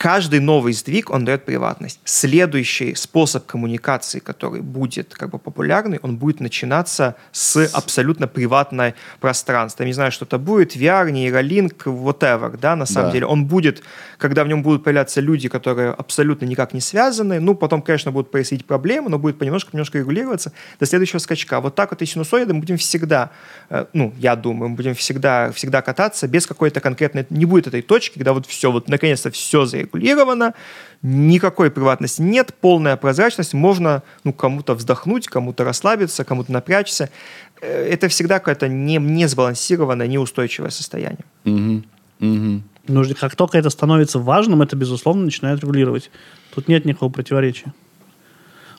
каждый 0.00 0.40
новый 0.40 0.72
сдвиг, 0.72 1.10
он 1.10 1.26
дает 1.26 1.44
приватность. 1.44 2.00
Следующий 2.04 2.94
способ 2.94 3.44
коммуникации, 3.44 4.18
который 4.18 4.62
будет 4.62 5.12
как 5.14 5.28
бы 5.28 5.38
популярный, 5.38 5.98
он 6.00 6.16
будет 6.16 6.40
начинаться 6.40 7.16
с 7.32 7.68
абсолютно 7.74 8.26
приватной 8.26 8.94
пространства. 9.20 9.82
Я 9.82 9.88
не 9.88 9.92
знаю, 9.92 10.10
что 10.10 10.24
это 10.24 10.38
будет, 10.38 10.74
VR, 10.74 11.10
нейролинк, 11.10 11.86
whatever, 11.86 12.58
да, 12.58 12.76
на 12.76 12.86
самом 12.86 13.08
Да. 13.08 13.12
деле. 13.12 13.26
Он 13.26 13.44
будет, 13.44 13.82
когда 14.16 14.44
в 14.44 14.48
нем 14.48 14.62
будут 14.62 14.84
появляться 14.84 15.20
люди, 15.20 15.50
которые 15.50 15.90
абсолютно 15.90 16.46
никак 16.46 16.72
не 16.72 16.80
связаны, 16.80 17.38
ну, 17.38 17.54
потом, 17.54 17.82
конечно, 17.82 18.10
будут 18.10 18.30
происходить 18.30 18.64
проблемы, 18.64 19.10
но 19.10 19.18
будет 19.18 19.38
понемножку-немножко 19.38 19.98
регулироваться 19.98 20.52
до 20.80 20.86
следующего 20.86 21.18
скачка. 21.18 21.60
Вот 21.60 21.74
так 21.74 21.90
вот 21.90 22.00
и 22.00 22.06
синусоиды 22.06 22.54
мы 22.54 22.60
будем 22.60 22.78
всегда, 22.78 23.32
э, 23.68 23.84
ну, 23.92 24.14
я 24.16 24.34
думаю, 24.34 24.70
мы 24.70 24.76
будем 24.76 24.94
всегда, 24.94 25.52
всегда 25.52 25.82
кататься 25.82 26.26
без 26.26 26.46
какой-то 26.46 26.80
конкретной, 26.80 27.26
не 27.28 27.44
будет 27.44 27.66
этой 27.66 27.82
точки, 27.82 28.14
когда 28.14 28.32
вот 28.32 28.46
все, 28.46 28.72
вот 28.72 28.88
наконец-то 28.88 29.30
все 29.30 29.66
зарегулировано, 29.90 30.54
никакой 31.02 31.70
приватности 31.70 32.22
нет, 32.22 32.54
полная 32.60 32.96
прозрачность, 32.96 33.54
можно, 33.54 34.02
ну, 34.24 34.32
кому-то 34.32 34.74
вздохнуть, 34.74 35.26
кому-то 35.28 35.64
расслабиться, 35.64 36.24
кому-то 36.24 36.52
напрячься. 36.52 37.10
Э, 37.60 37.88
Это 37.92 38.08
всегда 38.08 38.38
какое-то 38.38 38.68
не, 38.68 38.96
не 38.96 39.26
сбалансированное, 39.28 40.06
неустойчивое 40.06 40.70
состояние. 40.70 41.24
Мгм. 41.44 41.84
Мгм. 42.20 42.62
Нужно, 42.88 43.14
как 43.14 43.36
только 43.36 43.58
это 43.58 43.70
становится 43.70 44.18
важным, 44.18 44.62
это, 44.62 44.76
безусловно, 44.76 45.24
начинает 45.24 45.60
регулировать. 45.60 46.10
Тут 46.54 46.68
нет 46.68 46.84
никакого 46.84 47.10
противоречия. 47.10 47.72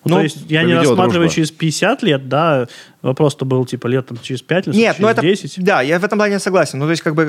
Ну, 0.04 0.12
Ну, 0.12 0.16
то 0.16 0.24
есть 0.24 0.38
я 0.50 0.64
не 0.64 0.74
рассматриваю 0.74 1.12
дружба. 1.12 1.30
через 1.30 1.52
50 1.52 2.02
лет, 2.04 2.28
да, 2.28 2.68
вопрос-то 3.02 3.46
был 3.46 3.66
типа 3.66 3.88
лет 3.88 4.06
там, 4.08 4.18
через 4.22 4.42
5 4.42 4.68
лет, 4.68 4.76
Нет, 4.76 4.96
через 4.96 5.00
ну 5.02 5.08
это... 5.08 5.22
10. 5.22 5.64
Да, 5.64 5.82
я 5.82 6.00
в 6.00 6.04
этом 6.04 6.20
плане 6.20 6.40
согласен. 6.40 6.80
Ну, 6.80 6.86
то 6.86 6.92
есть, 6.92 7.02
как 7.02 7.16
бы... 7.16 7.24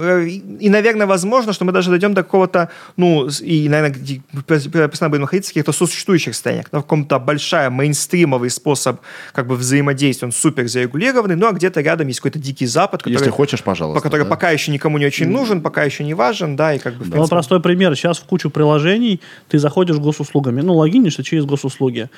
э, 0.00 0.28
И, 0.60 0.68
наверное, 0.68 1.06
возможно, 1.06 1.52
что 1.52 1.64
мы 1.64 1.72
даже 1.72 1.90
дойдем 1.90 2.14
до 2.14 2.22
какого-то, 2.22 2.68
ну, 2.96 3.28
и, 3.40 3.68
наверное, 3.68 3.90
где 3.98 4.20
постоянно 4.46 5.08
будем 5.10 5.22
находиться 5.22 5.50
в 5.50 5.54
каких-то 5.54 5.72
сосуществующих 5.72 6.34
состояниях. 6.34 6.72
На 6.72 6.82
каком-то 6.82 7.18
большая 7.18 7.70
мейнстримовый 7.70 8.50
способ 8.50 9.00
как 9.32 9.46
бы 9.46 9.56
взаимодействия, 9.56 10.26
он 10.26 10.32
супер 10.32 10.68
зарегулированный, 10.68 11.36
ну, 11.36 11.46
а 11.48 11.52
где-то 11.52 11.80
рядом 11.80 12.08
есть 12.08 12.20
какой-то 12.20 12.38
дикий 12.38 12.66
запад, 12.66 13.02
который, 13.02 13.14
Если 13.18 13.30
хочешь, 13.30 13.62
пожалуйста. 13.62 14.00
по- 14.00 14.02
который 14.08 14.24
да. 14.24 14.30
пока 14.30 14.50
еще 14.50 14.72
никому 14.72 14.98
не 14.98 15.06
очень 15.06 15.28
нужен, 15.28 15.60
пока 15.62 15.84
еще 15.84 16.04
не 16.04 16.14
важен, 16.14 16.56
да, 16.56 16.74
и 16.74 16.78
как 16.78 16.94
бы... 16.94 17.04
Ну, 17.04 17.10
принципе, 17.12 17.30
простой 17.30 17.60
пример. 17.62 17.96
Сейчас 17.96 18.18
в 18.18 18.24
кучу 18.24 18.50
приложений 18.50 19.20
ты 19.48 19.58
заходишь 19.58 19.96
госуслугами, 19.96 20.60
ну, 20.60 20.74
логинишься 20.74 21.22
через 21.22 21.44
госуслуги. 21.44 22.08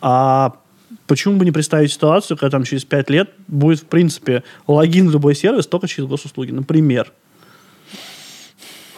А 0.00 0.52
почему 1.08 1.36
бы 1.36 1.44
не 1.44 1.50
представить 1.50 1.90
ситуацию, 1.92 2.36
когда 2.36 2.50
там 2.50 2.64
через 2.64 2.84
5 2.84 3.10
лет 3.10 3.30
будет, 3.48 3.80
в 3.80 3.86
принципе, 3.86 4.44
логин 4.68 5.08
в 5.08 5.12
любой 5.12 5.34
сервис 5.34 5.66
только 5.66 5.88
через 5.88 6.08
госуслуги? 6.08 6.52
Например. 6.52 7.12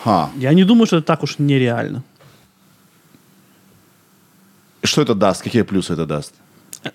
Ха. 0.04 0.30
Я 0.36 0.52
не 0.52 0.64
думаю, 0.64 0.86
что 0.86 0.96
это 0.98 1.06
так 1.06 1.22
уж 1.22 1.38
нереально. 1.38 2.02
Что 4.82 5.02
это 5.02 5.14
даст? 5.14 5.42
Какие 5.42 5.62
плюсы 5.62 5.92
это 5.92 6.06
даст? 6.06 6.34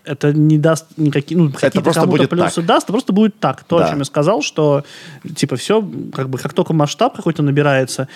это 0.04 0.34
не 0.34 0.58
даст 0.58 0.86
никаких, 0.98 1.38
ну, 1.38 1.52
какие-то 1.52 1.82
просто 1.82 2.08
будет 2.08 2.30
плюсы 2.30 2.56
так. 2.56 2.66
даст, 2.66 2.84
это 2.86 2.94
просто 2.94 3.14
будет 3.14 3.40
так. 3.40 3.64
То, 3.64 3.78
Да. 3.78 3.86
о 3.86 3.90
чем 3.90 4.00
я 4.00 4.06
сказал, 4.06 4.42
что, 4.42 4.84
типа, 5.36 5.56
все, 5.58 5.88
как 6.14 6.30
бы, 6.30 6.38
как 6.40 6.54
только 6.54 6.74
масштаб 6.74 7.16
какой-то 7.16 7.44
набирается, 7.44 8.08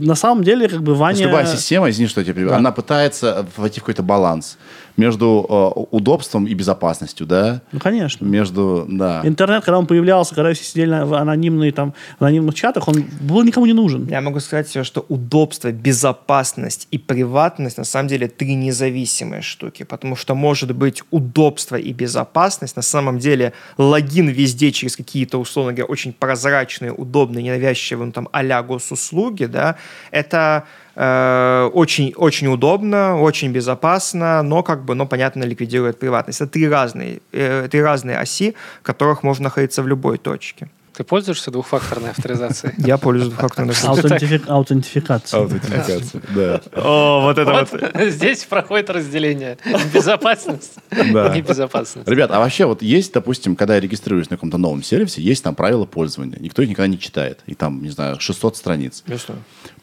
на 0.00 0.14
самом 0.16 0.42
деле, 0.42 0.68
как 0.68 0.82
бы, 0.82 0.92
То 0.92 0.98
Ваня... 0.98 1.18
есть 1.18 1.26
любая 1.26 1.46
система, 1.46 1.88
извини, 1.90 2.08
что 2.08 2.20
я 2.20 2.26
перебью, 2.26 2.48
Да. 2.48 2.56
она 2.56 2.72
пытается 2.72 3.46
войти 3.56 3.78
в 3.78 3.84
какой-то 3.84 4.02
баланс 4.02 4.58
между 4.96 5.46
э, 5.48 5.80
удобством 5.90 6.46
и 6.46 6.54
безопасностью, 6.54 7.26
да? 7.26 7.60
Ну, 7.72 7.80
конечно. 7.80 8.24
Между, 8.24 8.86
да. 8.88 9.20
Интернет, 9.24 9.64
когда 9.64 9.78
он 9.78 9.86
появлялся, 9.86 10.34
когда 10.34 10.52
все 10.54 10.64
сидели 10.64 10.90
на- 10.90 11.06
в 11.06 11.14
анонимные, 11.14 11.72
там, 11.72 11.92
в 12.18 12.24
анонимных 12.24 12.54
чатах, 12.54 12.88
он 12.88 13.04
был 13.20 13.42
никому 13.42 13.66
не 13.66 13.72
нужен. 13.72 14.06
Я 14.08 14.20
могу 14.20 14.40
сказать 14.40 14.68
тебе, 14.68 14.84
что 14.84 15.04
удобство, 15.08 15.70
безопасность 15.72 16.88
и 16.90 16.98
приватность 16.98 17.78
на 17.78 17.84
самом 17.84 18.08
деле 18.08 18.28
три 18.28 18.54
независимые 18.54 19.42
штуки, 19.42 19.82
потому 19.82 20.16
что 20.16 20.34
может 20.34 20.74
быть 20.74 21.02
удобство 21.10 21.76
и 21.76 21.92
безопасность, 21.92 22.76
на 22.76 22.82
самом 22.82 23.18
деле 23.18 23.52
логин 23.78 24.28
везде 24.28 24.72
через 24.72 24.96
какие-то, 24.96 25.38
условно 25.38 25.72
говоря, 25.72 25.90
очень 25.90 26.12
прозрачные, 26.12 26.92
удобные, 26.92 27.42
ненавязчивые, 27.42 28.06
ну, 28.06 28.12
там, 28.12 28.28
а-ля 28.32 28.62
госуслуги, 28.62 29.44
да, 29.46 29.76
это 30.10 30.64
очень, 30.96 32.12
очень 32.16 32.46
удобно, 32.46 33.20
очень 33.20 33.52
безопасно, 33.52 34.42
но 34.42 34.62
как 34.62 34.84
бы, 34.84 34.94
но 34.94 35.06
понятно, 35.06 35.44
ликвидирует 35.44 35.98
приватность. 35.98 36.40
Это 36.40 36.50
три 36.50 36.68
разные, 36.68 37.20
э, 37.32 37.68
три 37.70 37.82
разные 37.82 38.18
оси, 38.18 38.54
в 38.80 38.82
которых 38.82 39.22
можно 39.22 39.44
находиться 39.44 39.82
в 39.82 39.88
любой 39.88 40.18
точке. 40.18 40.68
Ты 40.94 41.04
пользуешься 41.04 41.50
двухфакторной 41.50 42.08
авторизацией? 42.08 42.72
Я 42.78 42.96
пользуюсь 42.96 43.28
двухфакторной 43.28 43.74
Аутентифи- 43.74 44.46
Аутентификация. 44.48 45.40
Аутентификация, 45.40 46.22
да. 46.34 46.62
О, 46.72 47.20
вот 47.20 47.36
это 47.36 47.52
вот. 47.52 48.10
Здесь 48.10 48.44
проходит 48.46 48.88
разделение. 48.88 49.58
Безопасность 49.92 50.72
Да. 51.12 51.36
и 51.36 51.42
безопасность. 51.42 52.08
Ребят, 52.08 52.30
а 52.30 52.38
вообще 52.38 52.64
вот 52.64 52.80
есть, 52.80 53.12
допустим, 53.12 53.56
когда 53.56 53.74
я 53.74 53.80
регистрируюсь 53.80 54.30
на 54.30 54.36
каком-то 54.38 54.56
новом 54.56 54.82
сервисе, 54.82 55.20
есть 55.20 55.44
там 55.44 55.54
правила 55.54 55.84
пользования. 55.84 56.38
Никто 56.40 56.62
их 56.62 56.70
никогда 56.70 56.88
не 56.88 56.98
читает. 56.98 57.40
И 57.44 57.54
там, 57.54 57.82
не 57.82 57.90
знаю, 57.90 58.18
600 58.18 58.56
страниц. 58.56 59.04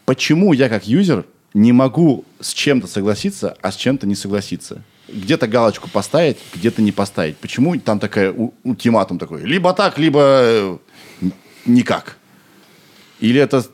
Почему 0.04 0.52
я 0.52 0.68
как 0.68 0.86
юзер 0.86 1.24
не 1.54 1.72
могу 1.72 2.24
с 2.40 2.52
чем-то 2.52 2.86
согласиться, 2.86 3.56
а 3.62 3.70
с 3.72 3.76
чем-то 3.76 4.06
не 4.06 4.14
согласиться? 4.14 4.82
Где-то 5.08 5.46
галочку 5.46 5.88
поставить, 5.88 6.38
где-то 6.54 6.82
не 6.82 6.92
поставить. 6.92 7.36
Почему 7.36 7.76
там 7.78 7.98
такая 8.00 8.32
у- 8.32 8.54
ультиматум 8.64 9.18
такой? 9.18 9.42
Либо 9.42 9.72
так, 9.72 9.98
либо 9.98 10.20
э, 10.22 10.78
никак. 11.66 12.16
Или 13.20 13.40
это... 13.40 13.64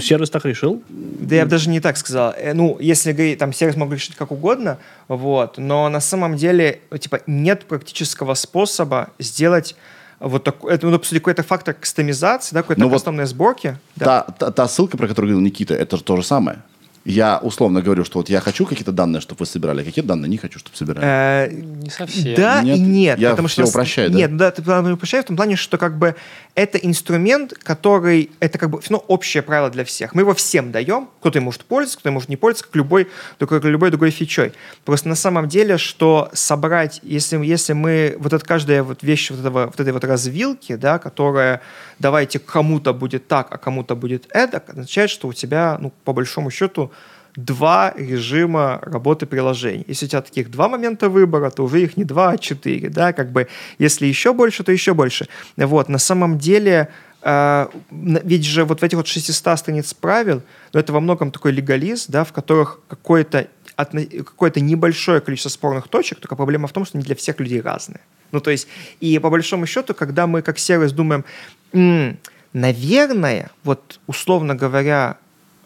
Сервис 0.00 0.28
так 0.30 0.44
решил. 0.44 0.82
Да 0.88 1.36
я 1.36 1.44
бы 1.44 1.50
даже 1.50 1.70
не 1.70 1.80
так 1.80 1.96
сказал. 1.96 2.34
Э, 2.36 2.52
Ну, 2.54 2.78
если 2.80 3.12
говорить, 3.12 3.38
там 3.38 3.52
сервис 3.52 3.76
мог 3.76 3.92
решить 3.92 4.16
как 4.16 4.30
угодно, 4.32 4.78
вот, 5.08 5.58
но 5.58 5.88
на 5.88 6.00
самом 6.00 6.36
деле, 6.36 6.80
типа, 6.98 7.20
нет 7.26 7.64
практического 7.64 8.34
способа 8.34 9.10
сделать 9.18 9.76
вот 10.20 10.44
такой, 10.44 10.74
это, 10.74 10.86
ну, 10.86 10.98
по 10.98 11.04
сути, 11.04 11.18
какой-то 11.18 11.42
фактор 11.42 11.74
кастомизации, 11.74 12.54
да, 12.54 12.62
какой-то 12.62 12.80
Ну, 12.80 12.88
вот 12.88 12.94
кастомной 12.94 13.26
сборки. 13.26 13.76
Да. 13.96 14.04
Та, 14.04 14.32
та, 14.32 14.50
та 14.50 14.68
ссылка, 14.68 14.96
про 14.96 15.06
которую 15.06 15.32
говорил 15.32 15.46
Никита, 15.46 15.74
это 15.74 15.96
же 15.96 16.02
то 16.02 16.16
же 16.16 16.22
самое. 16.22 16.58
Я 17.04 17.38
условно 17.38 17.80
говорю, 17.80 18.04
что 18.04 18.18
вот 18.18 18.28
я 18.28 18.40
хочу 18.40 18.66
какие-то 18.66 18.92
данные, 18.92 19.20
чтобы 19.20 19.40
вы 19.40 19.46
собирали, 19.46 19.82
а 19.82 19.84
какие 19.84 20.04
данные 20.04 20.28
не 20.28 20.36
хочу, 20.36 20.58
чтобы 20.58 20.76
собирали. 20.76 21.06
Э, 21.06 21.50
Не 21.50 21.90
совсем. 21.90 22.34
Да 22.34 22.62
Нет? 22.62 22.76
и 22.76 22.80
нет. 22.80 23.18
Я 23.18 23.30
потому 23.30 23.48
всё 23.48 23.62
что, 23.62 23.70
упрощаю, 23.70 24.10
да? 24.10 24.18
Нет, 24.18 24.36
да, 24.36 24.50
ты 24.50 24.62
правильно 24.62 24.92
упрощаешь 24.92 25.24
в 25.24 25.28
том 25.28 25.36
плане, 25.36 25.56
что 25.56 25.78
как 25.78 25.98
бы 25.98 26.14
это 26.54 26.76
инструмент, 26.78 27.54
который, 27.54 28.30
это 28.40 28.58
как 28.58 28.70
бы 28.70 28.80
ну, 28.90 28.98
общее 29.06 29.42
правило 29.42 29.70
для 29.70 29.84
всех. 29.84 30.14
Мы 30.14 30.22
его 30.22 30.34
всем 30.34 30.72
даем, 30.72 31.08
кто-то 31.20 31.38
им 31.38 31.44
может 31.44 31.64
пользоваться, 31.64 31.98
кто-то 31.98 32.12
может 32.12 32.28
не 32.28 32.36
пользоваться, 32.36 32.64
как 32.64 32.76
любой, 32.76 33.08
как 33.38 33.64
любой 33.64 33.90
другой 33.90 34.10
фичой. 34.10 34.52
Просто 34.84 35.08
на 35.08 35.14
самом 35.14 35.48
деле, 35.48 35.78
что 35.78 36.30
собрать, 36.32 37.00
если, 37.02 37.38
если 37.44 37.72
мы, 37.74 38.16
вот 38.18 38.32
это 38.32 38.44
каждая 38.44 38.82
вот 38.82 39.02
вещь 39.02 39.30
вот, 39.30 39.40
этого, 39.40 39.66
вот 39.66 39.78
этой 39.78 39.92
вот 39.92 40.04
развилки, 40.04 40.74
да, 40.76 40.98
которая, 40.98 41.60
давайте 41.98 42.38
кому-то 42.38 42.92
будет 42.92 43.28
так, 43.28 43.48
а 43.50 43.58
кому-то 43.58 43.96
будет 43.96 44.26
это, 44.30 44.62
означает, 44.66 45.10
что 45.10 45.28
у 45.28 45.32
тебя, 45.32 45.78
ну, 45.80 45.92
по 46.04 46.12
большому 46.12 46.50
счету, 46.50 46.92
два 47.36 47.92
режима 47.96 48.80
работы 48.82 49.26
приложений. 49.26 49.84
Если 49.88 50.06
у 50.06 50.08
тебя 50.08 50.22
таких 50.22 50.50
два 50.50 50.68
момента 50.68 51.08
выбора, 51.08 51.50
то 51.50 51.64
уже 51.64 51.82
их 51.82 51.96
не 51.96 52.04
два, 52.04 52.30
а 52.30 52.38
четыре, 52.38 52.88
да, 52.88 53.12
как 53.12 53.30
бы, 53.30 53.46
если 53.78 54.06
еще 54.06 54.32
больше, 54.32 54.64
то 54.64 54.72
еще 54.72 54.92
больше. 54.92 55.28
Вот, 55.56 55.88
на 55.88 55.98
самом 55.98 56.38
деле, 56.38 56.88
э, 57.22 57.66
ведь 57.90 58.44
же 58.44 58.64
вот 58.64 58.80
в 58.80 58.82
этих 58.82 58.96
вот 58.96 59.06
600 59.06 59.58
страниц 59.58 59.94
правил, 59.94 60.42
ну, 60.72 60.80
это 60.80 60.92
во 60.92 61.00
многом 61.00 61.30
такой 61.30 61.52
легализ, 61.52 62.06
да, 62.08 62.24
в 62.24 62.32
которых 62.32 62.80
какое-то 62.88 63.46
какое-то 63.84 64.60
небольшое 64.60 65.20
количество 65.20 65.50
спорных 65.50 65.88
точек, 65.88 66.18
только 66.18 66.36
проблема 66.36 66.66
в 66.66 66.72
том, 66.72 66.84
что 66.84 66.98
они 66.98 67.04
для 67.04 67.14
всех 67.14 67.40
людей 67.40 67.60
разные. 67.60 68.00
Ну, 68.32 68.40
то 68.40 68.50
есть, 68.50 68.68
и 69.00 69.18
по 69.18 69.30
большому 69.30 69.66
счету, 69.66 69.94
когда 69.94 70.26
мы 70.26 70.42
как 70.42 70.58
сервис 70.58 70.92
думаем, 70.92 71.24
«М, 71.72 72.18
наверное, 72.52 73.50
вот 73.64 74.00
условно 74.06 74.54
говоря, 74.54 75.16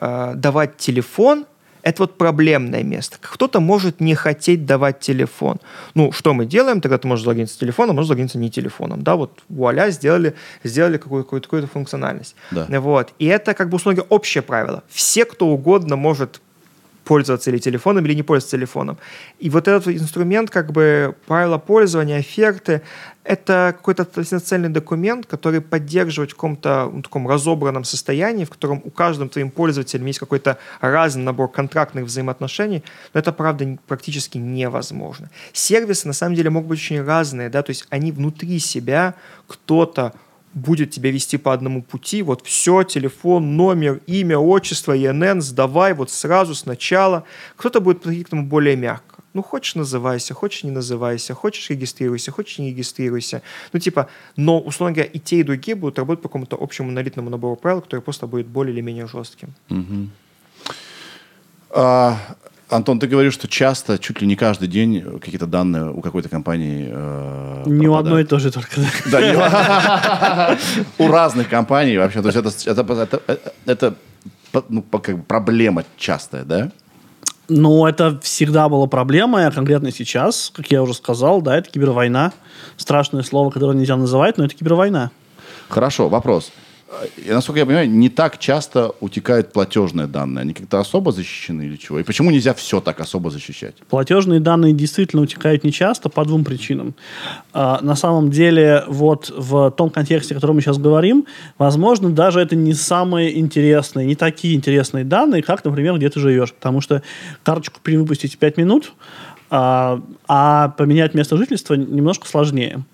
э, 0.01 0.33
давать 0.37 0.77
телефон 0.77 1.47
это 1.83 2.05
вот 2.05 2.17
проблемное 2.17 2.85
место. 2.85 3.17
Кто-то 3.21 3.61
может 3.61 4.01
не 4.01 4.15
хотеть 4.15 4.67
давать 4.67 5.01
телефон. 5.01 5.59
Ну, 5.95 6.13
что 6.13 6.33
мы 6.33 6.47
делаем? 6.47 6.81
Тогда 6.81 6.97
ты 6.97 7.09
можешь 7.09 7.25
залогиниться 7.25 7.59
телефоном, 7.59 7.97
можешь 7.97 8.07
залогиниться 8.07 8.39
не 8.39 8.51
телефоном. 8.51 9.03
Да, 9.03 9.17
вот 9.17 9.41
вуаля, 9.49 9.91
сделали, 9.91 10.35
сделали 10.65 10.99
какую- 10.99 11.25
какую-то, 11.25 11.49
какую-то 11.49 11.69
функциональность. 11.69 12.37
Да. 12.53 12.67
Вот. 12.81 13.13
И 13.19 13.27
это, 13.27 13.55
как 13.55 13.69
бы, 13.69 13.77
условно 13.77 14.03
общее 14.09 14.43
правило. 14.43 14.85
Все, 14.89 15.25
кто 15.25 15.49
угодно 15.49 15.97
может 15.97 16.41
пользоваться 17.05 17.51
или 17.51 17.59
телефоном, 17.59 18.05
или 18.07 18.15
не 18.15 18.23
пользоваться 18.23 18.57
телефоном. 18.57 18.99
И 19.39 19.51
вот 19.51 19.69
этот 19.69 19.89
инструмент, 19.89 20.51
как 20.51 20.73
бы 20.73 21.15
правила 21.27 21.59
пользования, 21.59 22.19
оферты, 22.19 22.83
это 23.25 23.75
какой-то 23.77 24.05
цельный 24.05 24.69
документ, 24.69 25.27
который 25.27 25.61
поддерживает 25.61 26.33
в 26.33 26.35
каком-то 26.35 26.91
ну, 26.93 27.03
таком 27.03 27.29
разобранном 27.29 27.85
состоянии, 27.85 28.45
в 28.45 28.51
котором 28.51 28.83
у 28.85 28.91
каждого 28.91 29.29
твоим 29.29 29.51
пользователем 29.51 30.07
есть 30.07 30.19
какой-то 30.19 30.59
разный 30.81 31.23
набор 31.23 31.51
контрактных 31.51 32.05
взаимоотношений, 32.05 32.83
но 33.15 33.21
это, 33.21 33.33
правда, 33.33 33.79
практически 33.87 34.39
невозможно. 34.39 35.31
Сервисы, 35.53 36.09
на 36.09 36.15
самом 36.15 36.35
деле, 36.35 36.51
могут 36.51 36.71
быть 36.71 36.79
очень 36.79 37.03
разные, 37.03 37.49
да, 37.49 37.63
то 37.63 37.71
есть 37.71 37.87
они 37.91 38.11
внутри 38.11 38.59
себя, 38.59 39.15
кто-то 39.47 40.15
будет 40.55 40.91
тебя 40.91 41.11
вести 41.11 41.39
по 41.39 41.53
одному 41.53 41.83
пути, 41.83 42.23
вот 42.23 42.47
все, 42.47 42.83
телефон, 42.83 43.57
номер, 43.57 44.01
имя, 44.07 44.39
отчество, 44.39 44.97
ИНН, 44.97 45.41
сдавай 45.41 45.95
вот 45.95 46.11
сразу, 46.11 46.55
сначала. 46.55 47.25
Кто-то 47.57 47.81
будет 47.81 47.99
подходить 47.99 48.25
к 48.25 48.29
этому 48.29 48.47
более 48.47 48.77
мягко. 48.77 49.23
Ну, 49.35 49.43
хочешь, 49.43 49.75
называйся, 49.77 50.35
хочешь, 50.35 50.63
не 50.63 50.71
называйся, 50.71 51.33
хочешь, 51.33 51.71
регистрируйся, 51.71 52.31
хочешь, 52.31 52.59
не 52.59 52.69
регистрируйся. 52.71 53.41
Ну, 53.73 53.81
типа, 53.81 54.09
но, 54.37 54.61
условно 54.61 54.95
говоря, 54.95 55.11
и 55.11 55.19
те, 55.19 55.41
и 55.41 55.43
другие 55.43 55.75
будут 55.75 55.99
работать 55.99 56.23
по 56.23 56.29
какому-то 56.29 56.57
общему 56.61 56.89
монолитному 56.89 57.31
набору 57.31 57.57
правил, 57.57 57.81
который 57.81 58.01
просто 58.01 58.27
будет 58.27 58.47
более 58.47 58.75
или 58.75 58.83
менее 58.83 59.07
жестким. 59.07 59.55
А, 61.71 62.19
Антон, 62.73 62.99
ты 62.99 63.07
говоришь, 63.07 63.35
что 63.35 63.49
часто, 63.49 63.99
чуть 63.99 64.21
ли 64.23 64.27
не 64.27 64.35
каждый 64.35 64.67
день 64.67 65.19
какие-то 65.21 65.47
данные 65.47 65.91
у 65.91 66.01
какой-то 66.01 66.29
компании 66.29 66.89
э, 66.91 67.63
Не 67.67 67.87
у 67.87 67.95
одной 67.97 68.23
и 68.23 68.25
пропадают. 68.25 68.29
той 68.31 68.41
же 68.41 68.51
только. 68.51 68.81
Да, 69.11 70.59
у 70.99 71.09
разных 71.09 71.49
компаний 71.51 71.99
вообще. 71.99 72.23
То 72.23 72.31
есть 72.31 72.67
это, 72.67 73.95
проблема 75.29 75.85
частая, 75.99 76.45
да? 76.45 76.71
Ну, 77.49 77.87
это 77.87 78.19
всегда 78.23 78.69
была 78.69 78.87
проблема, 78.87 79.47
а 79.47 79.51
конкретно 79.51 79.93
сейчас, 79.93 80.51
как 80.55 80.71
я 80.71 80.83
уже 80.83 80.95
сказал, 80.95 81.43
да, 81.43 81.59
это 81.59 81.69
кибервойна. 81.71 82.33
Страшное 82.79 83.23
слово, 83.23 83.51
которое 83.51 83.77
нельзя 83.77 83.97
называть, 83.97 84.39
но 84.39 84.45
это 84.45 84.55
кибервойна. 84.55 85.11
Хорошо, 85.69 86.09
вопрос. 86.09 86.51
Насколько 87.27 87.61
я 87.61 87.67
понимаю, 87.67 87.91
не 87.91 88.09
так 88.09 88.39
часто 88.39 88.95
утекают 89.01 89.53
платежные 89.53 90.07
данные. 90.07 90.43
Они 90.43 90.53
как-то 90.53 90.79
особо 90.81 91.13
защищены 91.13 91.63
или 91.63 91.77
чего? 91.77 91.99
И 91.99 92.03
почему 92.03 92.31
нельзя 92.31 92.53
все 92.55 92.81
так 92.81 93.01
особо 93.01 93.31
защищать? 93.31 93.75
Платежные 93.89 94.41
данные 94.41 94.75
действительно 94.75 95.23
утекают 95.23 95.65
нечасто 95.65 96.09
по 96.09 96.25
двум 96.25 96.45
причинам. 96.45 96.95
А, 97.53 97.81
на 97.83 97.97
самом 97.97 98.31
деле, 98.31 98.85
вот 98.89 99.33
в 99.35 99.71
том 99.71 99.91
контексте, 99.91 100.35
о 100.35 100.37
котором 100.37 100.57
мы 100.57 100.61
сейчас 100.61 100.79
говорим, 100.79 101.27
возможно, 101.59 102.11
даже 102.11 102.41
это 102.41 102.57
не 102.57 102.75
самые 102.75 103.39
интересные, 103.39 104.07
не 104.07 104.15
такие 104.15 104.55
интересные 104.55 105.05
данные, 105.05 105.43
как, 105.43 105.65
например, 105.65 105.97
где 105.97 106.11
ты 106.11 106.21
живешь. 106.21 106.53
Потому 106.53 106.81
что 106.81 107.03
карточку 107.43 107.81
перевыпустить 107.83 108.35
в 108.35 108.39
5 108.39 108.57
минут, 108.59 108.93
а, 109.55 110.01
а 110.27 110.71
поменять 110.79 111.13
место 111.13 111.37
жительства 111.37 111.75
немножко 111.75 112.27
сложнее. 112.27 112.85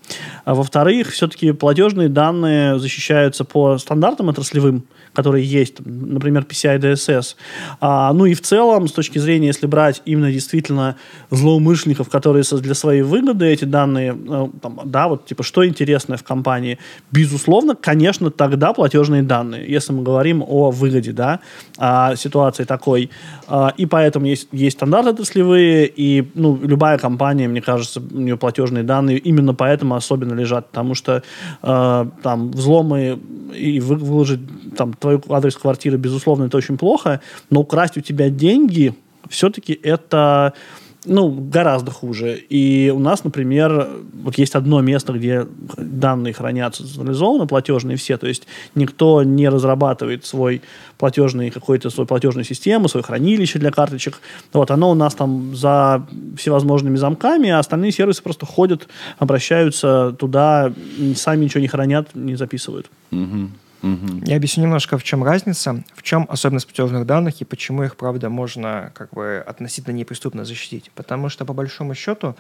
А 0.45 0.57
во-вторых, 0.57 1.13
все-таки 1.13 1.53
платежные 1.53 2.09
данные 2.09 2.81
защищаются 2.81 3.45
по 3.45 3.79
стандартам 3.79 4.29
отраслевым, 4.29 4.83
которые 5.19 5.45
есть, 5.45 5.75
там, 5.75 6.13
например, 6.13 6.47
PCI 6.49 6.79
DSS. 6.79 7.35
А, 7.81 8.13
ну 8.13 8.25
и 8.25 8.35
в 8.35 8.41
целом, 8.41 8.87
с 8.87 8.93
точки 8.93 9.19
зрения, 9.19 9.49
если 9.49 9.67
брать 9.67 10.01
именно 10.05 10.31
действительно 10.31 10.95
злоумышленников, 11.31 12.09
которые 12.09 12.45
для 12.45 12.75
своей 12.75 13.03
выгоды 13.03 13.47
эти 13.47 13.65
данные, 13.65 14.17
э, 14.17 14.49
там, 14.63 14.81
да, 14.85 15.09
вот 15.09 15.27
типа, 15.27 15.43
что 15.43 15.67
интересное 15.67 16.19
в 16.19 16.23
компании, 16.23 16.79
безусловно, 17.11 17.75
конечно, 17.75 18.31
тогда 18.31 18.73
платежные 18.73 19.25
данные, 19.25 19.69
если 19.69 19.93
мы 19.93 20.05
говорим 20.05 20.45
о 20.47 20.71
выгоде, 20.71 21.11
да, 21.11 21.41
а, 21.79 22.15
ситуации 22.15 22.63
такой. 22.63 23.11
А, 23.49 23.75
и 23.77 23.87
поэтому 23.87 24.27
есть, 24.27 24.47
есть 24.53 24.77
стандарты 24.77 25.11
отраслевые, 25.11 25.89
и 25.89 26.31
ну, 26.35 26.57
любая 26.63 26.97
компания, 26.99 27.49
мне 27.49 27.61
кажется, 27.61 28.01
у 28.01 28.21
нее 28.21 28.37
платежные 28.37 28.85
данные 28.85 29.19
именно 29.19 29.53
поэтому 29.53 29.97
особенно 29.97 30.35
лежат, 30.35 30.69
потому 30.69 30.95
что 30.95 31.25
э, 31.63 32.07
там 32.23 32.51
взломы 32.53 33.19
и 33.55 33.81
вы- 33.81 33.97
выложить 33.97 34.41
там 34.77 34.93
твой 35.17 35.37
адрес 35.37 35.57
квартиры, 35.57 35.97
безусловно, 35.97 36.45
это 36.45 36.57
очень 36.57 36.77
плохо, 36.77 37.21
но 37.51 37.61
украсть 37.61 37.97
у 37.97 38.01
тебя 38.01 38.31
деньги 38.31 38.95
все-таки 39.29 39.79
это 39.83 40.55
ну, 41.05 41.31
гораздо 41.31 41.91
хуже. 41.91 42.37
И 42.51 42.93
у 42.95 42.99
нас, 42.99 43.25
например, 43.25 43.89
вот 44.23 44.37
есть 44.37 44.55
одно 44.55 44.81
место, 44.81 45.13
где 45.13 45.47
данные 45.77 46.35
хранятся 46.35 46.87
централизованно, 46.87 47.47
платежные 47.47 47.97
все, 47.97 48.17
то 48.19 48.27
есть 48.27 48.47
никто 48.75 49.23
не 49.23 49.49
разрабатывает 49.49 50.27
свой 50.27 50.61
платежный, 50.99 51.51
какой-то 51.51 51.91
свой 51.91 52.07
платежную 52.07 52.45
систему, 52.45 52.89
свое 52.89 53.05
хранилище 53.05 53.59
для 53.59 53.71
карточек. 53.71 54.21
Вот, 54.53 54.71
оно 54.71 54.91
у 54.91 54.95
нас 54.95 55.15
там 55.15 55.55
за 55.55 56.07
всевозможными 56.37 56.97
замками, 56.97 57.49
а 57.49 57.61
остальные 57.61 57.93
сервисы 57.93 58.23
просто 58.23 58.45
ходят, 58.45 58.89
обращаются 59.19 60.15
туда, 60.19 60.73
сами 61.15 61.45
ничего 61.45 61.61
не 61.61 61.69
хранят, 61.69 62.15
не 62.15 62.35
записывают. 62.35 62.91
Я 63.83 64.37
объясню 64.37 64.65
немножко, 64.65 64.99
в 64.99 65.05
чем 65.05 65.23
разница, 65.23 65.83
в 65.95 66.03
чем 66.03 66.27
особенность 66.29 66.67
платежных 66.67 67.07
данных 67.07 67.41
и 67.41 67.45
почему 67.45 67.85
их, 67.85 67.97
правда, 67.97 68.29
можно 68.29 68.93
как 68.95 69.11
бы 69.11 69.43
относительно 69.47 69.95
неприступно 69.95 70.45
защитить. 70.45 70.91
Потому 70.95 71.29
что, 71.29 71.45
по 71.45 71.53
большому 71.53 71.95
счету, 71.95 72.35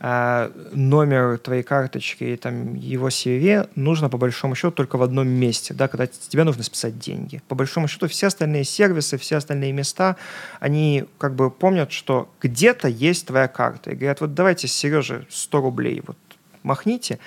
э, 0.00 0.50
номер 0.72 1.38
твоей 1.38 1.62
карточки 1.62 2.24
и 2.24 2.36
там, 2.36 2.74
его 2.74 3.08
CVV 3.08 3.70
нужно, 3.76 4.08
по 4.08 4.18
большому 4.18 4.54
счету, 4.56 4.72
только 4.72 4.96
в 4.96 5.02
одном 5.02 5.28
месте, 5.28 5.74
да, 5.74 5.86
когда 5.86 6.06
тебе 6.06 6.44
нужно 6.44 6.64
списать 6.64 6.98
деньги. 6.98 7.40
По 7.48 7.54
большому 7.54 7.86
счету, 7.86 8.08
все 8.08 8.26
остальные 8.26 8.64
сервисы, 8.64 9.18
все 9.18 9.36
остальные 9.36 9.72
места, 9.72 10.16
они 10.58 11.04
как 11.18 11.34
бы 11.36 11.50
помнят, 11.50 11.92
что 11.92 12.28
где-то 12.40 12.88
есть 12.88 13.26
твоя 13.26 13.46
карта. 13.46 13.92
И 13.92 13.94
говорят, 13.94 14.20
вот 14.20 14.34
давайте, 14.34 14.66
Сереже, 14.66 15.26
100 15.30 15.60
рублей, 15.60 16.02
вот 16.04 16.16
махните, 16.62 17.18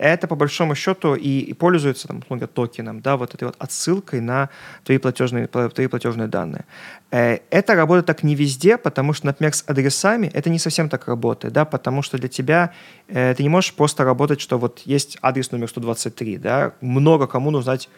это 0.00 0.26
по 0.26 0.34
большому 0.34 0.74
счету 0.74 1.14
и, 1.14 1.40
и 1.40 1.52
пользуется 1.52 2.08
там, 2.08 2.18
условно 2.18 2.46
токеном, 2.46 3.00
да, 3.00 3.16
вот 3.16 3.34
этой 3.34 3.44
вот 3.44 3.56
отсылкой 3.58 4.20
на 4.20 4.48
твои 4.84 4.98
платежные, 4.98 5.46
пла- 5.46 5.68
твои 5.70 5.88
платежные 5.88 6.26
данные. 6.26 6.64
Э, 7.10 7.38
Это 7.50 7.74
работает 7.74 8.06
так 8.06 8.22
не 8.22 8.34
везде, 8.34 8.78
потому 8.78 9.12
что, 9.12 9.26
например, 9.26 9.54
с 9.54 9.64
адресами 9.66 10.30
это 10.32 10.50
не 10.50 10.58
совсем 10.58 10.88
так 10.88 11.08
работает, 11.08 11.52
да, 11.52 11.64
потому 11.64 12.02
что 12.02 12.18
для 12.18 12.28
тебя 12.28 12.72
э, 13.08 13.34
ты 13.34 13.42
не 13.42 13.48
можешь 13.50 13.74
просто 13.74 14.04
работать, 14.04 14.40
что 14.40 14.58
вот 14.58 14.80
есть 14.86 15.18
адрес 15.20 15.52
номер 15.52 15.68
123, 15.68 16.38
да, 16.38 16.72
много 16.80 17.26
кому 17.26 17.50
нужно 17.50 17.64
знать 17.64 17.88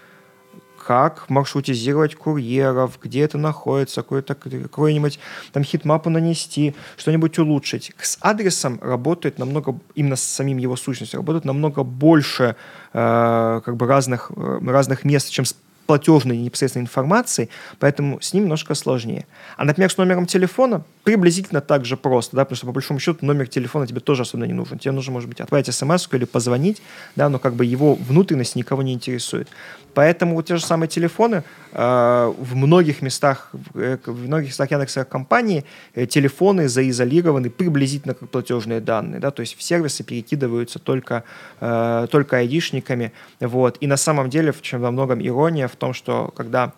как 0.86 1.28
маршрутизировать 1.30 2.14
курьеров, 2.14 2.98
где 3.02 3.22
это 3.22 3.38
находится, 3.38 4.02
какой-нибудь 4.02 5.18
там 5.52 5.64
heatmap 5.64 6.04
у 6.04 6.10
нанести, 6.10 6.74
что-нибудь 6.96 7.38
улучшить. 7.38 7.92
С 8.00 8.18
адресом 8.20 8.78
работает 8.82 9.38
намного, 9.38 9.78
именно 9.94 10.16
с 10.16 10.22
самим 10.22 10.58
его 10.58 10.76
сущностью, 10.76 11.18
работает 11.18 11.44
намного 11.44 11.84
больше 11.84 12.56
э, 12.92 13.60
как 13.64 13.76
бы 13.76 13.86
разных, 13.86 14.32
э, 14.34 14.58
разных 14.62 15.04
мест, 15.04 15.30
чем 15.30 15.44
с 15.44 15.54
платежной 15.86 16.36
непосредственной 16.38 16.84
информацией, 16.84 17.48
поэтому 17.78 18.20
с 18.20 18.32
ним 18.32 18.44
немножко 18.44 18.74
сложнее. 18.74 19.26
А, 19.56 19.64
например, 19.64 19.90
с 19.90 19.98
номером 19.98 20.26
телефона 20.26 20.82
приблизительно 21.04 21.60
так 21.60 21.84
же 21.84 21.96
просто, 21.96 22.36
да, 22.36 22.44
потому 22.44 22.56
что 22.56 22.66
по 22.66 22.72
большому 22.72 23.00
счету 23.00 23.26
номер 23.26 23.48
телефона 23.48 23.86
тебе 23.86 24.00
тоже 24.00 24.22
особенно 24.22 24.44
не 24.44 24.52
нужен. 24.52 24.78
Тебе 24.78 24.92
нужно, 24.92 25.12
может 25.12 25.28
быть, 25.28 25.40
отправить 25.40 25.72
смс 25.74 26.08
или 26.12 26.24
позвонить, 26.24 26.82
да, 27.16 27.28
но 27.28 27.38
как 27.38 27.54
бы 27.54 27.64
его 27.64 27.94
внутренность 27.94 28.56
никого 28.56 28.82
не 28.82 28.94
интересует. 28.94 29.48
Поэтому 29.94 30.34
вот 30.34 30.46
те 30.46 30.56
же 30.56 30.64
самые 30.64 30.88
телефоны 30.88 31.44
э, 31.72 32.32
в 32.38 32.56
многих 32.56 33.02
местах, 33.02 33.50
э, 33.74 33.98
в 34.04 34.26
многих 34.26 34.48
местах 34.48 34.70
Яндекса 34.70 35.04
компании 35.04 35.64
э, 35.94 36.06
телефоны 36.06 36.68
заизолированы 36.68 37.50
приблизительно 37.50 38.14
как 38.14 38.30
платежные 38.30 38.80
данные, 38.80 39.20
да, 39.20 39.30
то 39.30 39.40
есть 39.40 39.56
в 39.58 39.62
сервисы 39.62 40.04
перекидываются 40.04 40.78
только, 40.78 41.24
э, 41.60 42.06
только 42.10 42.36
айдишниками, 42.36 43.12
вот, 43.40 43.76
и 43.80 43.86
на 43.86 43.96
самом 43.96 44.30
деле, 44.30 44.52
в 44.52 44.62
чем 44.62 44.80
во 44.80 44.90
многом 44.90 45.20
ирония 45.26 45.68
в 45.68 45.76
том, 45.76 45.92
что 45.92 46.32
когда 46.36 46.72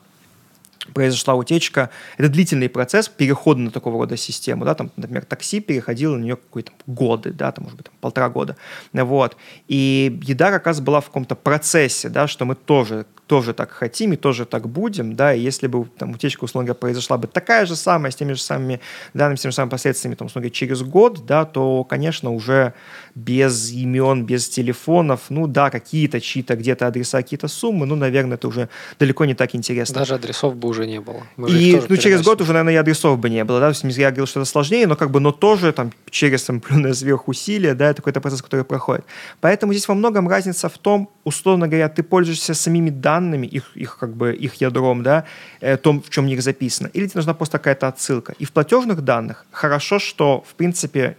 произошла 0.93 1.35
утечка. 1.35 1.91
Это 2.19 2.29
длительный 2.29 2.69
процесс 2.69 3.09
перехода 3.09 3.61
на 3.61 3.71
такого 3.71 4.01
рода 4.01 4.17
систему, 4.17 4.65
да, 4.65 4.75
там, 4.75 4.91
например, 4.97 5.25
такси 5.25 5.61
переходило 5.61 6.17
на 6.17 6.23
нее 6.23 6.37
какие-то 6.37 6.73
годы, 6.87 7.33
да, 7.33 7.53
там, 7.53 7.65
может 7.65 7.77
быть, 7.77 7.87
там, 7.87 7.95
полтора 8.01 8.29
года, 8.29 8.57
вот. 8.93 9.37
И 9.69 10.21
еда 10.23 10.51
как 10.51 10.67
раз 10.67 10.81
была 10.81 11.01
в 11.01 11.07
каком-то 11.07 11.35
процессе, 11.35 12.09
да, 12.09 12.27
что 12.27 12.45
мы 12.45 12.55
тоже 12.55 13.07
тоже 13.27 13.55
так 13.55 13.71
хотим 13.71 14.13
и 14.13 14.17
тоже 14.17 14.45
так 14.45 14.69
будем, 14.69 15.17
да, 15.17 15.35
и 15.35 15.41
если 15.41 15.67
бы 15.67 15.87
там 15.87 16.13
утечка, 16.13 16.45
условно 16.45 16.67
говоря, 16.67 16.79
произошла 16.79 17.17
бы 17.17 17.27
такая 17.27 17.65
же 17.67 17.75
самая, 17.75 18.13
с 18.13 18.17
теми 18.17 18.35
же 18.35 18.41
самыми 18.41 18.81
данными, 19.15 19.37
с 19.37 19.41
теми 19.41 19.51
же 19.51 19.57
самыми 19.57 19.71
последствиями, 19.71 20.15
там, 20.15 20.27
условно 20.27 20.43
говоря, 20.43 20.55
через 20.55 20.83
год, 20.83 21.25
да, 21.25 21.45
то, 21.45 21.85
конечно, 21.85 22.31
уже 22.31 22.75
без 23.15 23.71
имен, 23.71 24.27
без 24.27 24.49
телефонов, 24.49 25.21
ну 25.29 25.47
да, 25.47 25.71
какие-то 25.71 26.21
чьи-то 26.21 26.57
где-то 26.57 26.89
адреса, 26.89 27.19
какие-то 27.19 27.47
суммы, 27.47 27.87
ну, 27.87 27.95
наверное, 27.95 28.37
это 28.37 28.49
уже 28.49 28.69
далеко 28.99 29.25
не 29.25 29.35
так 29.35 29.55
интересно. 29.55 29.95
Даже 30.01 30.15
адресов 30.15 30.57
бы 30.57 30.69
уже 30.69 30.87
не 30.87 31.01
было. 31.01 31.23
Мы 31.37 31.51
И 31.51 31.81
ну, 31.89 31.97
через 31.97 32.23
год 32.23 32.41
уже, 32.41 32.53
наверное, 32.53 32.75
и 32.75 32.77
адресов 32.77 33.19
бы 33.19 33.31
не 33.31 33.45
было, 33.45 33.61
да, 33.61 33.73
то 33.73 33.87
есть 33.87 33.99
я 33.99 34.11
говорил, 34.11 34.27
что 34.27 34.41
это 34.41 34.51
сложнее, 34.51 34.87
но 34.87 34.97
как 34.97 35.11
бы, 35.11 35.21
но 35.21 35.31
тоже 35.31 35.73
там 35.73 35.93
через 36.11 36.43
там 36.43 36.61
сверхусилие, 36.95 37.75
да, 37.75 37.91
это 37.91 37.97
какой-то 37.97 38.21
процесс, 38.21 38.43
который 38.43 38.65
проходит. 38.65 39.05
Поэтому 39.41 39.73
здесь 39.73 39.87
во 39.87 39.95
многом 39.95 40.29
разница 40.29 40.69
в 40.69 40.79
том, 40.79 41.09
условно 41.23 41.69
говоря, 41.69 41.89
ты 41.89 42.03
пользуешься 42.03 42.55
самими 42.55 42.91
данными, 42.91 43.47
их, 43.47 43.77
их 43.77 43.97
как 43.99 44.17
бы, 44.17 44.35
их 44.35 44.55
ядром, 44.61 45.03
да, 45.05 45.25
э, 45.61 45.77
том, 45.77 46.03
в 46.03 46.11
чем 46.11 46.25
в 46.25 46.29
них 46.29 46.43
записано, 46.43 46.89
или 46.89 47.07
тебе 47.07 47.19
нужна 47.19 47.35
просто 47.35 47.59
какая-то 47.59 47.87
отсылка. 47.87 48.35
И 48.41 48.45
в 48.45 48.51
платежных 48.51 49.03
данных 49.03 49.47
хорошо, 49.53 50.01
что, 50.01 50.45
в 50.49 50.55
принципе, 50.55 51.17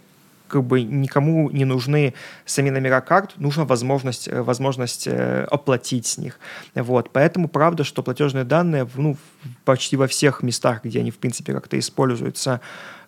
как 0.48 0.64
бы 0.64 0.82
никому 0.82 1.50
не 1.50 1.64
нужны 1.64 2.14
сами 2.44 2.70
номера 2.70 3.00
карт, 3.00 3.34
нужна 3.36 3.64
возможность, 3.64 4.28
э, 4.28 4.42
возможность 4.42 5.06
э, 5.06 5.46
оплатить 5.50 6.06
с 6.06 6.18
них. 6.18 6.38
Вот. 6.74 7.10
Поэтому 7.12 7.48
правда, 7.48 7.84
что 7.84 8.02
платежные 8.02 8.44
данные 8.44 8.88
ну, 8.94 9.16
почти 9.64 9.96
во 9.96 10.06
всех 10.06 10.42
местах, 10.42 10.84
где 10.84 11.00
они, 11.00 11.10
в 11.10 11.18
принципе, 11.18 11.52
как-то 11.52 11.78
используются, 11.78 12.60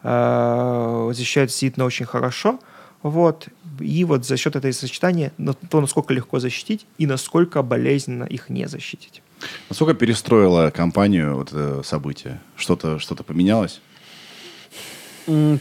э, 0.03 1.11
защищают 1.15 1.51
действительно 1.51 1.87
очень 1.87 2.07
хорошо. 2.07 2.59
Вот. 3.03 3.49
И 3.81 4.05
вот 4.05 4.27
за 4.27 4.37
счет 4.37 4.57
этой 4.57 4.73
сочетания, 4.73 5.33
то, 5.71 5.81
насколько 5.81 6.13
легко 6.13 6.41
защитить 6.41 6.87
и 6.99 7.07
насколько 7.07 7.63
болезненно 7.63 8.25
их 8.25 8.49
не 8.49 8.67
защитить. 8.67 9.23
Насколько 9.69 9.95
перестроила 9.95 10.71
компанию 10.71 11.37
вот 11.37 11.53
это 11.53 11.83
событие? 11.85 12.41
Что-то 12.57 12.99
что 12.99 13.15
поменялось? 13.15 13.81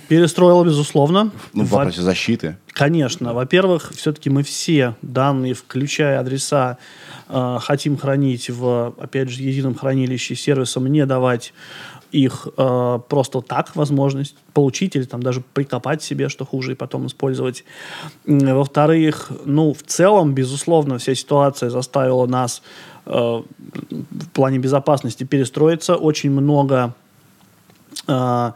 Перестроила, 0.08 0.64
безусловно. 0.64 1.32
Ну, 1.54 1.64
в 1.64 1.70
Во- 1.70 1.78
вопросе 1.78 2.02
защиты. 2.02 2.56
Конечно. 2.72 3.34
Во-первых, 3.34 3.92
все-таки 3.96 4.30
мы 4.30 4.44
все 4.44 4.96
данные, 5.02 5.54
включая 5.54 6.20
адреса, 6.20 6.78
э, 7.28 7.58
хотим 7.60 7.98
хранить 7.98 8.50
в, 8.50 8.94
опять 9.00 9.30
же, 9.30 9.44
едином 9.44 9.76
хранилище 9.76 10.36
сервисом, 10.36 10.88
не 10.88 11.06
давать 11.06 11.54
их 12.12 12.48
э, 12.58 13.00
просто 13.10 13.42
так 13.42 13.76
возможность 13.76 14.36
получить 14.54 14.96
или 14.96 15.04
там 15.04 15.22
даже 15.22 15.42
прикопать 15.54 16.02
себе, 16.02 16.30
что 16.30 16.46
хуже, 16.46 16.72
и 16.72 16.76
потом 16.76 17.08
использовать. 17.08 17.66
Во-вторых, 18.26 19.32
ну, 19.46 19.74
в 19.74 19.84
целом, 19.84 20.34
безусловно, 20.34 20.98
вся 20.98 21.16
ситуация 21.16 21.70
заставила 21.70 22.26
нас 22.26 22.62
э, 23.06 23.12
в 23.12 24.30
плане 24.34 24.60
безопасности 24.60 25.26
перестроиться. 25.26 25.96
Очень 25.96 26.32
много 26.32 26.94
э, 28.08 28.52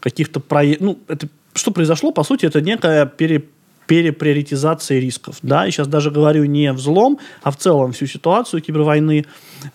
каких-то 0.00 0.40
проектов. 0.40 0.86
Ну, 0.86 0.98
это 1.08 1.28
что 1.54 1.70
произошло, 1.70 2.12
по 2.12 2.22
сути, 2.22 2.46
это 2.46 2.60
некая 2.60 3.06
пере 3.06 3.44
переприоритизация 3.88 5.00
рисков. 5.00 5.38
Да, 5.42 5.66
и 5.66 5.70
сейчас 5.70 5.88
даже 5.88 6.10
говорю 6.10 6.44
не 6.44 6.72
взлом, 6.72 7.18
а 7.42 7.50
в 7.50 7.56
целом 7.56 7.92
всю 7.92 8.06
ситуацию 8.06 8.60
кибервойны 8.60 9.24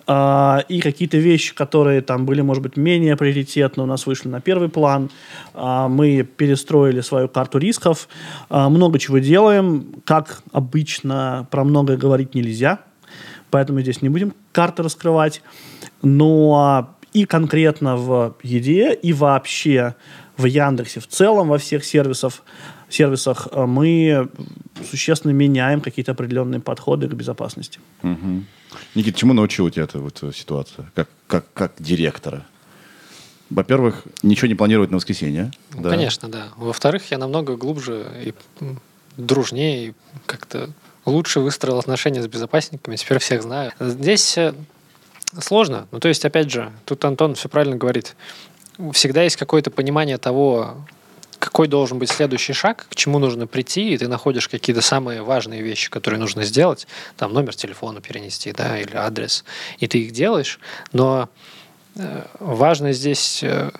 а, 0.06 0.64
и 0.68 0.80
какие-то 0.80 1.18
вещи, 1.18 1.52
которые 1.52 2.00
там 2.00 2.24
были, 2.24 2.40
может 2.40 2.62
быть, 2.62 2.76
менее 2.76 3.16
приоритетны, 3.16 3.82
у 3.82 3.86
нас 3.86 4.06
вышли 4.06 4.28
на 4.28 4.40
первый 4.40 4.68
план. 4.68 5.10
А, 5.52 5.88
мы 5.88 6.22
перестроили 6.22 7.00
свою 7.00 7.28
карту 7.28 7.58
рисков, 7.58 8.08
а, 8.48 8.68
много 8.68 9.00
чего 9.00 9.18
делаем. 9.18 9.96
Как 10.04 10.42
обычно, 10.52 11.48
про 11.50 11.64
многое 11.64 11.96
говорить 11.96 12.36
нельзя, 12.36 12.78
поэтому 13.50 13.80
здесь 13.80 14.00
не 14.00 14.10
будем 14.10 14.32
карты 14.52 14.84
раскрывать. 14.84 15.42
Но 16.02 16.93
и 17.14 17.24
конкретно 17.24 17.96
в 17.96 18.36
еде, 18.42 18.92
и 18.92 19.12
вообще 19.12 19.94
в 20.36 20.44
Яндексе 20.44 21.00
в 21.00 21.06
целом, 21.06 21.48
во 21.48 21.58
всех 21.58 21.84
сервисах, 21.84 22.42
сервисах 22.90 23.48
э, 23.50 23.64
мы 23.66 24.28
существенно 24.90 25.32
меняем 25.32 25.80
какие-то 25.80 26.12
определенные 26.12 26.60
подходы 26.60 27.08
к 27.08 27.14
безопасности. 27.14 27.78
Мгм. 28.02 28.46
Никит, 28.94 29.16
чему 29.16 29.32
научила 29.32 29.70
тебя 29.70 29.84
эта 29.84 29.98
вот 30.00 30.22
э, 30.22 30.32
ситуация? 30.34 30.90
Как, 30.94 31.08
как, 31.26 31.46
как 31.54 31.72
директора? 31.78 32.44
Во-первых, 33.50 34.04
ничего 34.22 34.48
не 34.48 34.54
планировать 34.54 34.90
на 34.90 34.96
воскресенье. 34.96 35.52
Ну, 35.74 35.82
да. 35.82 35.90
Конечно, 35.90 36.28
да. 36.28 36.48
Во-вторых, 36.56 37.10
я 37.12 37.18
намного 37.18 37.56
глубже 37.56 38.06
и 38.24 38.34
дружнее, 39.16 39.88
и 39.88 39.94
как-то 40.26 40.70
лучше 41.04 41.40
выстроил 41.40 41.78
отношения 41.78 42.22
с 42.22 42.26
безопасниками, 42.26 42.96
теперь 42.96 43.18
всех 43.18 43.42
знаю. 43.42 43.72
Здесь 43.78 44.36
э, 44.38 44.54
сложно. 45.40 45.86
Ну, 45.90 46.00
то 46.00 46.08
есть, 46.08 46.24
опять 46.24 46.50
же, 46.50 46.72
тут 46.84 47.04
Антон 47.04 47.34
все 47.34 47.48
правильно 47.48 47.76
говорит. 47.76 48.16
Всегда 48.92 49.22
есть 49.22 49.36
какое-то 49.36 49.70
понимание 49.70 50.18
того, 50.18 50.76
какой 51.38 51.68
должен 51.68 51.98
быть 51.98 52.10
следующий 52.10 52.54
шаг, 52.54 52.86
к 52.88 52.94
чему 52.94 53.18
нужно 53.18 53.46
прийти, 53.46 53.92
и 53.92 53.98
ты 53.98 54.08
находишь 54.08 54.48
какие-то 54.48 54.80
самые 54.80 55.22
важные 55.22 55.62
вещи, 55.62 55.90
которые 55.90 56.18
нужно 56.18 56.44
сделать, 56.44 56.86
там 57.16 57.32
номер 57.32 57.54
телефона 57.54 58.00
перенести, 58.00 58.52
да, 58.52 58.78
или 58.78 58.96
адрес, 58.96 59.44
и 59.78 59.86
ты 59.86 59.98
их 59.98 60.12
делаешь, 60.12 60.58
но 60.92 61.28
э, 61.96 62.22
важно 62.40 62.92
здесь, 62.92 63.42
э, 63.42 63.70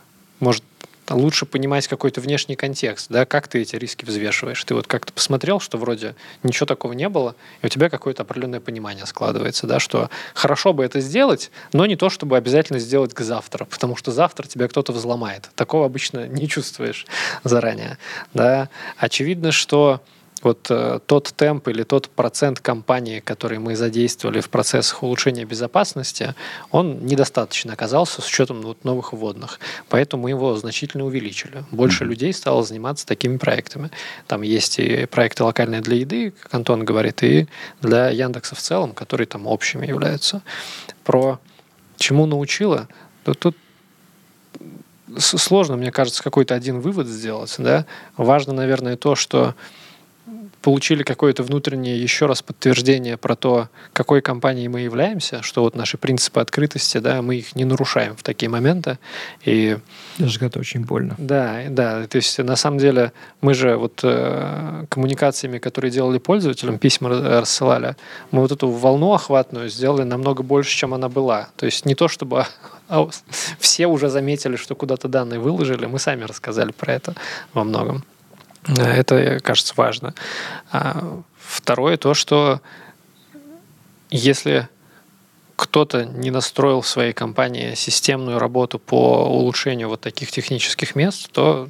может, 1.08 1.24
лучше 1.24 1.46
понимать 1.46 1.88
какой-то 1.88 2.20
внешний 2.20 2.56
контекст, 2.56 3.06
да, 3.10 3.24
как 3.24 3.48
ты 3.48 3.62
эти 3.62 3.76
риски 3.76 4.04
взвешиваешь. 4.04 4.62
Ты 4.64 4.74
вот 4.74 4.86
как-то 4.86 5.12
посмотрел, 5.12 5.60
что 5.60 5.78
вроде 5.78 6.14
ничего 6.42 6.66
такого 6.66 6.92
не 6.92 7.08
было, 7.08 7.34
и 7.62 7.66
у 7.66 7.68
тебя 7.68 7.88
какое-то 7.88 8.22
определенное 8.22 8.60
понимание 8.60 9.06
складывается, 9.06 9.66
да, 9.66 9.80
что 9.80 10.10
хорошо 10.34 10.72
бы 10.72 10.84
это 10.84 11.00
сделать, 11.00 11.50
но 11.72 11.86
не 11.86 11.96
то, 11.96 12.10
чтобы 12.10 12.36
обязательно 12.36 12.78
сделать 12.78 13.14
к 13.14 13.20
завтра, 13.20 13.64
потому 13.64 13.96
что 13.96 14.12
завтра 14.12 14.46
тебя 14.46 14.68
кто-то 14.68 14.92
взломает. 14.92 15.50
Такого 15.54 15.86
обычно 15.86 16.26
не 16.28 16.48
чувствуешь 16.48 17.06
заранее, 17.42 17.98
да. 18.32 18.68
Очевидно, 18.96 19.52
что 19.52 20.00
вот 20.44 20.66
э, 20.70 21.00
тот 21.06 21.32
темп 21.36 21.68
или 21.68 21.82
тот 21.82 22.08
процент 22.08 22.60
компании, 22.60 23.20
который 23.20 23.58
мы 23.58 23.76
задействовали 23.76 24.40
в 24.40 24.50
процессах 24.50 25.02
улучшения 25.02 25.44
безопасности, 25.44 26.34
он 26.70 27.06
недостаточно 27.06 27.72
оказался 27.72 28.22
с 28.22 28.28
учетом 28.28 28.62
вот, 28.62 28.84
новых 28.84 29.12
вводных. 29.12 29.58
Поэтому 29.88 30.24
мы 30.24 30.30
его 30.30 30.56
значительно 30.56 31.04
увеличили. 31.04 31.64
Больше 31.70 32.04
людей 32.04 32.32
стало 32.32 32.62
заниматься 32.62 33.06
такими 33.06 33.36
проектами. 33.38 33.90
Там 34.26 34.42
есть 34.42 34.78
и 34.78 35.06
проекты 35.06 35.44
локальные 35.44 35.80
для 35.80 35.96
еды, 35.96 36.30
как 36.30 36.54
Антон 36.54 36.84
говорит, 36.84 37.22
и 37.22 37.48
для 37.80 38.10
Яндекса 38.10 38.54
в 38.54 38.60
целом, 38.60 38.92
которые 38.92 39.26
там 39.26 39.46
общими 39.46 39.86
являются. 39.86 40.42
Про 41.04 41.40
чему 41.96 42.26
научила? 42.26 42.88
Да 43.24 43.34
тут 43.34 43.56
сложно, 45.18 45.76
мне 45.76 45.92
кажется, 45.92 46.22
какой-то 46.22 46.54
один 46.54 46.80
вывод 46.80 47.06
сделать. 47.06 47.54
Да? 47.58 47.86
Важно, 48.16 48.52
наверное, 48.52 48.96
то, 48.96 49.14
что 49.14 49.54
получили 50.62 51.02
какое-то 51.02 51.42
внутреннее 51.42 52.00
еще 52.00 52.26
раз 52.26 52.42
подтверждение 52.42 53.16
про 53.16 53.36
то, 53.36 53.68
какой 53.92 54.22
компанией 54.22 54.68
мы 54.68 54.80
являемся, 54.80 55.42
что 55.42 55.62
вот 55.62 55.76
наши 55.76 55.98
принципы 55.98 56.40
открытости, 56.40 56.98
да, 56.98 57.20
мы 57.20 57.36
их 57.36 57.54
не 57.54 57.64
нарушаем 57.64 58.16
в 58.16 58.22
такие 58.22 58.48
моменты. 58.48 58.98
И 59.44 59.76
Даже 60.18 60.38
когда 60.38 60.60
очень 60.60 60.84
больно. 60.84 61.14
да, 61.18 61.64
да, 61.68 62.06
то 62.06 62.16
есть 62.16 62.38
на 62.38 62.56
самом 62.56 62.78
деле 62.78 63.12
мы 63.42 63.52
же 63.54 63.76
вот 63.76 64.00
э, 64.02 64.86
коммуникациями, 64.88 65.58
которые 65.58 65.90
делали 65.90 66.18
пользователям, 66.18 66.78
письма 66.78 67.10
ра- 67.10 67.40
рассылали, 67.40 67.96
мы 68.30 68.40
вот 68.40 68.52
эту 68.52 68.68
волну 68.68 69.12
охватную 69.12 69.68
сделали 69.68 70.04
намного 70.04 70.42
больше, 70.42 70.74
чем 70.74 70.94
она 70.94 71.08
была. 71.08 71.48
То 71.56 71.66
есть 71.66 71.84
не 71.84 71.94
то, 71.94 72.08
чтобы 72.08 72.46
а, 72.88 73.08
все 73.58 73.86
уже 73.86 74.08
заметили, 74.08 74.56
что 74.56 74.74
куда-то 74.74 75.08
данные 75.08 75.40
выложили, 75.40 75.84
мы 75.84 75.98
сами 75.98 76.24
рассказали 76.24 76.72
про 76.72 76.94
это 76.94 77.14
во 77.52 77.64
многом. 77.64 78.04
Э, 78.68 78.84
Это, 78.84 79.40
кажется, 79.40 79.74
важно. 79.76 80.14
А 80.70 81.22
Второе 81.54 81.96
то, 81.96 82.14
что 82.14 82.60
если 84.10 84.68
кто-то 85.56 86.04
не 86.04 86.30
настроил 86.30 86.80
в 86.80 86.88
своей 86.88 87.12
компании 87.12 87.74
системную 87.74 88.38
работу 88.38 88.78
по 88.78 89.24
улучшению 89.28 89.88
вот 89.88 90.00
таких 90.00 90.32
технических 90.32 90.96
мест, 90.96 91.30
то 91.30 91.68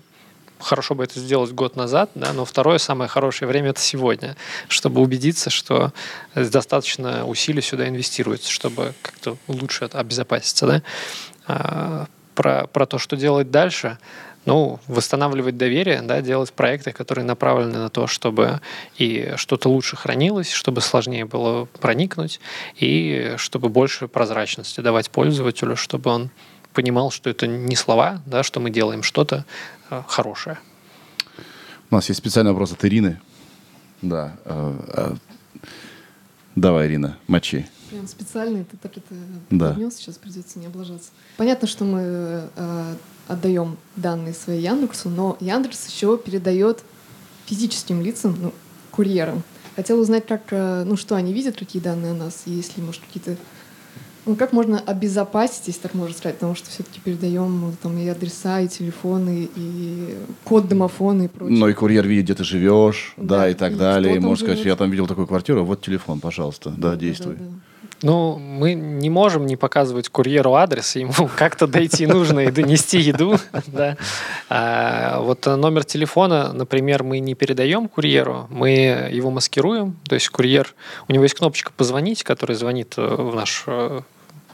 хорошо 0.59 0.95
бы 0.95 1.05
это 1.05 1.21
сделать 1.21 1.51
год 1.53 1.77
назад, 1.77 2.11
да, 2.15 2.33
но 2.33 2.45
второе 2.45 2.79
самое 2.79 3.09
хорошее 3.09 3.49
время 3.49 3.71
это 3.71 3.81
сегодня, 3.81 4.37
чтобы 4.69 5.03
убедиться, 5.03 5.51
что 5.51 5.93
достаточно 6.35 7.27
усилий 7.27 7.61
сюда 7.61 7.89
инвестируется, 7.89 8.51
чтобы 8.51 8.95
как-то 9.03 9.37
лучше 9.49 9.85
обезопаситься, 9.93 10.67
да. 10.67 10.83
А, 11.47 12.07
про, 12.35 12.67
про 12.69 12.87
то, 12.87 12.99
что 12.99 13.17
делать 13.17 13.51
дальше, 13.51 13.99
ну, 14.47 14.79
восстанавливать 14.89 15.57
доверие, 15.57 16.03
да, 16.03 16.21
делать 16.21 16.53
проекты, 16.53 16.93
которые 16.93 17.25
направлены 17.25 17.79
на 17.79 17.89
то, 17.89 18.07
чтобы 18.07 18.61
и 18.99 19.33
что-то 19.37 19.69
лучше 19.69 19.97
хранилось, 19.97 20.51
чтобы 20.51 20.81
сложнее 20.81 21.25
было 21.25 21.65
проникнуть, 21.81 22.41
и 22.77 23.35
чтобы 23.37 23.69
больше 23.69 24.09
прозрачности 24.09 24.81
давать 24.81 25.11
пользователю, 25.11 25.77
чтобы 25.77 26.11
он 26.11 26.31
понимал, 26.73 27.11
что 27.11 27.31
это 27.31 27.47
не 27.47 27.77
слова, 27.77 28.21
да, 28.27 28.43
что 28.43 28.61
мы 28.61 28.71
делаем 28.71 29.03
что-то 29.03 29.45
э, 29.91 30.03
хорошее. 30.09 30.59
У 31.91 31.95
нас 31.95 32.09
есть 32.09 32.19
специальный 32.19 32.51
вопрос 32.51 32.73
от 32.73 32.85
Ирины. 32.85 33.21
Да. 34.03 34.37
э, 34.45 34.79
э, 34.89 35.15
Давай, 36.57 36.87
Ирина, 36.89 37.17
мочи. 37.27 37.67
Прям 37.91 38.07
специальный, 38.07 38.65
ты 38.65 38.77
так 38.77 38.97
это 38.97 39.15
Да. 39.51 39.71
поднес, 39.71 39.97
сейчас 39.97 40.19
придется 40.19 40.59
не 40.59 40.67
облажаться. 40.67 41.11
Понятно, 41.37 41.67
что 41.69 41.85
мы 41.85 42.49
э, 42.57 42.95
отдаем 43.27 43.77
данные 43.97 44.35
свои 44.35 44.61
Яндексу, 44.61 45.09
но 45.09 45.37
Яндекс 45.41 45.89
еще 45.89 46.19
передает 46.19 46.83
физическим 47.47 48.03
лицам, 48.03 48.37
ну, 48.41 48.53
курьерам. 48.91 49.43
Хотела 49.77 50.01
узнать, 50.01 50.27
как, 50.27 50.43
э, 50.51 50.85
ну, 50.85 50.97
что 50.97 51.17
они 51.17 51.33
видят, 51.33 51.57
какие 51.57 51.83
данные 51.83 52.13
о 52.13 52.15
нас, 52.15 52.43
и 52.47 52.53
есть 52.53 52.77
ли, 52.77 52.83
может, 52.83 53.03
какие-то... 53.03 53.37
Ну, 54.27 54.37
как 54.37 54.55
можно 54.55 54.79
обезопасить, 54.79 55.67
если 55.67 55.81
так 55.81 55.93
можно 55.93 56.17
сказать, 56.17 56.37
потому 56.37 56.55
что 56.55 56.71
все-таки 56.71 56.99
передаем 56.99 57.61
ну, 57.61 57.75
там 57.83 57.99
и 57.99 58.09
адреса, 58.09 58.61
и 58.61 58.69
телефоны, 58.69 59.51
и 59.55 60.17
код 60.45 60.67
домофона 60.67 61.25
и 61.25 61.29
прочее. 61.29 61.59
Но 61.59 61.69
и 61.69 61.75
курьер 61.75 62.07
видит, 62.07 62.25
где 62.25 62.35
ты 62.35 62.45
живешь, 62.45 63.13
да, 63.19 63.41
Да, 63.41 63.51
и 63.51 63.55
так 63.55 63.73
и 63.73 63.77
далее. 63.77 64.17
И 64.17 64.21
может 64.21 64.45
сказать, 64.45 64.59
живет. 64.59 64.73
я 64.73 64.77
там 64.77 64.91
видел 64.91 65.07
такую 65.07 65.27
квартиру, 65.27 65.65
вот 65.67 65.83
телефон, 65.83 66.21
пожалуйста. 66.21 66.73
Да, 66.75 66.97
действуй. 66.97 67.35
Да-да-да. 67.35 67.74
Ну, 68.05 68.39
мы 68.39 68.75
не 68.75 69.09
можем 69.09 69.47
не 69.47 69.57
показывать 69.57 70.11
курьеру 70.11 70.53
адрес, 70.57 70.95
ему 70.95 71.15
как-то 71.37 71.67
дойти 71.67 72.07
нужно 72.07 72.41
и 72.41 72.51
донести 72.51 73.01
еду. 73.01 73.39
да. 73.67 73.97
А 74.51 75.21
вот 75.21 75.47
номер 75.47 75.85
телефона, 75.85 76.53
например, 76.53 77.03
мы 77.03 77.21
не 77.21 77.35
передаем 77.35 77.89
курьеру, 77.89 78.47
мы 78.51 79.09
его 79.11 79.31
маскируем. 79.31 79.97
То 80.07 80.17
есть 80.17 80.29
курьер, 80.29 80.75
у 81.09 81.15
него 81.15 81.23
есть 81.23 81.35
кнопочка 81.35 81.73
«Позвонить», 81.75 82.25
которая 82.25 82.59
звонит 82.59 82.93
э, 82.99 83.03
в 83.03 83.35
наш 83.35 83.65
э, 83.69 84.01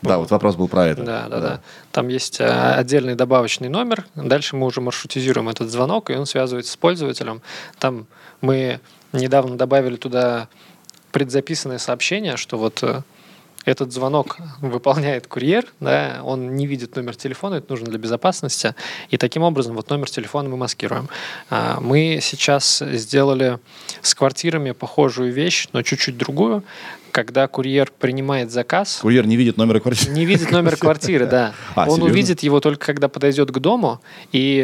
Да, 0.03 0.19
вот 0.19 0.31
вопрос 0.31 0.55
был 0.55 0.69
про 0.69 0.87
это. 0.87 1.03
Да, 1.03 1.27
да, 1.29 1.41
да. 1.41 1.61
Там 1.91 2.07
есть 2.07 2.41
э, 2.41 2.47
отдельный 2.47 3.17
добавочный 3.17 3.69
номер. 3.69 4.07
Дальше 4.15 4.55
мы 4.55 4.65
уже 4.65 4.81
маршрутизируем 4.81 5.49
этот 5.49 5.71
звонок, 5.71 6.11
и 6.11 6.15
он 6.15 6.27
связывается 6.27 6.71
с 6.71 6.77
пользователем. 6.77 7.43
Там 7.81 8.07
мы 8.43 8.79
недавно 9.13 9.59
добавили 9.59 9.97
туда 9.97 10.47
предзаписанное 11.11 11.79
сообщение, 11.79 12.37
что 12.37 12.57
вот 12.57 12.85
этот 13.65 13.93
звонок 13.93 14.39
выполняет 14.61 15.27
курьер, 15.27 15.67
да, 15.81 16.21
он 16.25 16.57
не 16.57 16.67
видит 16.67 16.97
номер 16.97 17.17
телефона, 17.17 17.57
это 17.57 17.67
нужно 17.71 17.89
для 17.89 17.99
безопасности, 17.99 18.75
и 19.11 19.17
таким 19.17 19.43
образом 19.43 19.77
вот 19.77 19.91
номер 19.91 20.09
телефона 20.09 20.49
мы 20.49 20.57
маскируем. 20.57 21.09
А, 21.51 21.79
Мы 21.81 22.21
сейчас 22.23 22.79
сделали 22.79 23.59
с 24.01 24.15
квартирами 24.15 24.71
похожую 24.73 25.33
вещь, 25.33 25.69
но 25.73 25.83
чуть-чуть 25.83 26.17
другую, 26.17 26.65
когда 27.13 27.49
курьер 27.49 27.93
принимает 27.99 28.51
заказ, 28.51 28.99
Курьер 29.03 29.27
не 29.27 29.37
видит 29.37 29.57
номера 29.57 29.81
квартиры. 29.81 30.13
не 30.13 30.25
видит 30.25 30.51
номер 30.51 30.77
квартиры, 30.79 31.27
да. 31.27 31.55
А, 31.75 31.83
Он 31.83 31.97
серьезно? 31.97 32.05
увидит 32.05 32.41
его 32.43 32.61
только 32.61 32.87
когда 32.87 33.09
подойдет 33.09 33.51
к 33.51 33.59
дому, 33.59 34.01
и 34.33 34.57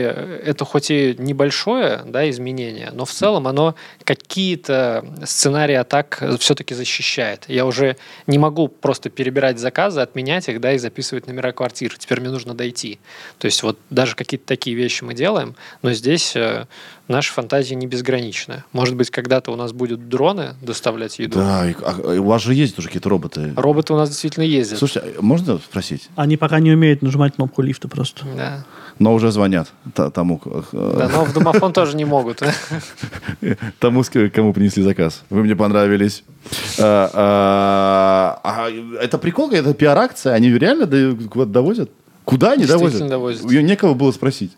это 0.44 0.64
хоть 0.64 0.90
и 0.90 1.14
небольшое 1.18 2.02
да, 2.06 2.28
изменение, 2.30 2.90
но 2.92 3.04
в 3.04 3.10
целом 3.10 3.46
оно 3.46 3.74
какие-то 4.04 5.04
сценарии 5.24 5.74
атак 5.74 6.22
все-таки 6.40 6.74
защищает. 6.74 7.44
Я 7.48 7.66
уже 7.66 7.96
не 8.26 8.38
могу 8.38 8.68
просто 8.68 9.10
перебирать 9.10 9.58
заказы, 9.58 10.00
отменять 10.00 10.48
их, 10.48 10.60
да, 10.60 10.72
и 10.72 10.78
записывать 10.78 11.26
номера 11.26 11.52
квартир. 11.52 11.96
Теперь 11.98 12.20
мне 12.20 12.30
нужно 12.30 12.54
дойти. 12.54 12.98
То 13.38 13.46
есть 13.46 13.62
вот 13.62 13.78
даже 13.90 14.14
какие-то 14.14 14.46
такие 14.46 14.76
вещи 14.76 15.04
мы 15.04 15.14
делаем, 15.14 15.54
но 15.82 15.92
здесь 15.92 16.34
наши 17.08 17.32
фантазии 17.32 17.74
не 17.74 17.86
безграничны. 17.86 18.64
Может 18.72 18.96
быть, 18.96 19.10
когда-то 19.10 19.52
у 19.52 19.56
нас 19.56 19.72
будут 19.72 20.08
дроны 20.08 20.54
доставлять 20.62 21.18
еду. 21.18 21.38
Да, 21.38 21.70
и- 21.70 21.74
а- 21.82 22.20
у 22.20 22.24
вас 22.24 22.42
же 22.42 22.54
ездят 22.54 22.80
уже 22.80 22.88
какие-то 22.88 23.08
роботы. 23.08 23.52
Роботы 23.56 23.92
у 23.92 23.96
нас 23.96 24.08
действительно 24.08 24.44
ездят. 24.44 24.78
Слушайте, 24.78 25.14
а 25.18 25.22
можно 25.22 25.58
спросить? 25.58 26.08
Они 26.16 26.36
пока 26.36 26.58
не 26.58 26.72
умеют 26.72 27.02
нажимать 27.02 27.36
кнопку 27.36 27.62
лифта 27.62 27.88
просто. 27.88 28.26
Да. 28.36 28.64
Но 28.98 29.12
уже 29.12 29.30
звонят 29.30 29.68
тому, 29.94 30.40
Да, 30.72 31.08
но 31.12 31.24
в 31.24 31.32
домофон 31.34 31.72
тоже 31.72 31.96
не 31.96 32.06
могут. 32.06 32.42
тому, 33.78 34.02
кому 34.34 34.54
принесли 34.54 34.82
заказ. 34.82 35.22
Вы 35.28 35.42
мне 35.42 35.54
понравились. 35.54 36.24
А, 36.78 37.10
а, 37.12 38.40
а 38.42 38.70
это 39.02 39.18
прикол, 39.18 39.50
это 39.50 39.74
пиар-акция? 39.74 40.32
Они 40.32 40.50
реально 40.50 40.86
довозят? 40.86 41.90
Куда 42.24 42.52
они 42.52 42.64
довозят? 42.64 43.06
довозят. 43.06 43.50
Ее 43.50 43.62
некого 43.62 43.94
было 43.94 44.10
спросить. 44.10 44.52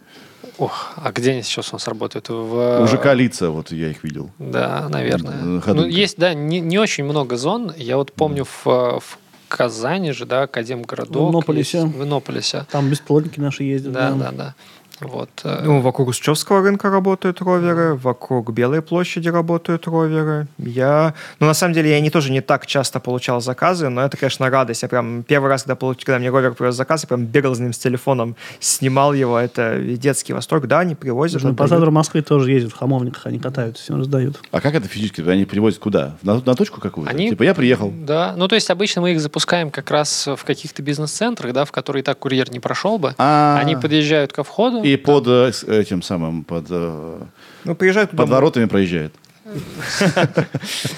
Ох, 0.59 0.93
а 0.97 1.13
где 1.13 1.33
они 1.33 1.43
сейчас 1.43 1.73
у 1.73 1.77
нас 1.77 1.87
работают? 1.87 2.29
В... 2.29 2.83
У 2.83 2.87
ЖК 2.89 3.15
лица, 3.15 3.51
вот 3.51 3.71
я 3.71 3.91
их 3.91 4.03
видел. 4.03 4.31
Да, 4.39 4.89
наверное. 4.89 5.61
Э, 5.65 5.73
Ну, 5.73 5.87
есть, 5.87 6.19
да, 6.19 6.35
не, 6.35 6.59
не 6.61 6.79
очень 6.79 7.05
много 7.05 7.37
зон. 7.37 7.73
Я 7.77 7.97
вот 7.97 8.13
помню 8.13 8.45
в, 8.45 8.65
в 8.65 9.19
Казани 9.49 10.11
же, 10.11 10.27
да, 10.27 10.43
Академгородок. 10.43 11.17
В 11.17 11.31
Иннополисе. 11.31 11.79
есть, 11.79 11.95
В 11.95 12.03
Иннополисе. 12.03 12.67
Там 12.73 12.91
бесплатники 12.91 13.39
наши 13.39 13.63
ездят. 13.63 13.93
Да, 13.93 14.11
да, 14.11 14.33
да. 14.33 14.55
Вот. 15.01 15.31
э, 15.45 15.63
Ну, 15.65 15.81
вокруг 15.81 16.09
Усчевского 16.09 16.63
рынка 16.63 16.91
работают 16.91 17.41
роверы, 17.41 17.95
вокруг 17.95 18.51
Белой 18.53 18.83
площади 18.83 19.29
работают 19.29 19.87
роверы. 19.87 20.47
Я, 20.59 21.15
ну, 21.41 21.47
на 21.47 21.55
самом 21.55 21.75
деле, 21.75 21.91
я 21.91 22.01
не 22.01 22.11
тоже 22.11 22.33
не 22.33 22.41
так 22.41 22.67
часто 22.67 23.01
получал 23.01 23.41
заказы, 23.41 23.89
но 23.89 24.03
это, 24.03 24.17
конечно, 24.17 24.49
радость. 24.51 24.83
Я 24.83 24.89
прям 24.89 25.23
первый 25.23 25.49
раз, 25.49 25.63
когда, 25.63 25.77
получ... 25.77 26.05
когда 26.05 26.19
мне 26.19 26.31
ровер 26.31 26.55
привез 26.55 26.75
заказ, 26.75 27.03
я 27.05 27.09
прям 27.09 27.25
бегал 27.25 27.55
за 27.55 27.63
ним 27.63 27.73
с 27.73 27.79
телефоном, 27.79 28.37
снимал 28.61 29.13
его. 29.13 29.39
Это 29.39 29.79
детский 29.81 30.33
восторг. 30.33 30.67
Да, 30.67 30.81
они 30.81 30.95
привозят. 30.95 31.43
По 31.43 31.49
отдают. 31.49 31.71
центру 31.71 31.91
Москвы 31.91 32.23
тоже 32.23 32.51
ездят 32.53 32.73
в 32.73 32.77
хамовниках, 32.77 33.27
они 33.27 33.39
катаются, 33.39 33.83
всем 33.83 33.99
раздают. 33.99 34.41
А 34.51 34.61
как 34.61 34.75
это 34.75 34.89
физически? 34.89 35.21
Они 35.29 35.45
привозят 35.45 35.79
куда? 35.79 36.17
На, 36.23 36.35
на 36.45 36.55
точку 36.55 36.81
какую-то? 36.81 37.11
Они- 37.11 37.31
Типа 37.31 37.43
я 37.43 37.55
приехал. 37.55 37.93
Да, 37.95 38.35
ну 38.37 38.49
то 38.49 38.55
есть 38.55 38.71
обычно 38.71 39.03
мы 39.03 39.13
их 39.13 39.21
запускаем 39.21 39.71
как 39.71 39.91
раз 39.91 40.27
в 40.27 40.45
каких-то 40.45 40.83
бизнес-центрах, 40.83 41.53
да, 41.53 41.65
в 41.65 41.73
которые 41.73 42.03
и 42.03 42.05
так 42.05 42.19
курьер 42.19 42.51
не 42.51 42.61
прошел 42.61 42.99
бы. 42.99 43.15
А. 43.19 43.59
Они 43.61 43.77
подъезжают 43.77 44.33
ко 44.33 44.43
входу. 44.45 44.83
И 44.93 44.97
под 44.97 45.27
э, 45.27 45.53
с 45.53 45.65
этим 45.65 46.03
самым, 46.03 46.45
под, 46.45 46.67
э, 46.71 47.21
Ну, 47.65 47.75
приезжают 47.75 48.11
куда, 48.11 48.23
под 48.23 48.31
воротами 48.31 48.65
проезжает. 48.67 49.13
могут, 49.45 50.49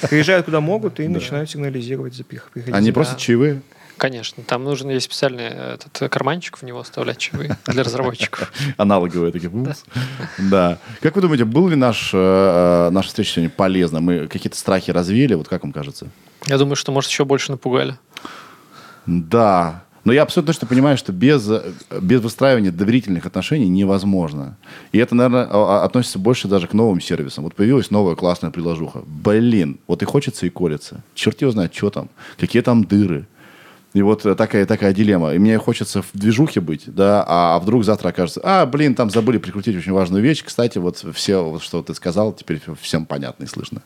приезжают 0.11 0.45
куда 0.47 0.61
могут 0.61 1.01
и 1.01 1.09
начинают 1.09 1.51
сигнализировать 1.51 2.14
за 2.14 2.22
прих- 2.24 2.51
приходите. 2.53 2.76
Они 2.76 2.93
просят 2.93 3.18
чаевые. 3.18 3.62
Конечно, 3.97 4.43
там 4.45 4.64
нужен 4.64 4.88
есть 4.88 5.05
специальный 5.07 5.49
э, 5.51 5.74
этот, 5.74 6.11
карманчик 6.11 6.57
в 6.57 6.62
него 6.62 6.82
вставлять 6.82 7.18
чаевые 7.18 7.59
для 7.66 7.82
разработчиков. 7.82 8.51
Аналоговые 8.78 9.30
такие. 9.32 9.51
бумс. 9.51 9.84
Да. 10.38 10.78
Как 11.03 11.16
вы 11.16 11.22
думаете, 11.22 11.45
был 11.45 11.68
ли 11.68 11.76
наш, 11.76 12.11
э, 12.14 12.16
э, 12.16 12.91
наша 12.91 13.09
встреча 13.09 13.32
сегодня 13.34 13.51
полезна? 13.51 14.01
Мы 14.01 14.26
какие-то 14.26 14.57
страхи 14.57 14.91
развеяли? 14.91 15.34
Вот 15.34 15.49
как 15.49 15.62
вам 15.64 15.72
кажется? 15.72 16.07
Я 16.47 16.57
думаю, 16.59 16.76
что, 16.76 16.93
может, 16.93 17.11
еще 17.11 17.24
больше 17.26 17.51
напугали. 17.53 17.99
Да. 19.07 19.84
Но 20.05 20.13
я 20.13 20.23
абсолютно 20.23 20.53
точно 20.55 20.67
понимаю, 20.67 20.97
что 20.97 21.13
без, 21.13 21.49
э, 21.49 21.63
без 22.01 22.21
выстраивания 22.23 22.71
доверительных 22.73 23.27
отношений 23.27 23.69
невозможно. 23.69 24.57
И 24.93 24.99
это, 24.99 25.15
наверное, 25.15 25.47
а- 25.51 25.83
а- 25.83 25.85
относится 25.85 26.19
больше 26.19 26.49
даже 26.49 26.67
к 26.67 26.73
новым 26.73 27.01
сервисам. 27.01 27.45
Вот 27.45 27.55
появилась 27.55 27.91
новая 27.91 28.15
классная 28.15 28.51
приложуха. 28.51 29.03
Блин, 29.07 29.79
вот 29.87 30.03
и 30.03 30.07
хочется, 30.07 30.47
и 30.47 30.51
колется. 30.51 31.03
Черт 31.15 31.41
его 31.43 31.51
знает, 31.51 31.75
что 31.75 31.91
там, 31.91 32.09
какие 32.39 32.63
там 32.63 32.85
дыры. 32.85 33.27
И 33.93 34.03
вот 34.03 34.25
э, 34.25 34.35
такая, 34.37 34.65
такая 34.67 34.95
дилемма. 34.95 35.35
И 35.35 35.39
мне 35.39 35.59
хочется 35.59 36.01
в 36.01 36.11
движухе 36.15 36.61
быть, 36.61 36.85
да, 36.87 37.25
а 37.27 37.59
вдруг 37.59 37.85
завтра 37.85 38.11
окажется, 38.11 38.41
а, 38.45 38.65
блин, 38.65 38.95
там 38.95 39.11
забыли 39.11 39.39
прикрутить 39.39 39.77
очень 39.77 39.93
важную 39.93 40.23
вещь. 40.23 40.45
Кстати, 40.45 40.79
вот 40.79 41.05
все, 41.15 41.45
вот, 41.45 41.61
что 41.63 41.83
ты 41.83 41.93
сказал, 41.95 42.33
теперь 42.33 42.63
всем 42.81 43.05
понятно 43.05 43.45
и 43.45 43.47
слышно. 43.49 43.83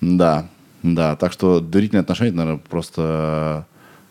Да, 0.00 0.46
да. 0.82 1.16
Так 1.16 1.32
что 1.32 1.60
доверительные 1.60 2.02
отношения, 2.02 2.32
наверное, 2.32 2.60
просто 2.68 3.66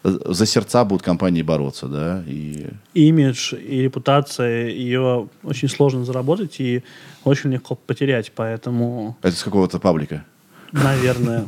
за 0.08 0.46
сердца 0.46 0.84
будут 0.86 1.04
компании 1.04 1.42
бороться, 1.42 1.88
да, 1.88 2.24
и 2.28 2.68
Имидж 2.94 3.54
и 3.56 3.82
репутация, 3.82 4.68
ее 4.68 5.28
очень 5.44 5.68
сложно 5.70 6.06
заработать 6.06 6.60
и 6.60 6.84
очень 7.24 7.52
легко 7.52 7.76
потерять, 7.76 8.32
поэтому, 8.36 9.18
это 9.24 9.36
с 9.36 9.44
какого-то 9.44 9.80
паблика. 9.80 10.24
наверное. 10.72 11.46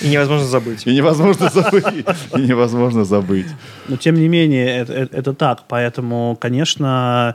И 0.00 0.08
невозможно 0.08 0.46
забыть. 0.46 0.86
И 0.86 0.94
невозможно 0.94 1.50
забыть. 1.50 1.84
И 2.36 2.40
невозможно 2.40 3.04
забыть. 3.04 3.46
Но 3.88 3.96
тем 3.96 4.14
не 4.14 4.28
менее, 4.28 4.66
это, 4.78 4.92
это- 4.92 5.16
это 5.16 5.34
так. 5.34 5.64
Поэтому, 5.68 6.36
конечно, 6.40 7.34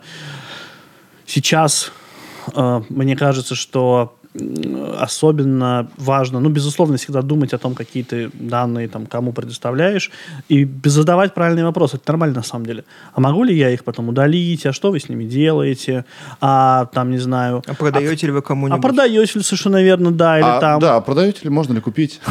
сейчас 1.26 1.91
э, 2.56 2.82
мне 2.89 3.16
кажется, 3.16 3.56
что 3.56 4.19
особенно 5.00 5.88
важно, 5.98 6.40
ну, 6.40 6.50
безусловно, 6.50 6.98
всегда 6.98 7.22
думать 7.22 7.54
о 7.54 7.58
том, 7.58 7.76
какие 7.76 8.04
ты 8.04 8.30
данные 8.34 8.88
там 8.88 9.06
кому 9.06 9.34
предоставляешь, 9.34 10.12
и 10.50 10.68
задавать 10.86 11.34
правильные 11.34 11.66
вопросы. 11.66 11.98
Это 11.98 12.12
нормально 12.12 12.36
на 12.36 12.44
самом 12.44 12.66
деле. 12.66 12.84
А 13.14 13.22
могу 13.22 13.44
ли 13.44 13.56
я 13.56 13.70
их 13.70 13.84
потом 13.84 14.10
удалить? 14.10 14.66
А 14.66 14.74
что 14.74 14.92
вы 14.92 15.00
с 15.00 15.10
ними 15.10 15.24
делаете? 15.24 16.06
А 16.42 16.86
там, 16.94 17.12
не 17.12 17.18
знаю... 17.18 17.64
А 17.68 17.74
продаете 17.74 18.28
ли 18.28 18.32
вы 18.32 18.40
А 18.40 18.42
кому-нибудь? 18.42 18.82
продаете 18.82 19.40
ли 19.40 19.44
совершенно 19.44 19.82
верно, 19.82 20.12
да, 20.12 20.38
или 20.40 20.46
А, 20.46 20.60
там... 20.60 20.80
Да, 20.80 21.02
продаете 21.02 21.40
ли, 21.44 21.50
можно 21.50 21.74
ли 21.74 21.82
купить? 21.82 22.22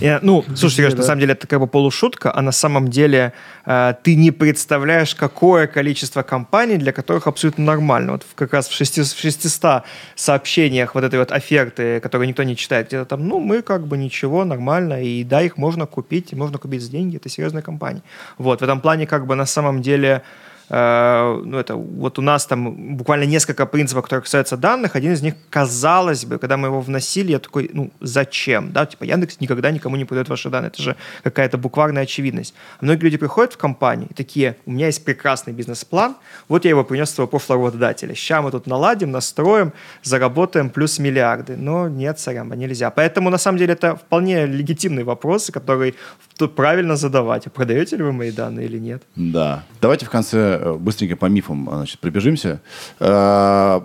Я- 0.00 0.18
ну, 0.22 0.44
слушайте, 0.56 0.76
Сереж, 0.82 0.92
да. 0.92 0.98
на 0.98 1.02
самом 1.04 1.20
деле 1.20 1.32
это 1.32 1.46
как 1.46 1.60
бы 1.60 1.66
полушутка, 1.66 2.34
а 2.34 2.42
на 2.42 2.52
самом 2.52 2.88
деле 2.88 3.32
э, 3.64 3.94
ты 4.02 4.16
не 4.16 4.32
представляешь, 4.32 5.14
какое 5.14 5.66
количество 5.66 6.22
компаний, 6.22 6.76
для 6.78 6.92
которых 6.92 7.26
абсолютно 7.26 7.64
нормально. 7.64 8.12
Вот 8.12 8.26
как 8.34 8.52
раз 8.52 8.68
в, 8.68 8.72
шести- 8.72 9.02
в 9.02 9.18
600 9.18 9.84
сообщениях 10.16 10.94
вот 10.94 11.04
этой 11.04 11.18
вот 11.18 11.30
оферты, 11.44 12.00
которые 12.00 12.28
никто 12.28 12.42
не 12.42 12.56
читает, 12.56 12.86
где-то 12.86 13.04
там, 13.04 13.28
ну, 13.28 13.38
мы 13.38 13.62
как 13.62 13.86
бы 13.86 13.98
ничего, 13.98 14.44
нормально, 14.44 15.02
и 15.02 15.24
да, 15.24 15.42
их 15.42 15.58
можно 15.58 15.86
купить, 15.86 16.32
можно 16.32 16.58
купить 16.58 16.82
за 16.82 16.90
деньги, 16.90 17.16
это 17.16 17.28
серьезная 17.28 17.62
компания. 17.62 18.02
Вот, 18.38 18.60
в 18.60 18.64
этом 18.64 18.80
плане 18.80 19.06
как 19.06 19.26
бы 19.26 19.34
на 19.34 19.46
самом 19.46 19.82
деле 19.82 20.22
ну, 20.68 21.58
это 21.58 21.74
вот 21.76 22.18
у 22.18 22.22
нас 22.22 22.46
там 22.46 22.96
буквально 22.96 23.24
несколько 23.24 23.66
принципов, 23.66 24.04
которые 24.04 24.22
касаются 24.22 24.56
данных. 24.56 24.96
Один 24.96 25.12
из 25.12 25.22
них, 25.22 25.34
казалось 25.50 26.24
бы, 26.24 26.38
когда 26.38 26.56
мы 26.56 26.68
его 26.68 26.80
вносили, 26.80 27.32
я 27.32 27.38
такой, 27.38 27.70
ну, 27.72 27.90
зачем? 28.00 28.72
Да, 28.72 28.86
типа 28.86 29.04
Яндекс 29.04 29.40
никогда 29.40 29.70
никому 29.70 29.96
не 29.96 30.04
продает 30.04 30.28
ваши 30.28 30.48
данные. 30.50 30.68
Это 30.68 30.82
же 30.82 30.96
какая-то 31.22 31.58
букварная 31.58 32.04
очевидность. 32.04 32.54
А 32.80 32.84
многие 32.84 33.04
люди 33.04 33.18
приходят 33.18 33.52
в 33.52 33.56
компанию 33.56 34.08
и 34.10 34.14
такие, 34.14 34.56
у 34.66 34.72
меня 34.72 34.86
есть 34.86 35.04
прекрасный 35.04 35.52
бизнес-план, 35.52 36.16
вот 36.48 36.64
я 36.64 36.70
его 36.70 36.84
принес 36.84 37.10
своего 37.10 37.28
прошлого 37.28 37.66
работодателя. 37.66 38.14
Сейчас 38.14 38.42
мы 38.42 38.50
тут 38.50 38.66
наладим, 38.66 39.10
настроим, 39.10 39.72
заработаем 40.02 40.70
плюс 40.70 40.98
миллиарды. 40.98 41.56
Но 41.56 41.88
нет, 41.88 42.18
сорян, 42.18 42.48
нельзя. 42.58 42.90
Поэтому, 42.90 43.30
на 43.30 43.38
самом 43.38 43.58
деле, 43.58 43.74
это 43.74 43.96
вполне 43.96 44.46
легитимные 44.46 45.04
вопросы, 45.04 45.52
которые 45.52 45.94
тут 46.36 46.54
правильно 46.54 46.96
задавать. 46.96 47.46
А 47.46 47.50
продаете 47.50 47.96
ли 47.96 48.02
вы 48.02 48.12
мои 48.12 48.30
данные 48.30 48.66
или 48.66 48.78
нет? 48.78 49.02
Да. 49.16 49.64
Давайте 49.80 50.06
в 50.06 50.10
конце 50.10 50.58
э, 50.60 50.74
быстренько 50.74 51.16
по 51.16 51.26
мифам 51.26 51.68
значит, 51.72 51.98
пробежимся. 52.00 52.60
Э, 53.00 53.80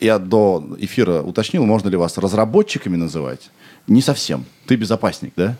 Я 0.00 0.18
до 0.18 0.64
эфира 0.78 1.22
уточнил, 1.22 1.64
можно 1.64 1.88
ли 1.90 1.96
вас 1.96 2.18
разработчиками 2.18 2.96
называть. 2.96 3.50
Не 3.86 4.02
совсем. 4.02 4.44
Ты 4.66 4.76
безопасник, 4.76 5.32
да? 5.36 5.56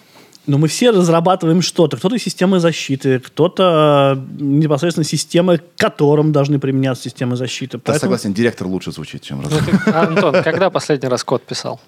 Но 0.46 0.58
мы 0.58 0.66
все 0.66 0.90
разрабатываем 0.90 1.62
что-то. 1.62 1.96
Кто-то 1.96 2.18
системы 2.18 2.58
защиты, 2.58 3.20
кто-то 3.20 4.16
э, 4.16 4.42
непосредственно 4.42 5.04
системы, 5.04 5.58
к 5.58 5.62
которым 5.76 6.32
должны 6.32 6.58
применяться 6.58 7.04
системы 7.04 7.36
защиты. 7.36 7.76
Я 7.76 7.80
Поэтому 7.84 8.00
согласен, 8.00 8.34
директор 8.34 8.66
лучше 8.66 8.90
звучит, 8.90 9.22
чем 9.22 9.38
Ну, 9.42 9.44
разработчик. 9.44 9.94
Антон, 9.94 10.42
когда 10.42 10.70
последний 10.70 11.08
раз 11.08 11.22
код 11.22 11.44
писал? 11.44 11.80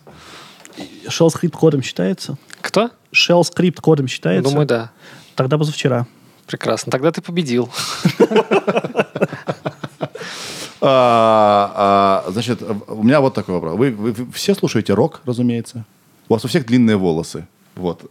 shell 1.09 1.31
скрипт 1.31 1.57
кодом 1.57 1.83
считается? 1.83 2.37
Кто? 2.65 2.91
Shell 3.13 3.45
скрипт 3.45 3.81
кодом 3.81 4.09
считается? 4.09 4.51
Думаю, 4.51 4.67
да. 4.67 4.91
Тогда 5.35 5.59
позавчера. 5.59 6.07
Прекрасно. 6.47 6.91
Тогда 6.91 7.13
ты 7.13 7.21
победил. 7.21 7.71
А, 10.87 12.23
а, 12.27 12.31
Значит, 12.31 12.63
у 12.63 13.03
меня 13.03 13.23
вот 13.23 13.33
такой 13.33 13.55
вопрос. 13.55 13.79
Вы 13.79 14.15
все 14.35 14.55
слушаете 14.55 14.93
рок, 14.93 15.23
разумеется? 15.25 15.87
У 16.29 16.35
вас 16.35 16.45
у 16.45 16.49
всех 16.49 16.67
длинные 16.67 16.97
волосы. 16.97 17.47
Вот. 17.75 18.03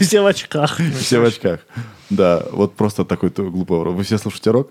Все 0.00 0.20
в 0.20 0.26
очках. 0.26 0.78
Все 1.00 1.18
в 1.18 1.24
очках. 1.24 1.60
Да, 2.10 2.44
вот 2.52 2.76
просто 2.76 3.04
такой 3.04 3.30
глупый 3.30 3.78
вопрос. 3.78 3.96
Вы 3.96 4.04
все 4.04 4.18
слушаете 4.18 4.52
рок? 4.52 4.70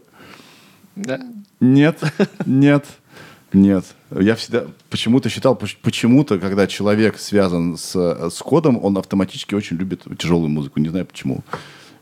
Да. 0.96 1.20
Нет, 1.60 2.00
нет, 2.46 2.86
нет. 3.52 3.86
Я 4.12 4.36
всегда 4.36 4.66
почему-то 4.90 5.30
считал, 5.30 5.56
поч- 5.56 5.78
почему-то, 5.82 6.38
когда 6.40 6.68
человек 6.68 7.18
связан 7.18 7.76
с, 7.78 7.96
с 8.30 8.38
кодом, 8.40 8.84
он 8.84 8.98
автоматически 8.98 9.56
очень 9.56 9.78
любит 9.78 10.04
тяжелую 10.18 10.50
музыку. 10.50 10.80
Не 10.80 10.90
знаю 10.90 11.06
почему. 11.06 11.44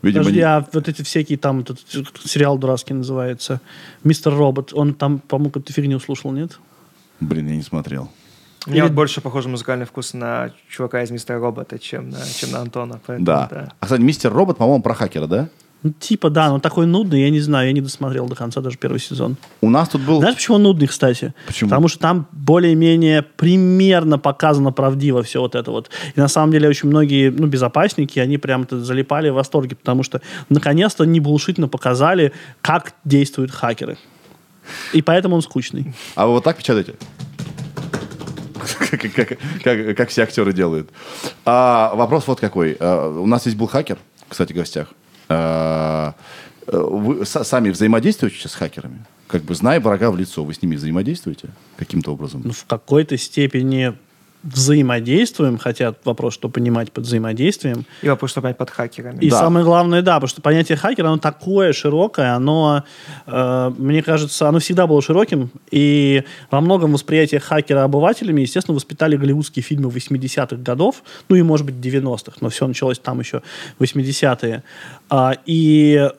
Видимо, 0.02 0.24
Подожди, 0.24 0.38
не- 0.40 0.44
а 0.46 0.66
вот 0.70 0.86
эти 0.88 1.00
всякие 1.02 1.38
там, 1.38 1.60
этот 1.60 1.80
сериал 2.24 2.58
дурацкий 2.58 2.92
называется, 2.92 3.60
Мистер 4.04 4.34
Робот, 4.34 4.74
он 4.74 4.92
там, 4.92 5.18
по-моему, 5.18 5.50
какую-то 5.50 5.72
фигню 5.72 5.98
слушал, 5.98 6.30
нет? 6.32 6.58
Блин, 7.20 7.48
я 7.48 7.56
не 7.56 7.62
смотрел. 7.62 8.10
У 8.66 8.70
меня 8.70 8.80
Или- 8.82 8.88
вот 8.88 8.92
больше 8.96 9.20
похоже 9.22 9.48
музыкальный 9.48 9.86
вкус 9.86 10.12
на 10.14 10.50
чувака 10.68 11.02
из 11.02 11.10
Мистера 11.10 11.38
Робота, 11.38 11.78
чем 11.78 12.10
на, 12.10 12.18
чем 12.26 12.50
на 12.50 12.60
Антона. 12.60 13.00
Поэтому, 13.06 13.24
Да. 13.26 13.72
А, 13.80 13.84
кстати, 13.86 14.00
мистер 14.02 14.32
Робот, 14.32 14.58
по-моему, 14.58 14.82
про 14.82 14.94
хакера, 14.94 15.26
да? 15.26 15.48
Ну, 15.84 15.92
типа, 16.00 16.30
да, 16.30 16.48
но 16.48 16.60
такой 16.60 16.86
нудный, 16.86 17.20
я 17.20 17.30
не 17.30 17.40
знаю, 17.40 17.66
я 17.66 17.72
не 17.74 17.82
досмотрел 17.82 18.26
до 18.26 18.34
конца 18.34 18.62
даже 18.62 18.78
первый 18.78 18.98
сезон. 18.98 19.36
У 19.60 19.68
нас 19.68 19.90
тут 19.90 20.00
был... 20.00 20.18
Знаешь, 20.20 20.36
почему 20.36 20.56
он 20.56 20.62
нудный, 20.62 20.86
кстати? 20.86 21.34
Почему? 21.46 21.68
Потому 21.68 21.88
что 21.88 21.98
там 21.98 22.26
более-менее 22.32 23.20
примерно 23.20 24.18
показано 24.18 24.72
правдиво 24.72 25.22
все 25.22 25.40
вот 25.40 25.54
это 25.54 25.70
вот. 25.70 25.90
И 26.16 26.18
на 26.20 26.28
самом 26.28 26.52
деле 26.52 26.70
очень 26.70 26.88
многие, 26.88 27.28
ну, 27.30 27.46
безопасники, 27.48 28.18
они 28.18 28.38
прям 28.38 28.62
это 28.62 28.80
залипали 28.82 29.28
в 29.28 29.34
восторге, 29.34 29.76
потому 29.76 30.02
что 30.04 30.22
наконец-то 30.48 31.04
не 31.04 31.20
булшитно 31.20 31.68
показали, 31.68 32.32
как 32.62 32.94
действуют 33.04 33.50
хакеры. 33.50 33.98
И 34.94 35.02
поэтому 35.02 35.36
он 35.36 35.42
скучный. 35.42 35.92
А 36.14 36.26
вы 36.26 36.32
вот 36.32 36.44
так 36.44 36.56
печатаете? 36.56 36.94
Как, 38.78 39.00
как- 39.12 39.38
как- 39.62 39.96
как 39.98 40.08
все 40.08 40.22
актеры 40.22 40.54
делают. 40.54 40.88
А, 41.44 41.92
вопрос 41.94 42.26
вот 42.26 42.40
какой. 42.40 42.74
А, 42.80 43.10
у 43.10 43.26
нас 43.26 43.42
здесь 43.42 43.54
был 43.54 43.66
хакер, 43.66 43.98
кстати, 44.30 44.54
в 44.54 44.56
гостях. 44.56 44.88
А, 45.28 46.14
вы 46.66 47.22
са- 47.24 47.44
сами 47.44 47.70
взаимодействуете 47.70 48.48
с 48.48 48.54
хакерами? 48.54 49.04
Как 49.26 49.42
бы 49.42 49.54
зная 49.54 49.80
врага 49.80 50.10
в 50.10 50.16
лицо, 50.16 50.44
вы 50.44 50.54
с 50.54 50.62
ними 50.62 50.76
взаимодействуете 50.76 51.48
каким-то 51.76 52.12
образом? 52.12 52.42
Ну, 52.44 52.52
в 52.52 52.64
какой-то 52.66 53.16
степени 53.16 53.94
взаимодействуем, 54.44 55.58
хотя 55.58 55.94
вопрос, 56.04 56.34
что 56.34 56.48
понимать 56.48 56.92
под 56.92 57.04
взаимодействием. 57.04 57.86
И 58.02 58.08
вопрос, 58.08 58.30
что 58.30 58.42
понять 58.42 58.58
под 58.58 58.70
хакерами. 58.70 59.18
И 59.20 59.30
Да. 59.30 59.38
самое 59.38 59.64
главное, 59.64 60.02
да, 60.02 60.14
потому 60.14 60.28
что 60.28 60.42
понятие 60.42 60.76
хакера, 60.76 61.08
оно 61.08 61.18
такое 61.18 61.72
широкое, 61.72 62.34
оно, 62.34 62.84
э, 63.26 63.72
мне 63.78 64.02
кажется, 64.02 64.48
оно 64.48 64.58
всегда 64.58 64.86
было 64.86 65.00
широким, 65.00 65.50
и 65.70 66.22
во 66.50 66.60
многом 66.60 66.92
восприятие 66.92 67.40
хакера 67.40 67.84
обывателями, 67.84 68.42
естественно, 68.42 68.74
воспитали 68.74 69.16
голливудские 69.16 69.62
фильмы 69.62 69.90
80-х 69.90 70.56
годов, 70.62 71.02
ну 71.28 71.36
и, 71.36 71.42
может 71.42 71.64
быть, 71.66 71.76
90-х, 71.76 72.38
но 72.40 72.48
все 72.50 72.66
началось 72.66 72.98
там 72.98 73.20
еще 73.20 73.42
80-е. 73.80 74.62
А, 75.10 75.36
и 75.46 76.10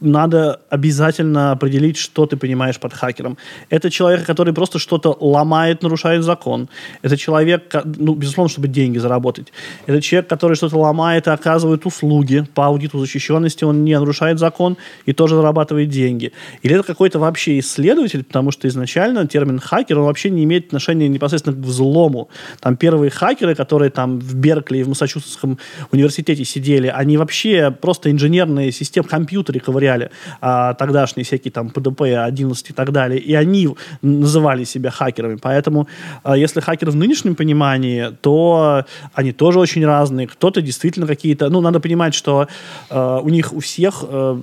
надо 0.00 0.60
обязательно 0.70 1.52
определить, 1.52 1.96
что 1.96 2.26
ты 2.26 2.36
понимаешь 2.36 2.78
под 2.78 2.92
хакером. 2.92 3.38
Это 3.70 3.90
человек, 3.90 4.24
который 4.26 4.52
просто 4.52 4.78
что-то 4.78 5.16
ломает, 5.20 5.82
нарушает 5.82 6.22
закон. 6.22 6.68
Это 7.02 7.16
человек, 7.16 7.55
ко- 7.58 7.82
ну, 7.84 8.14
безусловно, 8.14 8.50
чтобы 8.50 8.68
деньги 8.68 8.98
заработать. 8.98 9.52
Это 9.86 10.00
человек, 10.00 10.28
который 10.28 10.56
что-то 10.56 10.78
ломает 10.78 11.26
и 11.26 11.30
оказывает 11.30 11.86
услуги 11.86 12.44
по 12.54 12.66
аудиту 12.66 12.98
защищенности, 12.98 13.64
он 13.64 13.84
не 13.84 13.98
нарушает 13.98 14.38
закон 14.38 14.76
и 15.04 15.12
тоже 15.12 15.36
зарабатывает 15.36 15.88
деньги. 15.88 16.32
Или 16.62 16.74
это 16.74 16.84
какой-то 16.84 17.18
вообще 17.18 17.58
исследователь, 17.58 18.24
потому 18.24 18.50
что 18.50 18.68
изначально 18.68 19.26
термин 19.26 19.58
хакер, 19.58 19.98
он 19.98 20.06
вообще 20.06 20.30
не 20.30 20.44
имеет 20.44 20.66
отношения 20.66 21.08
непосредственно 21.08 21.56
к 21.56 21.60
взлому. 21.60 22.28
Там 22.60 22.76
первые 22.76 23.10
хакеры, 23.10 23.54
которые 23.54 23.90
там 23.90 24.18
в 24.18 24.34
Беркли 24.34 24.78
и 24.78 24.82
в 24.82 24.88
Массачусетском 24.88 25.58
университете 25.92 26.44
сидели, 26.44 26.88
они 26.88 27.16
вообще 27.16 27.70
просто 27.70 28.10
инженерные 28.10 28.72
системы, 28.72 29.08
компьютеры 29.08 29.60
ковыряли, 29.60 30.10
а, 30.40 30.74
тогдашние 30.74 31.24
всякие 31.24 31.52
там 31.52 31.68
ПДП-11 31.68 32.70
и 32.70 32.72
так 32.72 32.92
далее, 32.92 33.20
и 33.20 33.34
они 33.34 33.68
называли 34.02 34.64
себя 34.64 34.90
хакерами. 34.90 35.38
Поэтому, 35.40 35.88
а, 36.22 36.36
если 36.36 36.60
хакер 36.60 36.90
в 36.90 36.96
нынешнем 36.96 37.34
понимании, 37.46 38.12
то 38.20 38.84
они 39.14 39.32
тоже 39.32 39.60
очень 39.60 39.86
разные. 39.86 40.26
Кто-то 40.26 40.60
действительно 40.60 41.06
какие-то... 41.06 41.48
Ну, 41.48 41.60
надо 41.60 41.80
понимать, 41.80 42.14
что 42.14 42.48
э, 42.90 43.20
у 43.22 43.28
них 43.28 43.52
у 43.52 43.60
всех 43.60 44.04
э, 44.08 44.40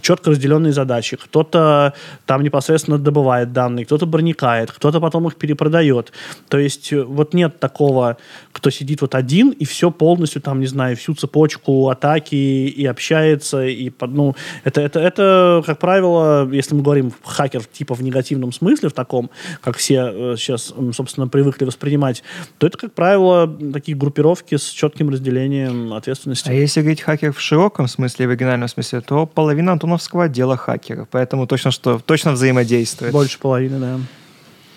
четко 0.00 0.30
разделенные 0.30 0.72
задачи. 0.72 1.16
Кто-то 1.16 1.92
там 2.24 2.42
непосредственно 2.42 2.98
добывает 2.98 3.52
данные, 3.52 3.84
кто-то 3.84 4.06
броникает, 4.06 4.72
кто-то 4.72 5.00
потом 5.00 5.26
их 5.26 5.36
перепродает. 5.36 6.12
То 6.48 6.58
есть 6.58 6.92
э, 6.92 7.02
вот 7.02 7.34
нет 7.34 7.60
такого, 7.60 8.16
кто 8.52 8.70
сидит 8.70 9.02
вот 9.02 9.14
один 9.14 9.50
и 9.50 9.64
все 9.64 9.90
полностью 9.90 10.40
там, 10.40 10.60
не 10.60 10.66
знаю, 10.66 10.96
всю 10.96 11.14
цепочку 11.14 11.90
атаки 11.90 12.34
и 12.34 12.86
общается, 12.86 13.66
и 13.66 13.92
ну, 14.00 14.34
это, 14.64 14.80
это, 14.80 15.00
это, 15.00 15.62
как 15.66 15.78
правило, 15.78 16.48
если 16.50 16.74
мы 16.74 16.82
говорим 16.82 17.12
хакер 17.22 17.62
типа 17.64 17.94
в 17.94 18.02
негативном 18.02 18.52
смысле, 18.52 18.88
в 18.88 18.92
таком, 18.92 19.30
как 19.60 19.76
все 19.76 20.10
э, 20.12 20.34
сейчас, 20.38 20.72
м, 20.76 20.92
собственно, 20.92 21.28
привыкли 21.28 21.66
воспринимать, 21.66 22.22
то 22.58 22.66
это, 22.66 22.78
как 22.78 22.94
правило, 22.94 23.46
такие 23.72 23.96
группировки 23.96 24.56
с 24.56 24.64
четким 24.64 25.10
разделением 25.10 25.92
ответственности. 25.92 26.48
А 26.48 26.52
если 26.52 26.80
говорить 26.80 27.02
хакер 27.02 27.32
в 27.32 27.40
широком 27.40 27.88
смысле, 27.88 28.26
в 28.26 28.30
оригинальном 28.30 28.68
смысле, 28.68 29.00
то 29.00 29.26
половина 29.26 29.72
антоновского 29.72 30.24
отдела 30.24 30.56
хакеров. 30.56 31.08
Поэтому 31.10 31.46
точно, 31.46 31.70
что, 31.70 31.98
точно 31.98 32.32
взаимодействует. 32.32 33.12
Больше 33.12 33.38
половины, 33.38 33.78
да. 33.78 34.00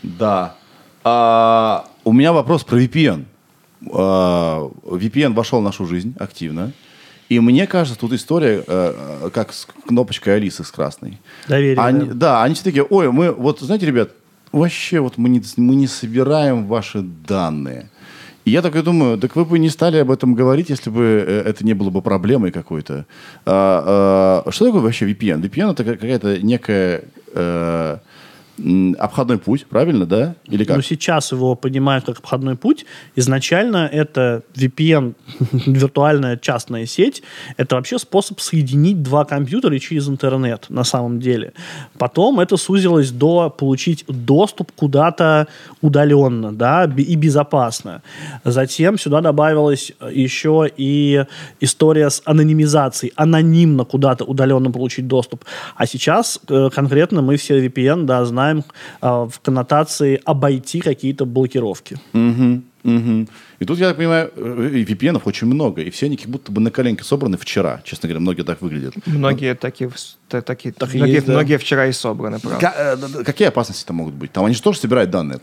Да. 0.04 0.56
А, 1.04 1.86
у 2.04 2.14
меня 2.14 2.34
вопрос 2.34 2.64
про 2.64 2.82
VPN. 2.82 3.26
А, 3.92 4.70
VPN 4.84 5.34
вошел 5.34 5.60
в 5.62 5.64
нашу 5.64 5.86
жизнь 5.86 6.16
активно. 6.20 6.74
И 7.30 7.40
мне 7.40 7.68
кажется, 7.68 8.00
тут 8.00 8.12
история 8.14 8.64
э, 8.66 8.94
э, 9.26 9.30
как 9.32 9.54
с 9.54 9.68
кнопочкой 9.86 10.38
Алисы 10.38 10.64
с 10.64 10.72
красной. 10.72 11.20
Доверие. 11.48 11.78
Они, 11.78 12.08
да. 12.08 12.14
да, 12.14 12.44
они 12.44 12.56
все 12.56 12.64
такие, 12.64 12.84
ой, 12.84 13.12
мы, 13.12 13.32
вот, 13.32 13.60
знаете, 13.60 13.86
ребят, 13.86 14.10
вообще 14.52 15.00
вот 15.00 15.18
мы 15.18 15.30
не, 15.30 15.42
мы 15.58 15.76
не 15.76 15.88
собираем 15.88 16.66
ваши 16.68 17.02
данные. 17.02 17.90
И 18.46 18.52
я 18.52 18.62
так 18.62 18.76
и 18.76 18.82
думаю, 18.82 19.18
так 19.18 19.36
вы 19.36 19.46
бы 19.46 19.60
не 19.60 19.70
стали 19.70 19.98
об 19.98 20.10
этом 20.10 20.34
говорить, 20.34 20.70
если 20.70 20.90
бы 20.90 21.04
э, 21.04 21.44
это 21.46 21.66
не 21.66 21.74
было 21.74 21.90
бы 21.90 22.02
проблемой 22.02 22.52
какой-то. 22.52 23.06
А, 23.46 24.44
а, 24.46 24.52
что 24.52 24.66
такое 24.66 24.82
вообще 24.82 25.06
VPN? 25.06 25.42
VPN 25.42 25.72
это 25.72 25.84
какая-то 25.84 26.42
некая 26.42 27.04
м, 27.36 28.00
обходной 28.98 29.38
путь, 29.38 29.66
правильно, 29.66 30.06
да? 30.06 30.36
Или 30.46 30.64
как? 30.64 30.78
Но 30.78 30.82
сейчас 30.82 31.32
его 31.32 31.56
понимают 31.56 32.06
как 32.06 32.20
обходной 32.20 32.56
путь. 32.56 32.86
Изначально 33.16 33.90
это 33.92 34.44
VPN, 34.56 35.14
виртуальная 35.52 36.38
частная 36.38 36.86
сеть, 36.86 37.24
это 37.58 37.76
вообще 37.76 38.00
способ 38.00 38.40
соединить 38.40 39.02
два 39.02 39.26
компьютера 39.26 39.78
через 39.80 40.08
интернет 40.10 40.66
на 40.70 40.84
самом 40.84 41.20
деле. 41.20 41.54
Потом 41.98 42.40
это 42.40 42.58
сузилось 42.58 43.12
до 43.12 43.50
получить 43.50 44.06
доступ 44.08 44.72
куда-то 44.72 45.48
удаленно, 45.82 46.52
да, 46.54 46.86
и 46.86 47.16
безопасно. 47.16 48.02
Затем 48.44 48.98
сюда 48.98 49.22
добавилась 49.22 49.92
еще 50.12 50.70
и 50.76 51.26
история 51.60 52.10
с 52.10 52.22
анонимизацией, 52.26 53.14
анонимно 53.16 53.86
куда-то 53.86 54.26
удаленно 54.26 54.72
получить 54.72 55.08
доступ. 55.08 55.46
А 55.76 55.86
сейчас 55.86 56.40
э, 56.50 56.70
конкретно 56.74 57.22
мы 57.22 57.38
все 57.38 57.66
VPN, 57.66 58.04
да, 58.06 58.26
знаем 58.26 58.49
э, 58.58 58.62
в 59.02 59.40
коннотации 59.42 60.20
обойти 60.26 60.80
какие-то 60.82 61.26
блокировки. 61.26 61.98
Мгм, 62.14 62.64
мгм. 62.84 63.28
И 63.60 63.66
тут, 63.66 63.80
я 63.80 63.88
так 63.90 63.98
понимаю, 63.98 64.32
э, 64.36 64.84
VPN 64.88 65.22
очень 65.26 65.48
много, 65.48 65.82
и 65.82 65.90
все 65.90 66.06
они 66.08 66.18
как 66.18 66.28
будто 66.30 66.52
бы 66.52 66.62
на 66.62 66.72
коленке 66.72 67.04
собраны 67.04 67.38
вчера. 67.38 67.82
Честно 67.84 68.08
говоря, 68.08 68.22
многие 68.22 68.44
так 68.44 68.62
выглядят. 68.62 68.94
Многие 69.06 69.56
такие, 69.56 69.90
в- 69.90 69.96
та- 70.28 70.42
такие 70.42 70.72
Так 70.74 70.94
многие, 70.94 71.14
есть, 71.16 71.26
да. 71.28 71.34
многие 71.34 71.58
вчера 71.58 71.88
и 71.88 71.92
собраны, 71.92 72.40
правда. 72.40 72.60
Ка- 72.60 72.98
э, 73.20 73.24
какие 73.24 73.48
опасности 73.50 73.86
там 73.86 73.98
могут 73.98 74.14
быть? 74.14 74.32
Там 74.32 74.46
они 74.46 74.56
же 74.56 74.62
тоже 74.62 74.80
собирают 74.80 75.10
данные. 75.10 75.40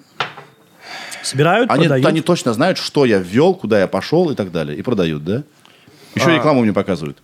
Собирают, 1.23 1.71
Они, 1.71 1.83
продают. 1.85 2.07
они 2.07 2.21
точно 2.21 2.53
знают, 2.53 2.79
что 2.79 3.05
я 3.05 3.19
ввел, 3.19 3.55
куда 3.55 3.81
я 3.81 3.89
пошел 3.89 4.31
и 4.31 4.35
так 4.37 4.53
далее. 4.53 4.79
И 4.79 4.83
продают, 4.83 5.25
да? 5.25 5.43
Еще 6.15 6.27
А. 6.31 6.35
рекламу 6.37 6.63
мне 6.63 6.73
показывают. 6.73 7.19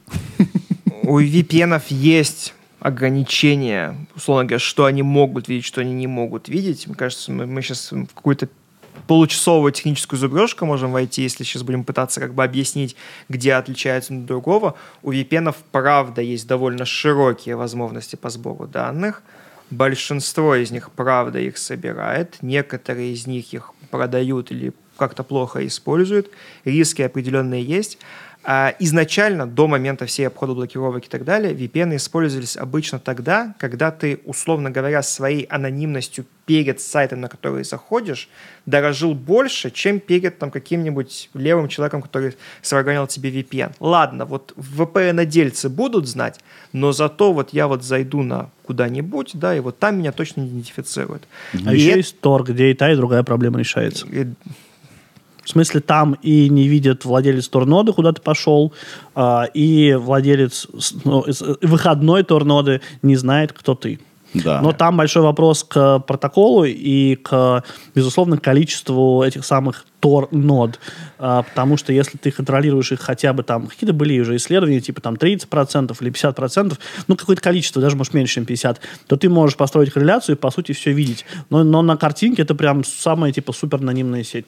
У 1.05 1.21
VPN 1.21 1.81
есть 1.89 2.53
ограничения, 2.83 3.97
условно 4.17 4.45
говоря, 4.45 4.59
что 4.59 4.87
они 4.87 5.03
могут 5.03 5.49
видеть, 5.49 5.65
что 5.65 5.81
они 5.81 5.93
не 5.95 6.09
могут 6.09 6.49
видеть. 6.49 6.89
Мне 6.89 6.97
кажется, 6.97 7.31
мы, 7.31 7.47
мы 7.47 7.63
сейчас 7.63 7.93
в 7.93 8.07
какую-то 8.13 8.49
получасовую 9.07 9.73
техническую 9.73 10.19
зубрежку 10.19 10.67
можем 10.67 10.91
войти, 10.91 11.23
если 11.23 11.45
сейчас 11.45 11.63
будем 11.63 11.85
пытаться 11.85 12.21
как 12.21 12.35
бы 12.35 12.43
объяснить, 12.43 12.97
где 13.29 13.55
отличается 13.55 14.13
от 14.15 14.27
другого. 14.27 14.75
У 15.03 15.13
VPN, 15.13 15.55
правда, 15.71 16.23
есть 16.23 16.49
довольно 16.49 16.85
широкие 16.85 17.55
возможности 17.55 18.17
по 18.17 18.31
сбору 18.31 18.67
данных. 18.67 19.23
Большинство 19.71 20.57
из 20.57 20.73
них, 20.73 20.91
правда, 20.91 21.39
их 21.39 21.59
собирает. 21.59 22.39
Некоторые 22.43 23.13
из 23.13 23.29
них 23.29 23.55
их 23.55 23.71
продают 23.91 24.51
или 24.51 24.73
как-то 24.97 25.23
плохо 25.23 25.65
используют. 25.67 26.31
Риски 26.65 27.03
определенные 27.03 27.63
есть. 27.63 27.99
А 28.45 28.75
изначально, 28.81 29.47
до 29.47 29.69
момента 29.69 30.05
всей 30.07 30.27
обхода 30.27 30.55
блокировок 30.55 31.05
и 31.07 31.09
так 31.09 31.25
далее, 31.25 31.55
VPN 31.55 31.95
использовались 31.95 32.57
обычно 32.57 32.99
тогда, 32.99 33.55
когда 33.59 33.93
ты, 33.93 34.19
условно 34.25 34.69
говоря, 34.71 35.01
своей 35.03 35.45
анонимностью 35.45 36.25
перед 36.45 36.81
сайтом, 36.81 37.21
на 37.21 37.29
который 37.29 37.63
заходишь, 37.63 38.29
дорожил 38.67 39.15
больше, 39.15 39.71
чем 39.71 40.01
перед 40.01 40.39
там, 40.39 40.51
каким-нибудь 40.51 41.31
левым 41.35 41.69
человеком, 41.69 42.03
который 42.03 42.35
сварганил 42.63 43.07
тебе 43.07 43.31
VPN. 43.31 43.75
Ладно, 43.79 44.25
вот 44.25 44.53
VPN-отдельцы 44.57 45.69
будут 45.69 46.09
знать, 46.09 46.41
но 46.73 46.91
зато 46.91 47.33
вот 47.33 47.51
я 47.53 47.69
вот 47.69 47.85
зайду 47.85 48.23
на 48.23 48.51
куда-нибудь, 48.67 49.31
да, 49.35 49.55
и 49.57 49.61
вот 49.61 49.79
там 49.79 49.99
меня 49.99 50.11
точно 50.11 50.41
идентифицируют. 50.43 51.23
А 51.65 51.73
И 51.73 51.77
еще 51.77 51.89
это- 51.91 51.99
есть 51.99 52.17
Tor, 52.21 52.43
где 52.45 52.73
и 52.73 52.75
та, 52.75 52.91
и 52.93 52.97
другая 52.97 53.23
проблема 53.23 53.61
решается. 53.61 54.05
и 54.09 54.27
В 55.45 55.51
смысле, 55.51 55.81
там 55.81 56.17
и 56.23 56.49
не 56.49 56.69
видит 56.69 57.05
владелец 57.05 57.49
торноды, 57.49 57.93
куда 57.93 58.13
ты 58.13 58.23
пошел, 58.23 58.73
а, 59.15 59.45
и 59.53 59.95
владелец 59.95 60.69
ну, 61.05 61.25
с- 61.27 61.43
выходной 61.63 62.23
торноды 62.23 62.81
не 63.03 63.17
знает, 63.17 63.53
кто 63.53 63.75
ты. 63.75 63.99
Да. 64.35 64.61
Но 64.63 64.73
там 64.73 64.97
большой 64.97 65.23
вопрос 65.23 65.65
к 65.65 65.99
протоколу 66.01 66.65
и 66.65 67.17
к, 67.17 67.65
безусловно, 67.95 68.39
количеству 68.39 69.23
этих 69.23 69.45
самых 69.45 69.85
Tor-нод. 70.03 70.81
А, 71.19 71.45
потому 71.45 71.77
что 71.77 71.93
если 71.93 72.19
ты 72.19 72.33
контролируешь 72.33 72.91
их 72.91 73.01
хотя 73.01 73.33
бы 73.33 73.45
там, 73.45 73.69
какие-то 73.69 73.95
были 73.95 74.19
уже 74.19 74.35
исследования, 74.35 74.81
типа 74.81 75.01
там 75.01 75.15
30% 75.15 75.97
или 76.01 76.11
50%, 76.11 76.77
ну, 77.07 77.17
какое-то 77.17 77.41
количество, 77.41 77.81
даже, 77.81 77.95
может, 77.97 78.13
меньше, 78.13 78.35
чем 78.35 78.45
50, 78.45 78.81
то 79.07 79.17
ты 79.17 79.29
можешь 79.29 79.57
построить 79.57 79.93
корреляцию 79.93 80.35
и, 80.35 80.39
по 80.39 80.51
сути, 80.51 80.73
все 80.73 80.91
видеть. 80.93 81.25
Но, 81.51 81.63
но 81.63 81.83
на 81.83 81.97
картинке 81.97 82.43
это 82.43 82.57
прям 82.57 82.83
самая, 82.83 83.31
типа, 83.31 83.53
супер 83.53 83.79
анонимная 83.79 84.25
сеть. 84.25 84.47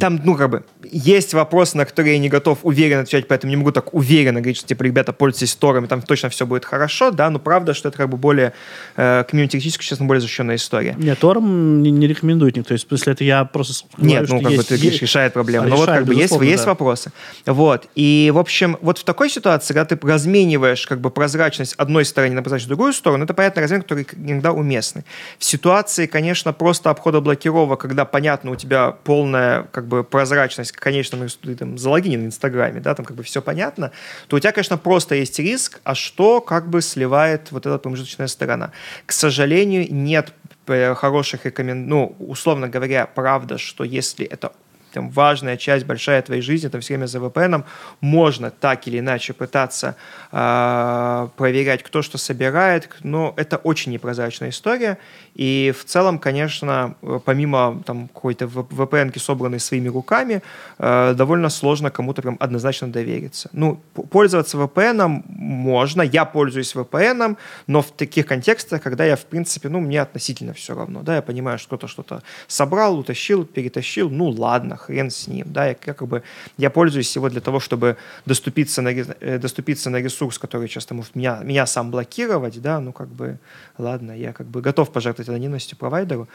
там, 0.00 0.20
ну, 0.24 0.34
как 0.34 0.50
бы, 0.50 0.64
есть 0.90 1.34
вопросы, 1.34 1.76
на 1.76 1.84
которые 1.84 2.14
я 2.14 2.18
не 2.18 2.28
готов 2.28 2.58
уверенно 2.64 3.02
отвечать, 3.02 3.28
поэтому 3.28 3.50
не 3.50 3.56
могу 3.56 3.70
так 3.70 3.94
уверенно 3.94 4.40
говорить, 4.40 4.56
что, 4.58 4.66
типа, 4.66 4.82
ребята, 4.82 5.12
пользуйтесь 5.12 5.54
торами, 5.54 5.86
там 5.86 6.02
точно 6.02 6.30
все 6.30 6.46
будет 6.46 6.64
хорошо, 6.64 7.12
да, 7.12 7.30
но 7.30 7.38
правда, 7.38 7.74
что 7.74 7.90
это 7.90 7.98
как 7.98 8.08
бы 8.08 8.16
более 8.16 8.52
э, 8.96 9.22
комьюнити-технически, 9.30 9.84
честно, 9.84 10.06
более 10.06 10.20
защищенная 10.20 10.56
история. 10.56 10.96
Нет, 10.98 11.20
Торм 11.20 11.82
не, 11.82 11.92
не 11.92 12.08
рекомендует 12.08 12.56
никто. 12.56 12.68
То 12.68 12.72
есть, 12.74 12.88
если 12.90 13.12
это 13.12 13.22
я 13.22 13.44
просто 13.44 13.86
Нет, 13.98 14.26
говорю, 14.26 14.42
ну, 14.42 14.48
как 14.48 14.56
бы 14.58 14.64
ты 14.64 14.74
есть- 14.74 14.95
говоришь, 14.96 15.02
решает 15.02 15.32
проблему. 15.32 15.68
Но 15.68 15.76
вот 15.76 15.84
Решает, 15.84 15.98
как 16.00 16.08
бы 16.08 16.14
есть, 16.14 16.40
есть 16.40 16.64
да. 16.64 16.70
вопросы. 16.70 17.12
Вот. 17.44 17.88
И, 17.94 18.30
в 18.34 18.38
общем, 18.38 18.76
вот 18.80 18.98
в 18.98 19.04
такой 19.04 19.30
ситуации, 19.30 19.74
когда 19.74 19.84
ты 19.84 19.98
размениваешь 20.06 20.86
как 20.86 21.00
бы 21.00 21.10
прозрачность 21.10 21.74
одной 21.74 22.04
стороны 22.04 22.34
на 22.34 22.42
прозрачность 22.42 22.68
другую 22.68 22.92
сторону, 22.92 23.24
это, 23.24 23.34
понятно, 23.34 23.62
размен, 23.62 23.82
который 23.82 24.06
иногда 24.16 24.52
уместный. 24.52 25.04
В 25.38 25.44
ситуации, 25.44 26.06
конечно, 26.06 26.52
просто 26.52 26.90
обхода 26.90 27.20
блокировок, 27.20 27.80
когда, 27.80 28.04
понятно, 28.04 28.50
у 28.50 28.56
тебя 28.56 28.90
полная 28.90 29.64
как 29.72 29.86
бы 29.86 30.04
прозрачность, 30.04 30.72
конечно, 30.72 31.18
ну, 31.18 31.28
ты 31.28 31.54
там 31.54 31.78
залогинен 31.78 32.22
в 32.22 32.26
Инстаграме, 32.26 32.80
да, 32.80 32.94
там 32.94 33.04
как 33.04 33.16
бы 33.16 33.22
все 33.22 33.42
понятно, 33.42 33.92
то 34.28 34.36
у 34.36 34.40
тебя, 34.40 34.52
конечно, 34.52 34.78
просто 34.78 35.14
есть 35.14 35.38
риск, 35.38 35.80
а 35.84 35.94
что 35.94 36.40
как 36.40 36.68
бы 36.68 36.82
сливает 36.82 37.52
вот 37.52 37.66
эта 37.66 37.78
промежуточная 37.78 38.26
сторона. 38.26 38.72
К 39.06 39.12
сожалению, 39.12 39.86
нет 39.92 40.32
э, 40.66 40.94
хороших 40.94 41.46
рекомендаций, 41.46 41.88
ну, 41.88 42.16
условно 42.18 42.68
говоря, 42.68 43.06
правда, 43.06 43.58
что 43.58 43.84
если 43.84 44.26
это 44.26 44.52
там, 44.96 45.10
важная 45.10 45.58
часть, 45.58 45.84
большая 45.84 46.22
твоей 46.22 46.40
жизни, 46.40 46.68
там, 46.68 46.80
все 46.80 46.94
время 46.94 47.06
за 47.06 47.18
VPN, 47.18 47.64
можно 48.00 48.50
так 48.50 48.88
или 48.88 48.98
иначе 48.98 49.34
пытаться 49.34 49.94
а, 50.32 51.28
проверять, 51.36 51.82
кто 51.82 52.00
что 52.00 52.16
собирает, 52.18 52.88
но 53.02 53.34
это 53.36 53.58
очень 53.58 53.92
непрозрачная 53.92 54.48
история, 54.48 54.96
и 55.34 55.74
в 55.78 55.84
целом, 55.84 56.18
конечно, 56.18 56.94
э, 57.02 57.20
помимо 57.24 57.82
там 57.84 58.08
какой-то 58.08 58.46
VPN, 58.46 59.18
собранной 59.18 59.60
своими 59.60 59.88
руками, 59.88 60.42
э, 60.78 61.14
довольно 61.14 61.50
сложно 61.50 61.90
кому-то 61.90 62.22
прям 62.22 62.36
однозначно 62.40 62.88
довериться. 62.88 63.50
Ну, 63.52 63.78
пользоваться 64.10 64.56
VPN 64.56 65.22
можно, 65.28 66.00
я 66.02 66.24
пользуюсь 66.24 66.74
VPN, 66.74 67.36
но 67.66 67.82
в 67.82 67.90
таких 67.90 68.26
контекстах, 68.26 68.82
когда 68.82 69.04
я, 69.04 69.16
в 69.16 69.24
принципе, 69.24 69.68
ну, 69.68 69.80
мне 69.80 70.00
относительно 70.00 70.52
все 70.54 70.74
равно, 70.74 71.02
да, 71.02 71.16
я 71.16 71.22
понимаю, 71.22 71.58
что 71.58 71.76
кто-то 71.76 71.88
что-то 71.88 72.22
собрал, 72.48 72.98
утащил, 72.98 73.44
перетащил, 73.44 74.08
ну, 74.08 74.28
ладно, 74.28 74.78
хрен 74.86 75.10
с 75.10 75.26
ним, 75.28 75.52
да, 75.52 75.64
я, 75.66 75.76
я 75.86 75.94
как 75.94 76.08
бы, 76.08 76.22
я 76.58 76.70
пользуюсь 76.70 77.16
его 77.16 77.28
для 77.28 77.40
того, 77.40 77.60
чтобы 77.60 77.96
доступиться 78.26 78.82
на, 78.82 78.88
э, 78.88 79.38
доступиться 79.38 79.90
на 79.90 80.00
ресурс, 80.00 80.38
который 80.38 80.68
часто 80.68 80.94
может 80.94 81.16
меня, 81.16 81.40
меня 81.44 81.66
сам 81.66 81.90
блокировать, 81.90 82.60
да, 82.62 82.80
ну, 82.80 82.92
как 82.92 83.08
бы, 83.08 83.38
ладно, 83.78 84.12
я 84.12 84.32
как 84.32 84.46
бы 84.46 84.60
готов 84.60 84.92
пожертвовать 84.92 85.28
анонимностью 85.28 85.76
провайдеру. 85.76 86.28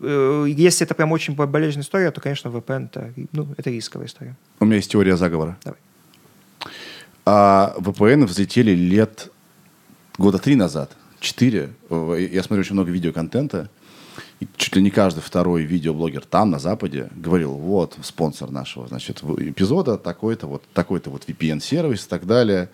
Э, 0.00 0.46
Если 0.48 0.86
это 0.86 0.94
прям 0.94 1.12
очень 1.12 1.34
болезненная 1.34 1.84
история, 1.84 2.10
то, 2.10 2.20
конечно, 2.20 2.48
VPN 2.48 2.86
это, 2.86 3.12
ну, 3.32 3.48
это 3.56 3.70
рисковая 3.70 4.06
история. 4.06 4.36
У 4.60 4.64
меня 4.64 4.76
есть 4.76 4.90
теория 4.90 5.16
заговора. 5.16 5.56
Давай. 5.64 5.78
А 7.24 7.74
VPN 7.78 8.24
взлетели 8.26 8.72
лет 8.72 9.30
года 10.18 10.38
три 10.38 10.56
назад, 10.56 10.90
четыре. 11.20 11.70
Э, 11.90 12.28
Я 12.32 12.42
смотрю 12.42 12.60
очень 12.60 12.74
много 12.74 12.90
видеоконтента. 12.90 13.68
И 14.40 14.46
чуть 14.56 14.76
ли 14.76 14.82
не 14.82 14.90
каждый 14.90 15.20
второй 15.20 15.62
видеоблогер 15.64 16.24
там, 16.24 16.50
на 16.50 16.60
Западе, 16.60 17.08
говорил, 17.16 17.54
вот, 17.54 17.96
спонсор 18.02 18.50
нашего, 18.50 18.86
значит, 18.86 19.22
эпизода 19.22 19.98
такой-то, 19.98 20.46
вот, 20.46 20.62
такой-то 20.72 21.10
вот 21.10 21.24
VPN-сервис 21.26 22.06
и 22.06 22.08
так 22.08 22.24
далее. 22.24 22.68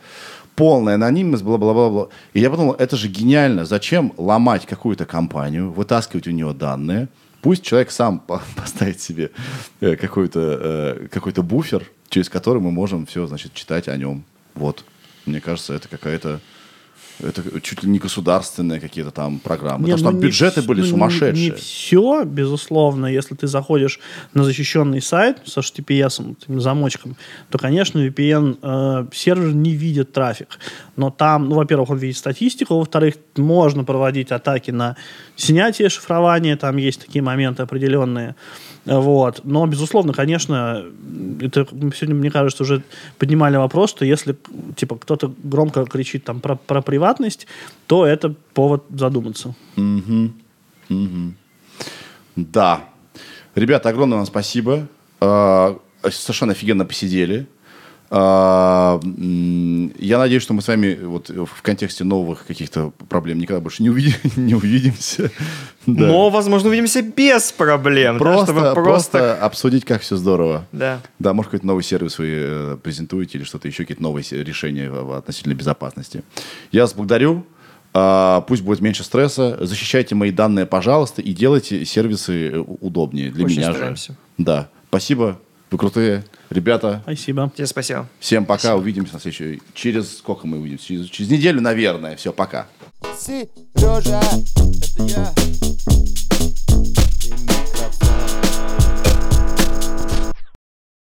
Полная 0.57 0.97
анонимность, 0.97 1.43
бла-бла-бла-бла. 1.43 2.09
И 2.35 2.41
я 2.41 2.51
подумал, 2.51 2.75
это 2.75 2.97
же 2.97 3.09
гениально. 3.09 3.65
Зачем 3.65 4.13
ломать 4.19 4.67
какую-то 4.67 5.07
компанию, 5.07 5.73
вытаскивать 5.73 6.29
у 6.29 6.33
нее 6.33 6.53
данные? 6.53 7.09
Пусть 7.41 7.63
человек 7.63 7.91
сам 7.91 8.21
по- 8.21 8.43
поставит 8.57 9.01
себе 9.01 9.31
э, 9.81 9.97
какой-то 9.97 10.41
э, 10.41 11.09
какой-то 11.11 11.43
буфер, 11.43 11.91
через 12.11 12.29
который 12.29 12.61
мы 12.61 12.71
можем 12.71 13.07
все, 13.07 13.27
значит, 13.27 13.55
читать 13.55 13.89
о 13.89 13.97
нем. 13.97 14.25
Вот. 14.55 14.85
Мне 15.25 15.41
кажется, 15.41 15.73
это 15.75 15.89
какая-то 15.89 16.41
Это 17.21 17.61
чуть 17.61 17.83
ли 17.83 17.89
не 17.89 17.99
государственные 17.99 18.81
какие-то 18.81 19.11
там 19.11 19.39
программы. 19.39 19.87
Не, 19.87 19.93
Потому 19.93 19.99
что 19.99 20.05
ну, 20.05 20.11
там 20.11 20.21
не 20.21 20.27
бюджеты 20.27 20.61
вс- 20.61 20.67
были 20.67 20.81
ну, 20.81 20.85
не- 20.87 20.91
сумасшедшие. 20.91 21.51
Не, 21.51 21.57
все, 21.57 22.25
безусловно. 22.25 23.07
Если 23.07 23.35
ты 23.35 23.47
заходишь 23.47 24.01
на 24.35 24.45
защищенный 24.45 25.01
сайт 25.01 25.39
с 25.45 25.57
HTTPS, 25.57 26.35
таким 26.41 26.61
замочком, 26.61 27.17
то, 27.51 27.59
конечно, 27.59 27.99
VPN 28.01 28.59
э, 28.63 29.53
не 29.53 29.75
видит 29.77 30.13
трафик. 30.13 30.59
Но 30.97 31.11
там, 31.11 31.49
ну, 31.49 31.57
во-первых, 31.57 31.91
он 31.91 31.99
видит 31.99 32.17
статистику, 32.17 32.79
во-вторых, 32.79 33.15
можно 33.37 33.85
проводить 33.85 34.33
атаки 34.33 34.71
на 34.73 34.97
снятие 35.37 35.89
шифрования, 35.89 36.57
там 36.57 36.77
есть 36.77 37.01
такие 37.01 37.23
моменты 37.23 37.63
определенные. 37.63 38.35
Вот. 38.85 39.41
Но, 39.45 39.67
безусловно, 39.67 40.13
конечно, 40.13 40.85
это 41.41 41.67
сегодня, 41.71 42.15
мне 42.15 42.31
кажется, 42.31 42.63
уже 42.63 42.83
поднимали 43.19 43.57
вопрос, 43.57 43.91
что 43.91 44.05
если 44.05 44.37
типа 44.77 44.97
кто-то 44.97 45.33
громко 45.43 45.85
кричит 45.87 46.25
там 46.25 46.41
про, 46.41 46.57
про 46.57 46.83
приватность, 46.83 47.47
то 47.87 48.07
это 48.07 48.35
повод 48.53 48.85
задуматься. 48.91 49.55
Да. 52.37 52.85
Ребята, 53.55 53.89
огромное 53.89 54.19
вам 54.19 54.27
спасибо. 54.27 54.89
А, 55.21 55.79
Совершенно 56.11 56.53
офигенно 56.53 56.85
посидели. 56.85 57.47
А, 58.17 59.01
Я 59.99 60.19
надеюсь, 60.19 60.43
что 60.45 60.55
мы 60.55 60.63
с 60.63 60.69
вами 60.69 60.97
вот 61.03 61.31
в 61.31 61.63
контексте 61.63 62.05
новых 62.05 62.47
каких-то 62.47 62.93
проблем 63.09 63.41
никогда 63.41 63.61
больше 63.61 63.83
не, 63.83 63.91
увидим, 63.91 64.15
не 64.37 64.55
увидимся. 64.55 65.33
Да. 65.85 66.07
Но, 66.07 66.31
возможно, 66.31 66.69
увидимся 66.69 67.03
без 67.03 67.51
проблем. 67.51 68.19
да, 68.19 68.21
просто, 68.21 68.73
просто 68.75 69.35
обсудить, 69.35 69.85
как 69.85 70.03
все 70.03 70.15
здорово. 70.15 70.65
Да. 70.71 71.01
Да, 71.19 71.33
может, 71.35 71.51
какой-то 71.51 71.67
новый 71.67 71.83
сервис 71.83 72.19
вы 72.21 72.29
э, 72.31 72.77
презентуете 72.81 73.39
или 73.39 73.45
что-то 73.45 73.67
еще, 73.67 73.83
какие-то 73.83 74.03
новые 74.05 74.25
решения 74.31 74.93
относительно 74.93 75.55
безопасности. 75.55 76.23
Я 76.71 76.83
вас 76.83 76.95
благодарю. 76.95 77.45
А, 77.95 78.43
пусть 78.43 78.63
будет 78.63 78.81
меньше 78.81 79.03
стресса. 79.03 79.59
Защищайте 79.61 80.15
мои 80.15 80.31
данные, 80.31 80.67
пожалуйста, 80.67 81.21
и 81.21 81.33
делайте 81.33 81.85
сервисы 81.85 82.51
э, 82.51 82.59
удобнее 82.59 83.33
для 83.33 83.45
Очень 83.45 83.57
меня 83.59 83.73
стараемся. 83.73 84.13
же. 84.13 84.19
Да. 84.39 84.69
Спасибо. 84.89 85.41
Вы 85.75 85.79
крутые. 85.79 86.25
Ребята. 86.51 87.01
Спасибо. 87.03 87.51
Тебе 87.53 87.67
спасибо. 87.67 88.07
Всем 88.21 88.45
пока. 88.45 88.61
Спасибо. 88.61 88.79
Увидимся 88.79 89.15
на 89.15 89.19
следующей. 89.19 89.61
Через 89.75 90.19
сколько 90.19 90.47
мы 90.47 90.61
увидимся? 90.61 90.87
Через, 90.87 91.07
через 91.07 91.31
неделю, 91.33 91.61
наверное. 91.61 92.15
Все, 92.15 92.33
пока. 92.33 92.69
Сережа, 93.19 94.21
это 94.21 95.03
я. 95.03 95.35